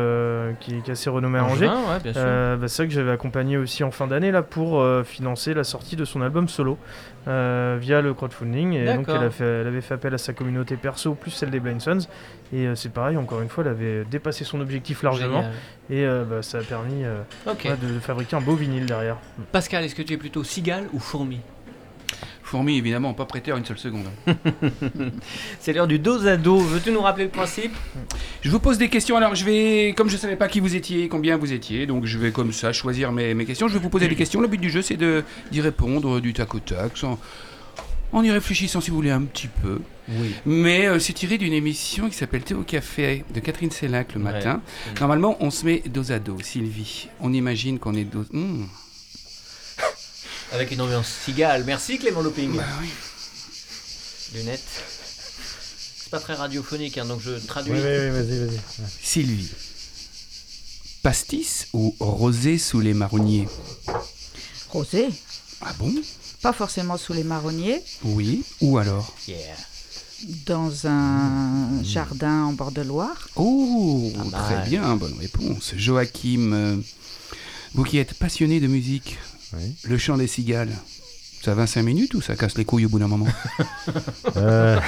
qui, 0.60 0.80
qui 0.82 0.90
est 0.90 0.92
assez 0.92 1.08
renommé 1.10 1.38
à 1.38 1.44
Angers. 1.44 1.66
ouais, 1.68 2.12
bah, 2.12 2.56
c'est 2.62 2.68
ça 2.68 2.84
que 2.86 2.90
j'avais 2.92 3.10
accompagné 3.12 3.56
aussi 3.56 3.82
en 3.84 3.90
fin 3.90 4.06
d'année 4.06 4.30
là 4.32 4.42
pour 4.42 4.84
financer 5.04 5.54
la 5.54 5.64
sortie 5.64 5.96
de 5.96 6.04
son 6.04 6.20
album 6.22 6.48
solo 6.48 6.78
euh, 7.26 7.76
via 7.80 8.00
le 8.00 8.12
crowdfunding. 8.14 8.72
Et 8.74 8.84
donc 8.94 9.06
elle, 9.08 9.24
a 9.24 9.30
fait, 9.30 9.44
elle 9.44 9.66
avait 9.66 9.80
fait 9.80 9.94
appel 9.94 10.14
à 10.14 10.18
sa 10.18 10.32
communauté 10.32 10.76
perso 10.76 11.14
plus 11.14 11.30
celle 11.30 11.50
des 11.50 11.60
Blind 11.60 11.80
Sons. 11.80 12.06
Et 12.52 12.66
euh, 12.66 12.74
c'est 12.74 12.92
pareil 12.92 13.16
encore 13.16 13.40
une 13.40 13.48
fois 13.48 13.64
elle 13.64 13.70
avait 13.70 14.04
dépassé 14.04 14.44
son 14.44 14.60
objectif 14.60 15.02
largement. 15.02 15.42
Génial. 15.42 15.52
et 15.90 16.04
euh, 16.04 16.24
bah, 16.24 16.42
ça 16.42 16.58
a 16.58 16.62
permis 16.62 17.04
ouais, 17.46 17.54
de 17.54 17.98
fabriquer 18.00 18.36
un 18.36 18.40
beau 18.40 18.54
vinyle 18.54 18.86
derrière. 18.86 19.16
Pascal, 19.52 19.84
est-ce 19.84 19.94
que 19.94 20.02
tu 20.02 20.12
es 20.12 20.18
plutôt 20.18 20.44
cigale 20.44 20.84
ou 20.92 20.98
fourmi? 20.98 21.40
Fourmi, 22.54 22.78
évidemment, 22.78 23.14
pas 23.14 23.24
prêteur 23.24 23.56
une 23.56 23.64
seule 23.64 23.78
seconde. 23.78 24.04
C'est 25.58 25.72
l'heure 25.72 25.88
du 25.88 25.98
dos 25.98 26.24
à 26.24 26.36
dos. 26.36 26.58
Veux-tu 26.60 26.92
nous 26.92 27.00
rappeler 27.00 27.24
le 27.24 27.30
principe? 27.30 27.72
Je 28.42 28.48
vous 28.48 28.60
pose 28.60 28.78
des 28.78 28.88
questions. 28.88 29.16
Alors, 29.16 29.34
je 29.34 29.44
vais, 29.44 29.92
comme 29.96 30.08
je 30.08 30.16
savais 30.16 30.36
pas 30.36 30.46
qui 30.46 30.60
vous 30.60 30.76
étiez, 30.76 31.08
combien 31.08 31.36
vous 31.36 31.52
étiez, 31.52 31.84
donc 31.86 32.06
je 32.06 32.16
vais 32.16 32.30
comme 32.30 32.52
ça 32.52 32.72
choisir 32.72 33.10
mes, 33.10 33.34
mes 33.34 33.44
questions. 33.44 33.66
Je 33.66 33.74
vais 33.74 33.80
vous 33.80 33.88
poser 33.88 34.06
des 34.06 34.14
questions. 34.14 34.40
Le 34.40 34.46
but 34.46 34.60
du 34.60 34.70
jeu, 34.70 34.82
c'est 34.82 34.96
d'y 35.50 35.60
répondre 35.60 36.20
du 36.20 36.32
tac 36.32 36.54
au 36.54 36.60
tac, 36.60 36.96
sans- 36.96 37.18
en 38.12 38.22
y 38.22 38.30
réfléchissant, 38.30 38.80
si 38.80 38.90
vous 38.90 38.96
voulez, 38.96 39.10
un 39.10 39.22
petit 39.22 39.48
peu. 39.48 39.80
Oui. 40.08 40.32
Mais 40.46 40.86
euh, 40.86 41.00
c'est 41.00 41.12
tiré 41.14 41.38
d'une 41.38 41.52
émission 41.54 42.08
qui 42.08 42.14
s'appelle 42.14 42.42
Thé 42.44 42.54
au 42.54 42.62
café 42.62 43.24
de 43.34 43.40
Catherine 43.40 43.72
Sellac 43.72 44.14
le 44.14 44.20
Ouais. 44.22 44.32
matin. 44.32 44.60
Normalement, 45.00 45.36
on 45.40 45.50
se 45.50 45.66
met 45.66 45.82
dos 45.92 46.12
à 46.12 46.20
dos, 46.20 46.36
Sylvie. 46.40 47.08
On 47.20 47.32
imagine 47.32 47.80
qu'on 47.80 47.94
est 47.94 48.04
dos. 48.04 48.24
Hmm. 48.32 48.66
Avec 50.54 50.70
une 50.70 50.80
ambiance 50.80 51.08
cigale. 51.24 51.64
Merci 51.64 51.98
Clément 51.98 52.22
Loping. 52.22 52.56
Bah 52.56 52.64
oui. 52.80 52.88
Lunettes. 54.34 54.62
C'est 55.96 56.10
pas 56.10 56.20
très 56.20 56.34
radiophonique, 56.34 56.96
hein, 56.98 57.06
donc 57.06 57.20
je 57.20 57.32
traduis. 57.32 57.72
Oui, 57.72 57.78
oui, 57.82 57.86
oui, 58.04 58.10
vas-y, 58.10 58.38
vas-y. 58.46 58.60
Sylvie. 59.02 59.50
Pastis 61.02 61.66
ou 61.72 61.94
rosé 62.00 62.58
sous 62.58 62.80
les 62.80 62.94
marronniers? 62.94 63.48
Rosé, 64.70 65.08
Ah 65.60 65.72
bon? 65.78 65.92
Pas 66.40 66.52
forcément 66.52 66.96
sous 66.98 67.12
les 67.14 67.24
marronniers, 67.24 67.82
Oui. 68.04 68.42
Ou 68.60 68.78
alors? 68.78 69.14
Yeah. 69.26 69.38
dans 70.46 70.86
un 70.86 71.82
jardin 71.82 72.44
en 72.44 72.52
bord 72.52 72.70
de 72.72 72.82
Loire. 72.82 73.28
Oh, 73.36 74.12
très 74.32 74.68
bien, 74.68 74.96
bonne 74.96 75.18
réponse. 75.18 75.72
Joachim, 75.76 76.52
euh, 76.52 76.76
vous 77.74 77.84
qui 77.84 77.98
êtes 77.98 78.14
passionné 78.14 78.60
de 78.60 78.66
musique, 78.66 79.18
Oui. 79.56 79.74
le 79.84 79.98
chant 79.98 80.16
des 80.16 80.26
cigales, 80.26 80.70
ça 81.44 81.54
va 81.54 81.66
5 81.66 81.82
minutes 81.82 82.14
ou 82.14 82.20
ça 82.22 82.36
casse 82.36 82.56
les 82.56 82.64
couilles 82.64 82.86
au 82.86 82.88
bout 82.88 82.98
d'un 82.98 83.08
moment? 83.08 83.26
Euh, 84.36 84.80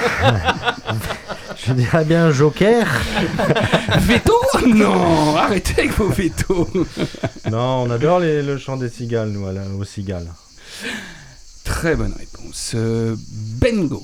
je 1.65 1.71
dirais 1.73 2.03
bien 2.03 2.31
Joker. 2.31 2.85
Veto? 3.99 4.33
Non, 4.67 5.37
arrêtez 5.37 5.73
avec 5.83 5.91
vos 5.93 6.09
vétos. 6.09 6.67
non, 7.49 7.83
on 7.83 7.89
adore 7.91 8.19
les- 8.19 8.41
le 8.43 8.57
chant 8.57 8.75
des 8.77 8.89
cigales, 8.89 9.29
nous, 9.29 9.45
à 9.47 9.53
la- 9.53 9.65
aux 9.67 9.85
cigales. 9.85 10.27
Très 11.63 11.95
bonne 11.95 12.13
réponse. 12.13 12.71
Euh, 12.75 13.15
Bengo, 13.61 14.03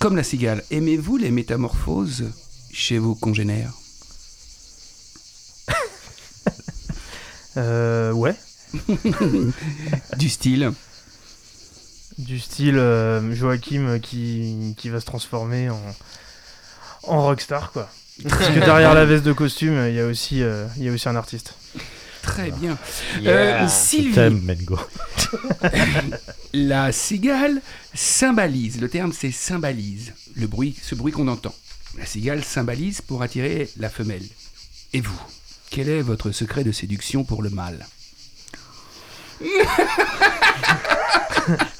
comme 0.00 0.16
la 0.16 0.24
cigale, 0.24 0.64
aimez-vous 0.70 1.18
les 1.18 1.30
métamorphoses 1.30 2.24
chez 2.72 2.98
vos 2.98 3.14
congénères? 3.14 3.72
Euh, 7.58 8.12
ouais, 8.12 8.34
Du 10.18 10.28
style 10.28 10.72
du 12.18 12.38
style 12.38 12.76
euh, 12.78 13.34
Joachim 13.34 13.98
qui, 14.00 14.74
qui 14.76 14.88
va 14.90 15.00
se 15.00 15.06
transformer 15.06 15.70
en, 15.70 15.80
en 17.04 17.22
rockstar 17.22 17.72
quoi. 17.72 17.88
Parce 18.28 18.48
que 18.48 18.60
derrière 18.60 18.94
la 18.94 19.04
veste 19.04 19.24
de 19.24 19.32
costume, 19.32 19.86
il 19.88 19.94
y 19.94 20.00
a 20.00 20.06
aussi, 20.06 20.42
euh, 20.42 20.66
il 20.76 20.84
y 20.84 20.88
a 20.88 20.92
aussi 20.92 21.08
un 21.08 21.16
artiste. 21.16 21.54
Très 22.20 22.50
bien. 22.52 22.78
Yeah. 23.20 23.30
Euh, 23.32 23.62
Je 23.64 23.68
Sylvie, 23.72 24.14
t'aime, 24.14 24.40
Mengo. 24.42 24.78
la 26.52 26.92
cigale 26.92 27.60
symbolise, 27.94 28.80
le 28.80 28.88
terme 28.88 29.12
c'est 29.12 29.32
symbolise, 29.32 30.12
le 30.36 30.46
bruit, 30.46 30.76
ce 30.80 30.94
bruit 30.94 31.12
qu'on 31.12 31.26
entend. 31.28 31.54
La 31.98 32.06
cigale 32.06 32.44
symbolise 32.44 33.00
pour 33.00 33.22
attirer 33.22 33.68
la 33.78 33.88
femelle. 33.88 34.26
Et 34.92 35.00
vous, 35.00 35.20
quel 35.70 35.88
est 35.88 36.02
votre 36.02 36.30
secret 36.30 36.62
de 36.64 36.72
séduction 36.72 37.24
pour 37.24 37.42
le 37.42 37.50
mâle? 37.50 37.86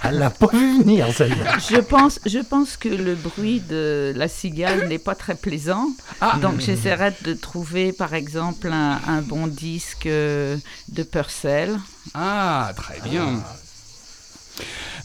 Elle 0.05 0.19
l'a 0.19 0.31
pas 0.31 0.49
vu 0.53 0.83
venir, 0.83 1.07
celle-là. 1.15 1.59
Je 1.71 1.79
pense, 1.79 2.19
je 2.27 2.41
pense 2.41 2.77
que 2.77 2.89
le 2.89 3.15
bruit 3.15 3.61
de 3.61 4.13
la 4.17 4.27
cigale 4.29 4.89
n'est 4.89 4.99
pas 4.99 5.15
très 5.15 5.37
plaisant. 5.37 5.89
Ah. 6.21 6.39
Donc 6.43 6.61
j'essaierai 6.61 7.13
de 7.23 7.35
trouver 7.35 7.93
par 7.93 8.13
exemple 8.13 8.69
un, 8.69 9.01
un 9.07 9.23
bon 9.23 9.47
disque 9.47 10.07
euh, 10.07 10.57
de 10.89 11.03
Purcell. 11.05 11.79
Ah, 12.15 12.73
très 12.77 13.01
bien. 13.09 13.43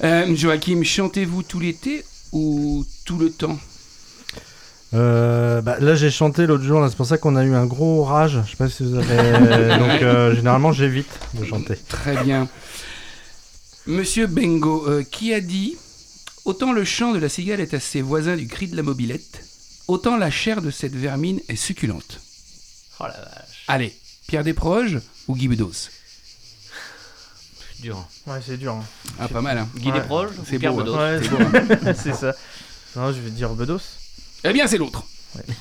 Euh, 0.04 0.36
Joachim, 0.36 0.84
chantez-vous 0.84 1.44
tout 1.44 1.60
l'été 1.60 2.04
ou 2.32 2.86
tout 3.06 3.18
le 3.18 3.32
temps? 3.32 3.58
Euh, 4.94 5.62
bah, 5.62 5.78
là, 5.80 5.96
j'ai 5.96 6.10
chanté 6.10 6.46
l'autre 6.48 6.64
jour, 6.64 6.80
là, 6.80 6.90
c'est 6.90 6.96
pour 6.96 7.06
ça 7.06 7.18
qu'on 7.18 7.36
a 7.36 7.44
eu 7.44 7.54
un 7.54 7.66
gros 7.66 8.02
orage. 8.02 8.40
Je 8.46 8.52
sais 8.52 8.56
pas 8.58 8.70
si 8.70 8.84
vous 8.84 8.96
avez. 8.96 9.78
Donc, 9.80 10.02
euh, 10.02 10.34
généralement, 10.36 10.72
j'évite 10.72 11.10
de 11.34 11.46
chanter. 11.46 11.76
Très 11.90 12.24
bien. 12.24 12.48
Monsieur 13.86 14.28
Bengo, 14.28 14.86
euh, 14.88 15.04
qui 15.04 15.34
a 15.34 15.42
dit 15.42 15.78
Autant 16.46 16.72
le 16.72 16.86
chant 16.86 17.12
de 17.14 17.20
la 17.20 17.28
cigale 17.28 17.60
est 17.60 17.74
à 17.74 17.80
ses 17.82 18.02
voisins 18.02 18.38
du 18.38 18.48
cri 18.48 18.68
de 18.68 18.76
la 18.78 18.84
mobilette, 18.84 19.44
autant 19.90 20.16
la 20.16 20.32
chair 20.32 20.62
de 20.62 20.72
cette 20.72 20.96
vermine 20.96 21.42
est 21.50 21.58
succulente. 21.58 22.22
Oh 23.02 23.04
la 23.04 23.10
vache. 23.20 23.66
Allez, 23.68 23.94
Pierre 24.28 24.46
Desproges 24.46 25.00
ou 25.28 25.36
Guy 25.36 25.50
Bedos? 25.50 25.90
Dur. 27.82 28.08
Ouais, 28.26 28.40
c'est 28.46 28.58
dur. 28.58 28.74
hein. 28.74 28.84
Ah, 29.20 29.28
pas 29.28 29.42
mal, 29.42 29.58
hein 29.58 29.68
Guy 29.76 29.90
Ouais. 29.92 30.00
Desproges 30.00 30.32
C'est 30.50 30.56
ou 30.56 30.60
Pierre 30.60 30.74
beau, 30.74 30.80
hein. 30.96 31.20
Bedos? 31.20 31.36
Ouais, 31.38 31.78
hein 31.86 31.94
c'est 32.02 32.16
ça. 32.16 32.34
Non, 32.96 33.12
je 33.12 33.20
vais 33.20 33.30
dire 33.30 33.50
Bedos. 33.54 33.82
Eh 34.44 34.54
bien, 34.54 34.68
c'est 34.68 34.78
l'autre. 34.78 35.04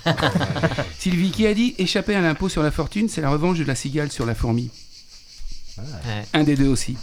Sylvie, 0.98 1.30
qui 1.30 1.46
a 1.46 1.54
dit 1.54 1.74
Échapper 1.78 2.14
à 2.14 2.20
l'impôt 2.20 2.48
sur 2.48 2.62
la 2.62 2.70
fortune, 2.70 3.08
c'est 3.08 3.20
la 3.20 3.30
revanche 3.30 3.58
de 3.58 3.64
la 3.64 3.74
cigale 3.74 4.10
sur 4.10 4.26
la 4.26 4.34
fourmi. 4.34 4.70
Ouais. 5.78 5.84
Un 6.32 6.44
des 6.44 6.56
deux 6.56 6.68
aussi. 6.68 6.96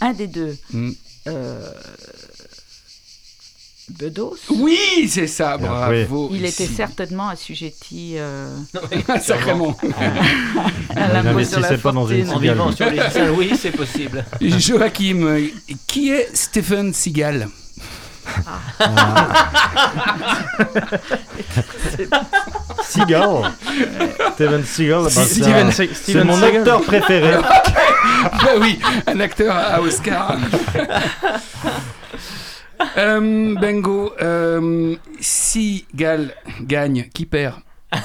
Un 0.00 0.12
des 0.12 0.26
deux. 0.26 0.56
Hmm. 0.72 0.92
Euh, 1.26 1.70
Bedos. 3.90 4.36
Oui, 4.48 5.08
c'est 5.08 5.26
ça, 5.26 5.58
bravo. 5.58 6.30
Il 6.32 6.44
était 6.44 6.66
certainement 6.66 7.28
assujetti 7.28 8.14
euh, 8.16 8.48
Sacrément. 9.20 9.76
à 10.96 11.08
l'impôt 11.08 11.44
sur 11.44 11.60
la 11.60 11.68
n'investissait 11.68 11.78
pas 11.78 11.92
dans 11.92 12.06
une 12.06 12.24
fortune. 12.24 12.50
En 12.50 12.54
vivant 12.54 12.72
sur 12.72 12.90
les 12.90 13.10
Saint-Louis, 13.10 13.52
c'est 13.60 13.72
possible. 13.72 14.24
Joachim, 14.40 15.50
qui 15.86 16.10
est 16.10 16.34
Stephen 16.34 16.94
Seagal? 16.94 17.48
Seagal. 22.82 23.52
Steven 24.34 24.64
Seagal, 24.64 25.10
c'est 25.10 26.24
mon 26.24 26.42
acteur 26.42 26.82
préféré. 26.82 27.38
Bah 28.24 28.52
oui, 28.58 28.78
un 29.06 29.20
acteur 29.20 29.54
à 29.54 29.80
Oscar. 29.80 30.36
Euh, 32.98 33.54
Bengo, 33.58 34.12
euh, 34.20 34.96
si 35.20 35.86
Gal 35.94 36.34
gagne, 36.60 37.08
qui 37.14 37.24
perd 37.24 37.54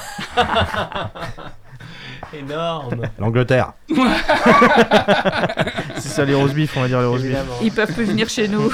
Énorme. 2.32 3.02
L'Angleterre. 3.18 3.72
C'est 5.96 6.08
ça 6.08 6.24
les 6.24 6.34
roast 6.34 6.54
beef, 6.54 6.76
on 6.76 6.82
va 6.82 6.88
dire 6.88 7.00
les 7.00 7.06
roast 7.06 7.24
beef. 7.24 7.36
Ils 7.62 7.72
peuvent 7.72 7.92
plus 7.92 8.04
venir 8.04 8.28
chez 8.28 8.46
nous. 8.48 8.72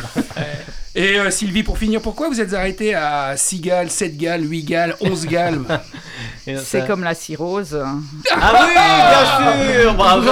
Et 0.99 1.19
euh, 1.21 1.31
Sylvie, 1.31 1.63
pour 1.63 1.77
finir, 1.77 2.01
pourquoi 2.01 2.31
vous 2.31 2.41
êtes 2.41 2.55
arrêté 2.55 2.95
à 2.95 3.37
6 3.37 3.61
gales, 3.61 3.91
7 3.91 4.17
gales, 4.17 4.51
8 4.51 4.65
gales, 4.65 4.97
11 5.01 5.27
gales 5.27 5.59
Et 6.47 6.57
C'est 6.57 6.87
comme 6.87 7.05
la 7.05 7.15
cirrhose. 7.15 7.79
Ah 8.31 8.53
oui, 8.55 8.73
bien 8.73 9.83
sûr, 9.83 9.95
bravo. 9.95 10.31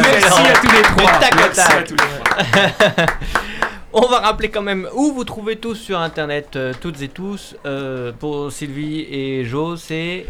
Merci 0.00 0.42
à 0.42 0.52
tous 0.60 0.76
les 0.76 0.82
trois. 0.82 1.18
tac 1.18 1.34
Merci 1.34 1.60
tac. 1.60 1.70
à 1.70 1.82
tous 1.82 1.94
les 1.94 2.94
trois. 2.94 3.06
On 3.92 4.06
va 4.06 4.20
rappeler 4.20 4.50
quand 4.50 4.62
même 4.62 4.88
où 4.94 5.12
vous 5.12 5.24
trouvez 5.24 5.56
tous 5.56 5.74
sur 5.74 5.98
internet, 5.98 6.54
euh, 6.54 6.72
toutes 6.80 7.02
et 7.02 7.08
tous. 7.08 7.56
Euh, 7.66 8.12
pour 8.16 8.52
Sylvie 8.52 9.00
et 9.10 9.44
Jo, 9.44 9.74
c'est 9.74 10.26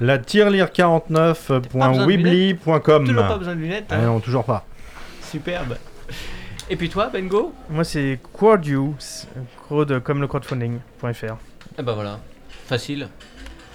La 0.00 0.16
tirelire 0.16 0.70
Pas 0.70 1.00
besoin 1.06 1.30
de 1.30 1.34
tirelire49.weebly.com. 1.34 3.06
toujours 3.06 3.28
pas 3.28 3.36
besoin 3.36 3.54
de 3.56 3.60
lunettes. 3.60 3.88
Ah 3.90 3.96
hein. 3.96 4.06
non, 4.06 4.20
toujours 4.20 4.44
pas. 4.44 4.64
Superbe. 5.30 5.76
Et 6.68 6.74
puis 6.76 6.88
toi, 6.88 7.08
Bengo 7.08 7.52
Moi, 7.70 7.84
c'est 7.84 8.18
crowd 8.32 8.64
comme 10.02 10.20
le 10.20 10.26
crowdfunding.fr. 10.26 11.36
Eh 11.78 11.82
ben 11.82 11.92
voilà, 11.92 12.18
facile, 12.66 13.08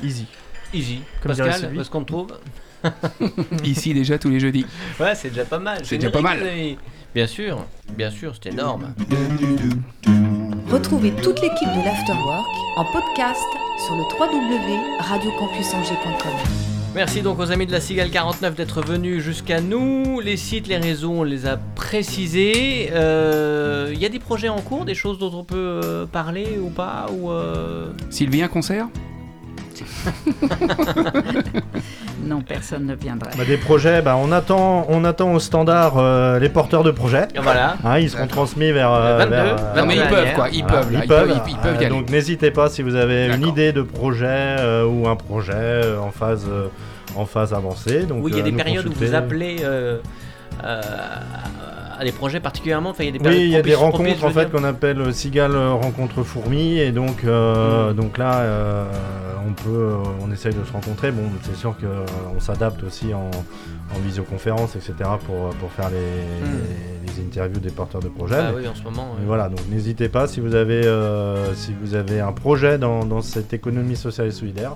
Easy. 0.04 0.26
easy. 0.74 1.02
Comme 1.22 1.36
Pascal, 1.36 1.78
est-ce 1.80 1.90
qu'on 1.90 2.04
te 2.04 2.12
trouve 2.12 2.38
Ici 3.64 3.94
déjà 3.94 4.18
tous 4.18 4.30
les 4.30 4.40
jeudis. 4.40 4.66
Ouais, 5.00 5.14
c'est 5.14 5.30
déjà 5.30 5.46
pas 5.46 5.60
mal. 5.60 5.82
C'est 5.84 5.98
déjà 5.98 6.10
pas 6.10 6.22
mal. 6.22 6.40
Bien 7.14 7.28
sûr, 7.28 7.64
bien 7.96 8.10
sûr, 8.10 8.34
c'est 8.42 8.52
énorme. 8.52 8.96
Retrouvez 10.72 11.12
toute 11.12 11.40
l'équipe 11.42 11.68
de 11.70 11.86
l'Afterwork 11.86 12.48
en 12.78 12.86
podcast 12.86 13.44
sur 13.86 13.96
le 13.96 14.04
www.radiocampusangers.com. 14.20 16.61
Merci 16.94 17.22
donc 17.22 17.40
aux 17.40 17.52
amis 17.52 17.66
de 17.66 17.72
la 17.72 17.80
Cigale 17.80 18.10
49 18.10 18.54
d'être 18.54 18.82
venus 18.82 19.24
jusqu'à 19.24 19.62
nous. 19.62 20.20
Les 20.20 20.36
sites, 20.36 20.68
les 20.68 20.76
réseaux, 20.76 21.12
on 21.12 21.24
les 21.24 21.46
a 21.46 21.56
précisés. 21.56 22.90
Euh, 22.92 23.92
Il 23.94 24.00
y 24.00 24.06
a 24.06 24.10
des 24.10 24.20
projets 24.20 24.50
en 24.50 24.60
cours, 24.60 24.84
des 24.84 24.94
choses 24.94 25.18
dont 25.18 25.32
on 25.34 25.46
peut 25.46 25.56
euh, 25.84 26.06
parler 26.06 26.60
ou 26.62 26.70
pas 26.70 27.06
ou 27.18 27.32
euh, 27.32 27.94
un 28.42 28.48
concert? 28.50 28.90
Non, 32.24 32.42
personne 32.42 32.86
ne 32.86 32.96
viendrait. 32.96 33.32
Bah, 33.38 33.44
des 33.46 33.58
projets, 33.58 34.02
bah, 34.02 34.16
on, 34.18 34.32
attend, 34.32 34.86
on 34.90 35.04
attend 35.04 35.34
au 35.34 35.40
standard 35.40 35.94
euh, 35.98 36.40
les 36.40 36.50
porteurs 36.50 36.84
de 36.84 36.92
projets. 36.92 37.28
Voilà. 37.42 37.76
Hein, 37.84 37.98
ils 38.00 38.10
seront 38.12 38.28
transmis 38.28 38.72
vers. 38.72 38.92
euh, 38.94 39.18
22, 39.18 39.30
vers, 39.32 39.56
Non 39.76 39.86
mais 39.88 39.96
ils 39.96 40.08
peuvent 40.08 40.34
quoi, 40.36 40.50
ils 40.50 40.64
peuvent 40.64 40.88
ils 40.94 41.08
peuvent, 41.08 41.42
ils, 41.48 41.52
ils 41.52 41.58
peuvent 41.58 41.74
y 41.74 41.76
Euh, 41.76 41.80
aller. 41.80 41.90
Donc 41.90 42.10
n'hésitez 42.10 42.52
pas 42.52 42.70
si 42.70 42.84
vous 42.84 42.96
avez 42.96 43.28
une 43.34 43.46
idée 43.48 43.72
de 43.74 43.82
projet 43.82 44.26
euh, 44.28 44.86
ou 44.86 45.08
un 45.08 45.16
projet 45.16 45.52
euh, 45.56 46.00
en 46.00 46.12
phase 46.12 46.46
euh, 46.50 46.68
en 47.16 47.26
phase 47.26 47.54
avancée. 47.54 48.04
Donc 48.04 48.20
oui, 48.24 48.32
il 48.34 48.38
y 48.38 48.42
a 48.42 48.44
euh, 48.44 48.52
des 48.52 48.56
périodes 48.56 48.88
où 48.88 48.94
vous 48.94 49.16
appelez 49.16 49.58
euh, 49.64 49.98
euh, 50.64 50.82
à 52.00 52.04
des 52.06 52.12
projets 52.12 52.40
particulièrement. 52.40 52.92
Enfin, 52.92 53.04
il 53.04 53.08
y 53.08 53.10
a 53.10 53.14
des 53.14 53.18
Oui, 53.20 53.24
périodes 53.24 53.42
il 53.48 53.52
y 53.52 53.56
a 53.58 53.62
des 53.64 53.76
rencontres 53.76 54.24
en 54.24 54.30
fait 54.30 54.52
qu'on 54.52 54.64
appelle 54.64 55.02
euh, 55.02 55.12
Cigale 55.12 55.56
euh, 55.56 55.74
rencontre 55.74 56.22
fourmi 56.24 56.78
et 56.78 56.92
donc 56.92 57.24
euh, 57.26 57.92
Mm. 57.92 57.96
donc 57.96 58.18
là 58.20 58.38
euh, 58.40 58.86
on 59.48 59.54
peut 59.54 59.70
euh, 59.70 59.96
on 60.22 60.32
essaye 60.32 60.54
de 60.54 60.64
se 60.64 60.72
rencontrer. 60.72 61.12
Bon, 61.12 61.24
c'est 61.44 61.56
sûr 61.56 61.76
que 61.78 61.86
euh, 61.86 62.06
s'adapte 62.40 62.84
aussi 62.84 63.14
en, 63.14 63.30
en 63.30 64.00
visioconférence 64.04 64.76
etc 64.76 64.94
pour 65.26 65.50
pour 65.60 65.72
faire 65.72 65.90
les, 65.90 65.98
les, 65.98 67.14
les 67.14 67.26
interviews 67.28 67.60
des 67.60 67.70
porteurs 67.72 68.02
de 68.02 68.10
projets. 68.10 68.36
Ah 68.40 68.52
Mais- 68.54 68.62
oui, 68.62 68.68
en 68.68 68.76
ce 68.76 68.84
moment. 68.84 69.12
ouais. 69.14 69.26
voilà, 69.26 69.50
donc 69.50 69.62
n'hésitez 69.70 70.10
pas 70.10 70.28
si 70.28 70.40
vous 70.40 70.56
avez 70.56 70.86
euh, 70.86 71.54
si 71.56 71.74
vous 71.82 71.96
avez 71.96 72.20
un 72.20 72.32
projet 72.32 72.78
dans, 72.78 73.06
dans 73.06 73.22
cette 73.22 73.54
économie 73.54 73.96
sociale 73.96 74.28
et 74.28 74.32
solidaire. 74.32 74.76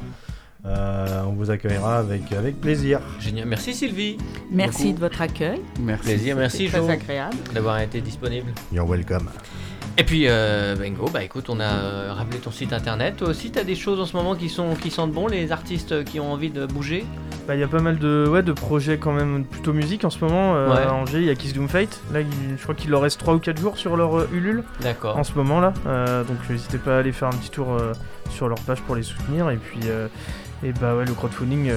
euh, 0.65 1.21
on 1.27 1.33
vous 1.33 1.51
accueillera 1.51 1.99
avec, 1.99 2.31
avec 2.33 2.59
plaisir. 2.59 2.99
Génial. 3.19 3.47
Merci 3.47 3.73
Sylvie. 3.73 4.17
Merci 4.51 4.85
beaucoup. 4.85 4.95
de 4.95 4.99
votre 4.99 5.21
accueil. 5.21 5.61
Merci. 5.79 6.03
Plaisir. 6.03 6.35
Merci 6.35 6.67
très 6.69 6.89
agréable. 6.89 7.37
d'avoir 7.53 7.79
été 7.79 8.01
disponible. 8.01 8.51
You're 8.73 8.87
welcome. 8.89 9.29
Et 9.97 10.03
puis, 10.03 10.23
euh, 10.27 10.75
Bengo, 10.75 11.09
bah 11.09 11.23
écoute, 11.23 11.45
on 11.49 11.61
a 11.61 11.63
euh, 11.63 12.11
rappelé 12.13 12.39
ton 12.39 12.51
site 12.51 12.73
internet. 12.73 13.15
Toi 13.17 13.29
aussi, 13.29 13.49
tu 13.51 13.59
as 13.59 13.63
des 13.63 13.75
choses 13.75 13.99
en 14.01 14.05
ce 14.05 14.15
moment 14.17 14.35
qui, 14.35 14.49
sont, 14.49 14.75
qui 14.75 14.91
sentent 14.91 15.13
bon, 15.13 15.27
les 15.27 15.53
artistes 15.53 16.03
qui 16.03 16.19
ont 16.19 16.33
envie 16.33 16.49
de 16.49 16.65
bouger? 16.65 17.05
Bah, 17.47 17.55
il 17.55 17.61
y 17.61 17.63
a 17.63 17.67
pas 17.69 17.79
mal 17.79 17.97
de, 17.97 18.27
ouais, 18.29 18.43
de 18.43 18.51
projets 18.51 18.97
quand 18.97 19.13
même 19.13 19.45
plutôt 19.45 19.71
musique 19.71 20.03
en 20.03 20.09
ce 20.09 20.19
moment. 20.19 20.53
euh, 20.55 20.67
Ouais. 20.75 20.81
À 20.81 20.93
Angers, 20.93 21.19
il 21.19 21.25
y 21.25 21.29
a 21.29 21.35
Kiss 21.35 21.53
Doom 21.53 21.69
Fate. 21.69 22.01
Là, 22.11 22.19
il- 22.21 22.27
je 22.57 22.61
crois 22.63 22.75
qu'il 22.75 22.89
leur 22.91 23.01
reste 23.03 23.21
3 23.21 23.35
ou 23.35 23.39
4 23.39 23.57
jours 23.57 23.77
sur 23.77 23.95
leur 23.95 24.17
euh, 24.19 24.29
Ulule 24.33 24.63
D'accord. 24.81 25.15
en 25.17 25.23
ce 25.23 25.31
moment 25.33 25.61
là. 25.61 25.73
Euh, 25.87 26.23
donc 26.25 26.37
n'hésitez 26.49 26.77
pas 26.77 26.97
à 26.97 26.99
aller 26.99 27.13
faire 27.13 27.29
un 27.29 27.37
petit 27.37 27.51
tour 27.51 27.77
sur 28.29 28.49
leur 28.49 28.59
page 28.59 28.81
pour 28.81 28.95
les 28.97 29.03
soutenir. 29.03 29.49
Et 29.49 29.55
puis, 29.57 29.79
euh, 29.85 30.07
et 30.61 30.73
bah 30.73 30.95
ouais, 30.95 31.05
le 31.05 31.13
crowdfunding 31.13 31.71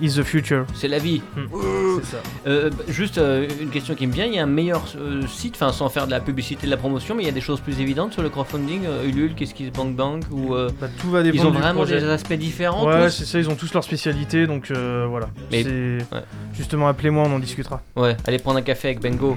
is 0.00 0.14
the 0.14 0.22
future. 0.22 0.64
C'est 0.74 0.88
la 0.88 0.98
vie. 0.98 1.22
C'est 1.36 2.06
ça. 2.12 2.16
Euh, 2.46 2.70
bah, 2.70 2.84
juste 2.88 3.18
euh, 3.18 3.46
une 3.60 3.70
question 3.70 3.94
qui 3.94 4.06
me 4.06 4.12
vient, 4.12 4.26
il 4.26 4.34
y 4.34 4.38
a 4.38 4.42
un 4.42 4.46
meilleur 4.46 4.82
euh, 4.96 5.22
site, 5.26 5.54
enfin 5.56 5.72
sans 5.72 5.88
faire 5.88 6.06
de 6.06 6.10
la 6.12 6.20
publicité, 6.20 6.66
de 6.66 6.70
la 6.70 6.76
promotion, 6.76 7.14
mais 7.14 7.22
il 7.22 7.26
y 7.26 7.30
a 7.30 7.32
des 7.32 7.40
choses 7.40 7.60
plus 7.60 7.80
évidentes 7.80 8.12
sur 8.12 8.22
le 8.22 8.28
crowdfunding, 8.28 8.82
euh, 8.86 9.08
Ulule, 9.08 9.34
qu'est-ce 9.34 9.54
qu'ils 9.54 9.70
Bank 9.72 9.94
Bank 9.94 10.22
ou 10.30 10.54
euh, 10.54 10.70
Bah, 10.80 10.86
tout 11.00 11.10
va 11.10 11.20
ils 11.20 11.32
dépendre 11.32 11.48
ont 11.48 11.52
du 11.52 11.58
vraiment 11.58 11.74
projet. 11.80 12.00
des 12.00 12.08
aspects 12.08 12.32
différents 12.34 12.86
Ouais, 12.86 13.10
c'est 13.10 13.24
ça, 13.24 13.38
ils 13.38 13.48
ont 13.50 13.54
tous 13.56 13.72
leur 13.74 13.84
spécialité, 13.84 14.46
donc 14.46 14.70
euh, 14.70 15.06
voilà. 15.08 15.28
Mais- 15.50 15.62
C'est- 15.62 15.68
ouais. 16.14 16.22
Justement, 16.56 16.88
appelez-moi, 16.88 17.24
on 17.26 17.32
en 17.34 17.38
discutera. 17.38 17.80
Ouais, 17.96 18.16
allez 18.26 18.38
prendre 18.38 18.58
un 18.58 18.62
café 18.62 18.88
avec 18.88 19.00
Bengo. 19.00 19.36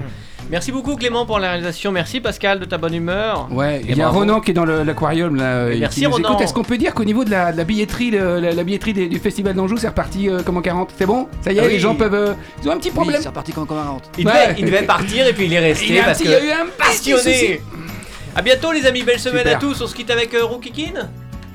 Merci 0.50 0.72
beaucoup 0.72 0.96
Clément 0.96 1.24
pour 1.24 1.38
la 1.38 1.50
réalisation, 1.50 1.92
merci 1.92 2.20
Pascal 2.20 2.58
de 2.58 2.64
ta 2.64 2.76
bonne 2.76 2.94
humeur. 2.94 3.46
Ouais, 3.52 3.80
Et 3.80 3.90
il 3.90 3.96
y 3.96 4.02
a. 4.02 4.08
Ronan 4.08 4.40
qui 4.40 4.50
est 4.50 4.54
dans 4.54 4.64
l'aquarium 4.64 5.36
là. 5.36 5.70
Et 5.70 5.78
merci, 5.78 6.00
qui 6.00 6.06
Ronan. 6.06 6.36
Est-ce 6.40 6.52
qu'on 6.52 6.64
peut 6.64 6.78
dire 6.78 6.94
qu'au 6.94 7.04
niveau 7.04 7.24
de 7.24 7.30
la, 7.30 7.52
de 7.52 7.56
la 7.56 7.64
billetterie, 7.64 8.10
le- 8.10 8.40
la, 8.40 8.52
la 8.52 8.64
billetterie 8.64 8.92
des- 8.92 9.08
du 9.08 9.18
festival 9.20 9.54
d'Anjou, 9.54 9.76
c'est 9.76 9.88
reparti 9.88 10.28
euh, 10.42 10.44
comme 10.44 10.56
en 10.58 10.62
40 10.62 10.90
C'est 10.98 11.06
bon 11.06 11.28
Ça 11.40 11.52
y 11.52 11.56
est, 11.56 11.60
Ah 11.60 11.64
oui. 11.66 11.72
les 11.72 11.78
gens 11.78 11.94
peuvent. 11.94 12.14
euh, 12.14 12.34
ils 12.62 12.68
ont 12.68 12.72
un 12.72 12.76
petit 12.78 12.90
problème. 12.90 13.20
c'est 13.22 13.28
reparti 13.28 13.52
comme 13.52 13.66
un 13.70 13.82
rentre. 13.84 14.10
Il, 14.18 14.26
Ouais. 14.26 14.32
devait, 14.48 14.54
il 14.58 14.64
devait 14.66 14.82
partir 14.82 15.26
et 15.26 15.32
puis 15.32 15.46
il 15.46 15.52
est 15.54 15.58
resté 15.58 15.86
Il 15.88 15.94
y 15.94 15.98
a 15.98 16.02
un 16.02 16.04
parce 16.06 16.18
petit- 16.18 16.24
que 16.28 16.28
il 16.38 16.46
y 16.46 16.50
a 16.50 16.54
eu 16.56 16.60
un 16.60 16.66
petit 16.66 17.12
passionné. 17.12 17.60
À 18.36 18.42
bientôt 18.42 18.72
les 18.72 18.86
amis, 18.86 19.02
belle 19.02 19.18
semaine 19.20 19.40
Super. 19.44 19.56
à 19.56 19.60
tous. 19.60 19.80
On 19.82 19.86
se 19.86 19.94
quitte 19.94 20.10
avec 20.10 20.32
euh, 20.34 20.44
Rookie 20.44 20.72
Kin 20.72 21.08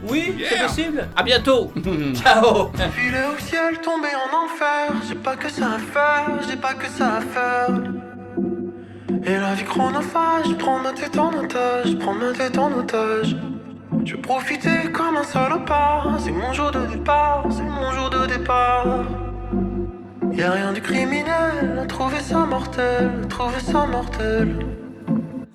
Oui, 0.08 0.36
c'est 0.50 0.62
possible. 0.62 1.08
À 1.16 1.24
bientôt. 1.24 1.72
Ciao. 2.24 2.72
Filer 2.96 3.18
au 3.36 3.40
ciel, 3.44 3.80
tomber 3.84 4.10
en 4.16 4.46
enfer. 4.46 4.94
J'ai 5.10 5.16
pas 5.16 5.36
que 5.36 5.50
ça 5.50 5.66
à 5.76 5.80
faire, 5.80 6.40
j'ai 6.48 6.56
pas 6.56 6.74
que 6.76 6.86
ça 6.88 7.16
à 7.18 7.22
faire. 7.22 7.70
Et 9.26 9.36
la 9.36 9.56
vie 9.56 9.64
chronophage, 9.64 10.56
prends 10.60 10.80
ma 10.80 10.94
tête 10.94 11.18
en 11.18 11.34
otage, 11.34 11.98
prends 12.00 12.14
ma 12.14 12.32
tête 12.32 12.58
en 12.58 12.72
otage. 12.72 13.36
Je 14.08 14.16
veux 14.16 14.22
profiter 14.22 14.90
comme 14.94 15.18
un 15.18 15.24
salopard. 15.24 16.18
C'est 16.24 16.32
mon 16.32 16.54
jour 16.54 16.72
de 16.72 16.86
départ, 16.86 17.44
c'est 17.50 17.62
mon 17.62 17.92
jour 17.92 18.10
de 18.10 18.26
départ. 18.26 19.04
Y'a 20.32 20.52
rien 20.52 20.72
de 20.72 20.80
criminel, 20.80 21.86
trouver 21.90 22.22
ça 22.22 22.46
mortel, 22.46 23.12
trouver 23.28 23.60
ça 23.60 23.86
mortel. 23.86 24.66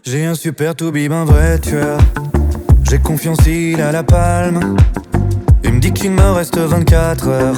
J'ai 0.02 0.26
un 0.26 0.34
super 0.34 0.74
toubib, 0.74 1.12
un 1.12 1.24
vrai 1.24 1.58
tueur. 1.60 1.98
J'ai 2.90 2.98
confiance, 2.98 3.38
il 3.46 3.80
a 3.80 3.90
la 3.90 4.02
palme. 4.02 4.76
Il 5.64 5.72
me 5.72 5.80
dit 5.80 5.94
qu'il 5.94 6.10
me 6.10 6.32
reste 6.32 6.58
24 6.58 7.28
heures. 7.28 7.56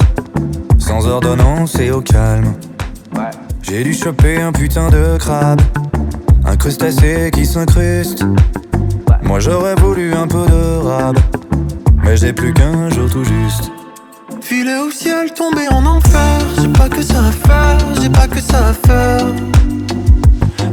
Sans 0.79 1.05
ordonnance 1.07 1.77
et 1.77 1.91
au 1.91 1.99
calme. 1.99 2.53
J'ai 3.63 3.83
dû 3.83 3.93
choper 3.93 4.41
un 4.41 4.53
putain 4.53 4.89
de 4.89 5.17
crabe. 5.17 5.59
Un 6.45 6.55
crustacé 6.55 7.31
qui 7.33 7.45
s'incruste. 7.45 8.23
Moi 9.25 9.39
j'aurais 9.39 9.75
voulu 9.75 10.13
un 10.13 10.27
peu 10.27 10.45
de 10.45 10.77
rab. 10.87 11.17
Mais 12.03 12.15
j'ai 12.15 12.31
plus 12.31 12.53
qu'un 12.53 12.89
jour 12.89 13.09
tout 13.09 13.23
juste. 13.23 13.71
Filer 14.41 14.77
au 14.77 14.91
ciel, 14.91 15.33
tomber 15.33 15.67
en 15.71 15.85
enfer. 15.85 16.39
J'ai 16.61 16.67
pas 16.67 16.87
que 16.87 17.01
ça 17.01 17.19
à 17.19 17.31
faire, 17.31 17.77
j'ai 18.01 18.09
pas 18.09 18.27
que 18.27 18.39
ça 18.39 18.67
à 18.67 18.73
faire. 18.87 19.25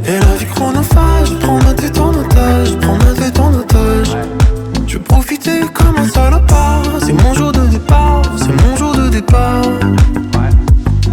Et 0.05 0.19
la 0.19 0.35
vie 0.37 0.45
chronophage, 0.53 1.33
prends 1.41 1.57
ma 1.63 1.73
tête 1.73 1.97
en 1.97 2.09
otage, 2.09 2.77
prends 2.81 2.97
ma 2.97 3.13
tête 3.13 3.39
en 3.39 3.53
otage. 3.53 4.15
Je 4.85 4.97
veux 4.97 5.03
profiter 5.03 5.61
comme 5.73 5.97
un 5.97 6.07
salopard. 6.07 6.83
C'est 7.03 7.13
mon 7.23 7.33
jour 7.33 7.51
de 7.51 7.65
départ, 7.67 8.21
c'est 8.37 8.67
mon 8.67 8.75
jour 8.75 8.95
de 8.95 9.09
départ. 9.09 9.63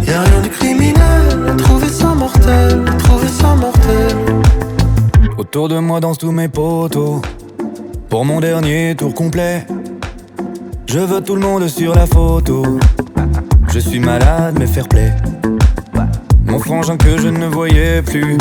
Y'a 0.05 0.21
rien 0.21 0.41
de 0.43 0.47
criminel, 0.49 1.57
trouver 1.57 1.89
ça 1.89 2.13
mortel, 2.13 2.83
trouver 2.99 3.27
ça 3.27 3.55
mortel. 3.55 3.80
Autour 5.41 5.69
de 5.69 5.79
moi 5.79 5.99
dansent 5.99 6.19
tous 6.19 6.31
mes 6.31 6.49
potos. 6.49 7.19
Pour 8.09 8.25
mon 8.25 8.39
dernier 8.39 8.95
tour 8.95 9.11
complet, 9.15 9.65
je 10.85 10.99
veux 10.99 11.19
tout 11.19 11.33
le 11.33 11.41
monde 11.41 11.67
sur 11.67 11.95
la 11.95 12.05
photo. 12.05 12.63
Je 13.73 13.79
suis 13.79 13.99
malade, 13.99 14.55
mais 14.59 14.67
fair 14.67 14.87
play. 14.87 15.11
Mon 16.45 16.59
frangin 16.59 16.95
que 16.95 17.17
je 17.17 17.27
ne 17.27 17.47
voyais 17.47 18.03
plus, 18.03 18.37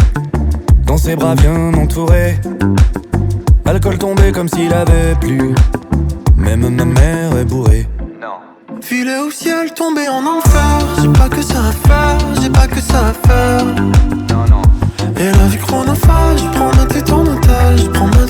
dans 0.85 0.99
ses 0.99 1.17
bras 1.17 1.35
bien 1.35 1.55
m'entourer. 1.71 2.39
Alcool 3.65 3.97
tombé 3.97 4.31
comme 4.31 4.51
s'il 4.51 4.75
avait 4.75 5.15
plu. 5.19 5.55
Même 6.37 6.69
ma 6.69 6.85
mère 6.85 7.35
est 7.39 7.47
bourrée. 7.47 7.89
Filer 8.83 9.21
au 9.27 9.31
ciel, 9.31 9.73
tomber 9.73 10.07
en 10.07 10.23
enfer. 10.27 10.87
J'ai 11.01 11.09
pas 11.09 11.31
que 11.31 11.41
ça 11.41 11.61
à 11.61 11.73
faire, 11.73 12.19
j'ai 12.43 12.51
pas 12.51 12.67
que 12.67 12.81
ça 12.83 13.07
à 13.07 13.27
faire. 13.27 13.65
Et 15.17 15.31
la 15.33 15.47
vie 15.49 15.59
chronophage, 15.59 16.10
prends 17.89 18.07
ma 18.07 18.30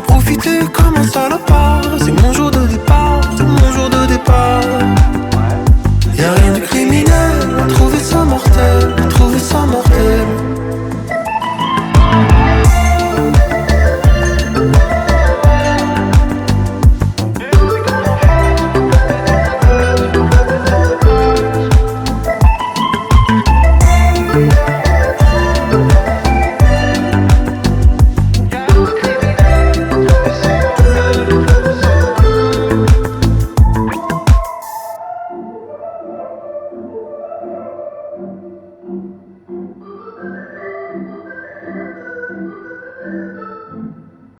profiter 0.00 0.60
comme 0.72 0.96
un 0.96 1.04
salopard. 1.04 1.82
C'est 1.98 2.22
mon 2.22 2.32
jour 2.32 2.50
de 2.50 2.66
départ, 2.66 3.20
c'est 3.36 3.44
mon 3.44 3.72
jour 3.72 3.88
de 3.90 4.06
départ. 4.06 4.59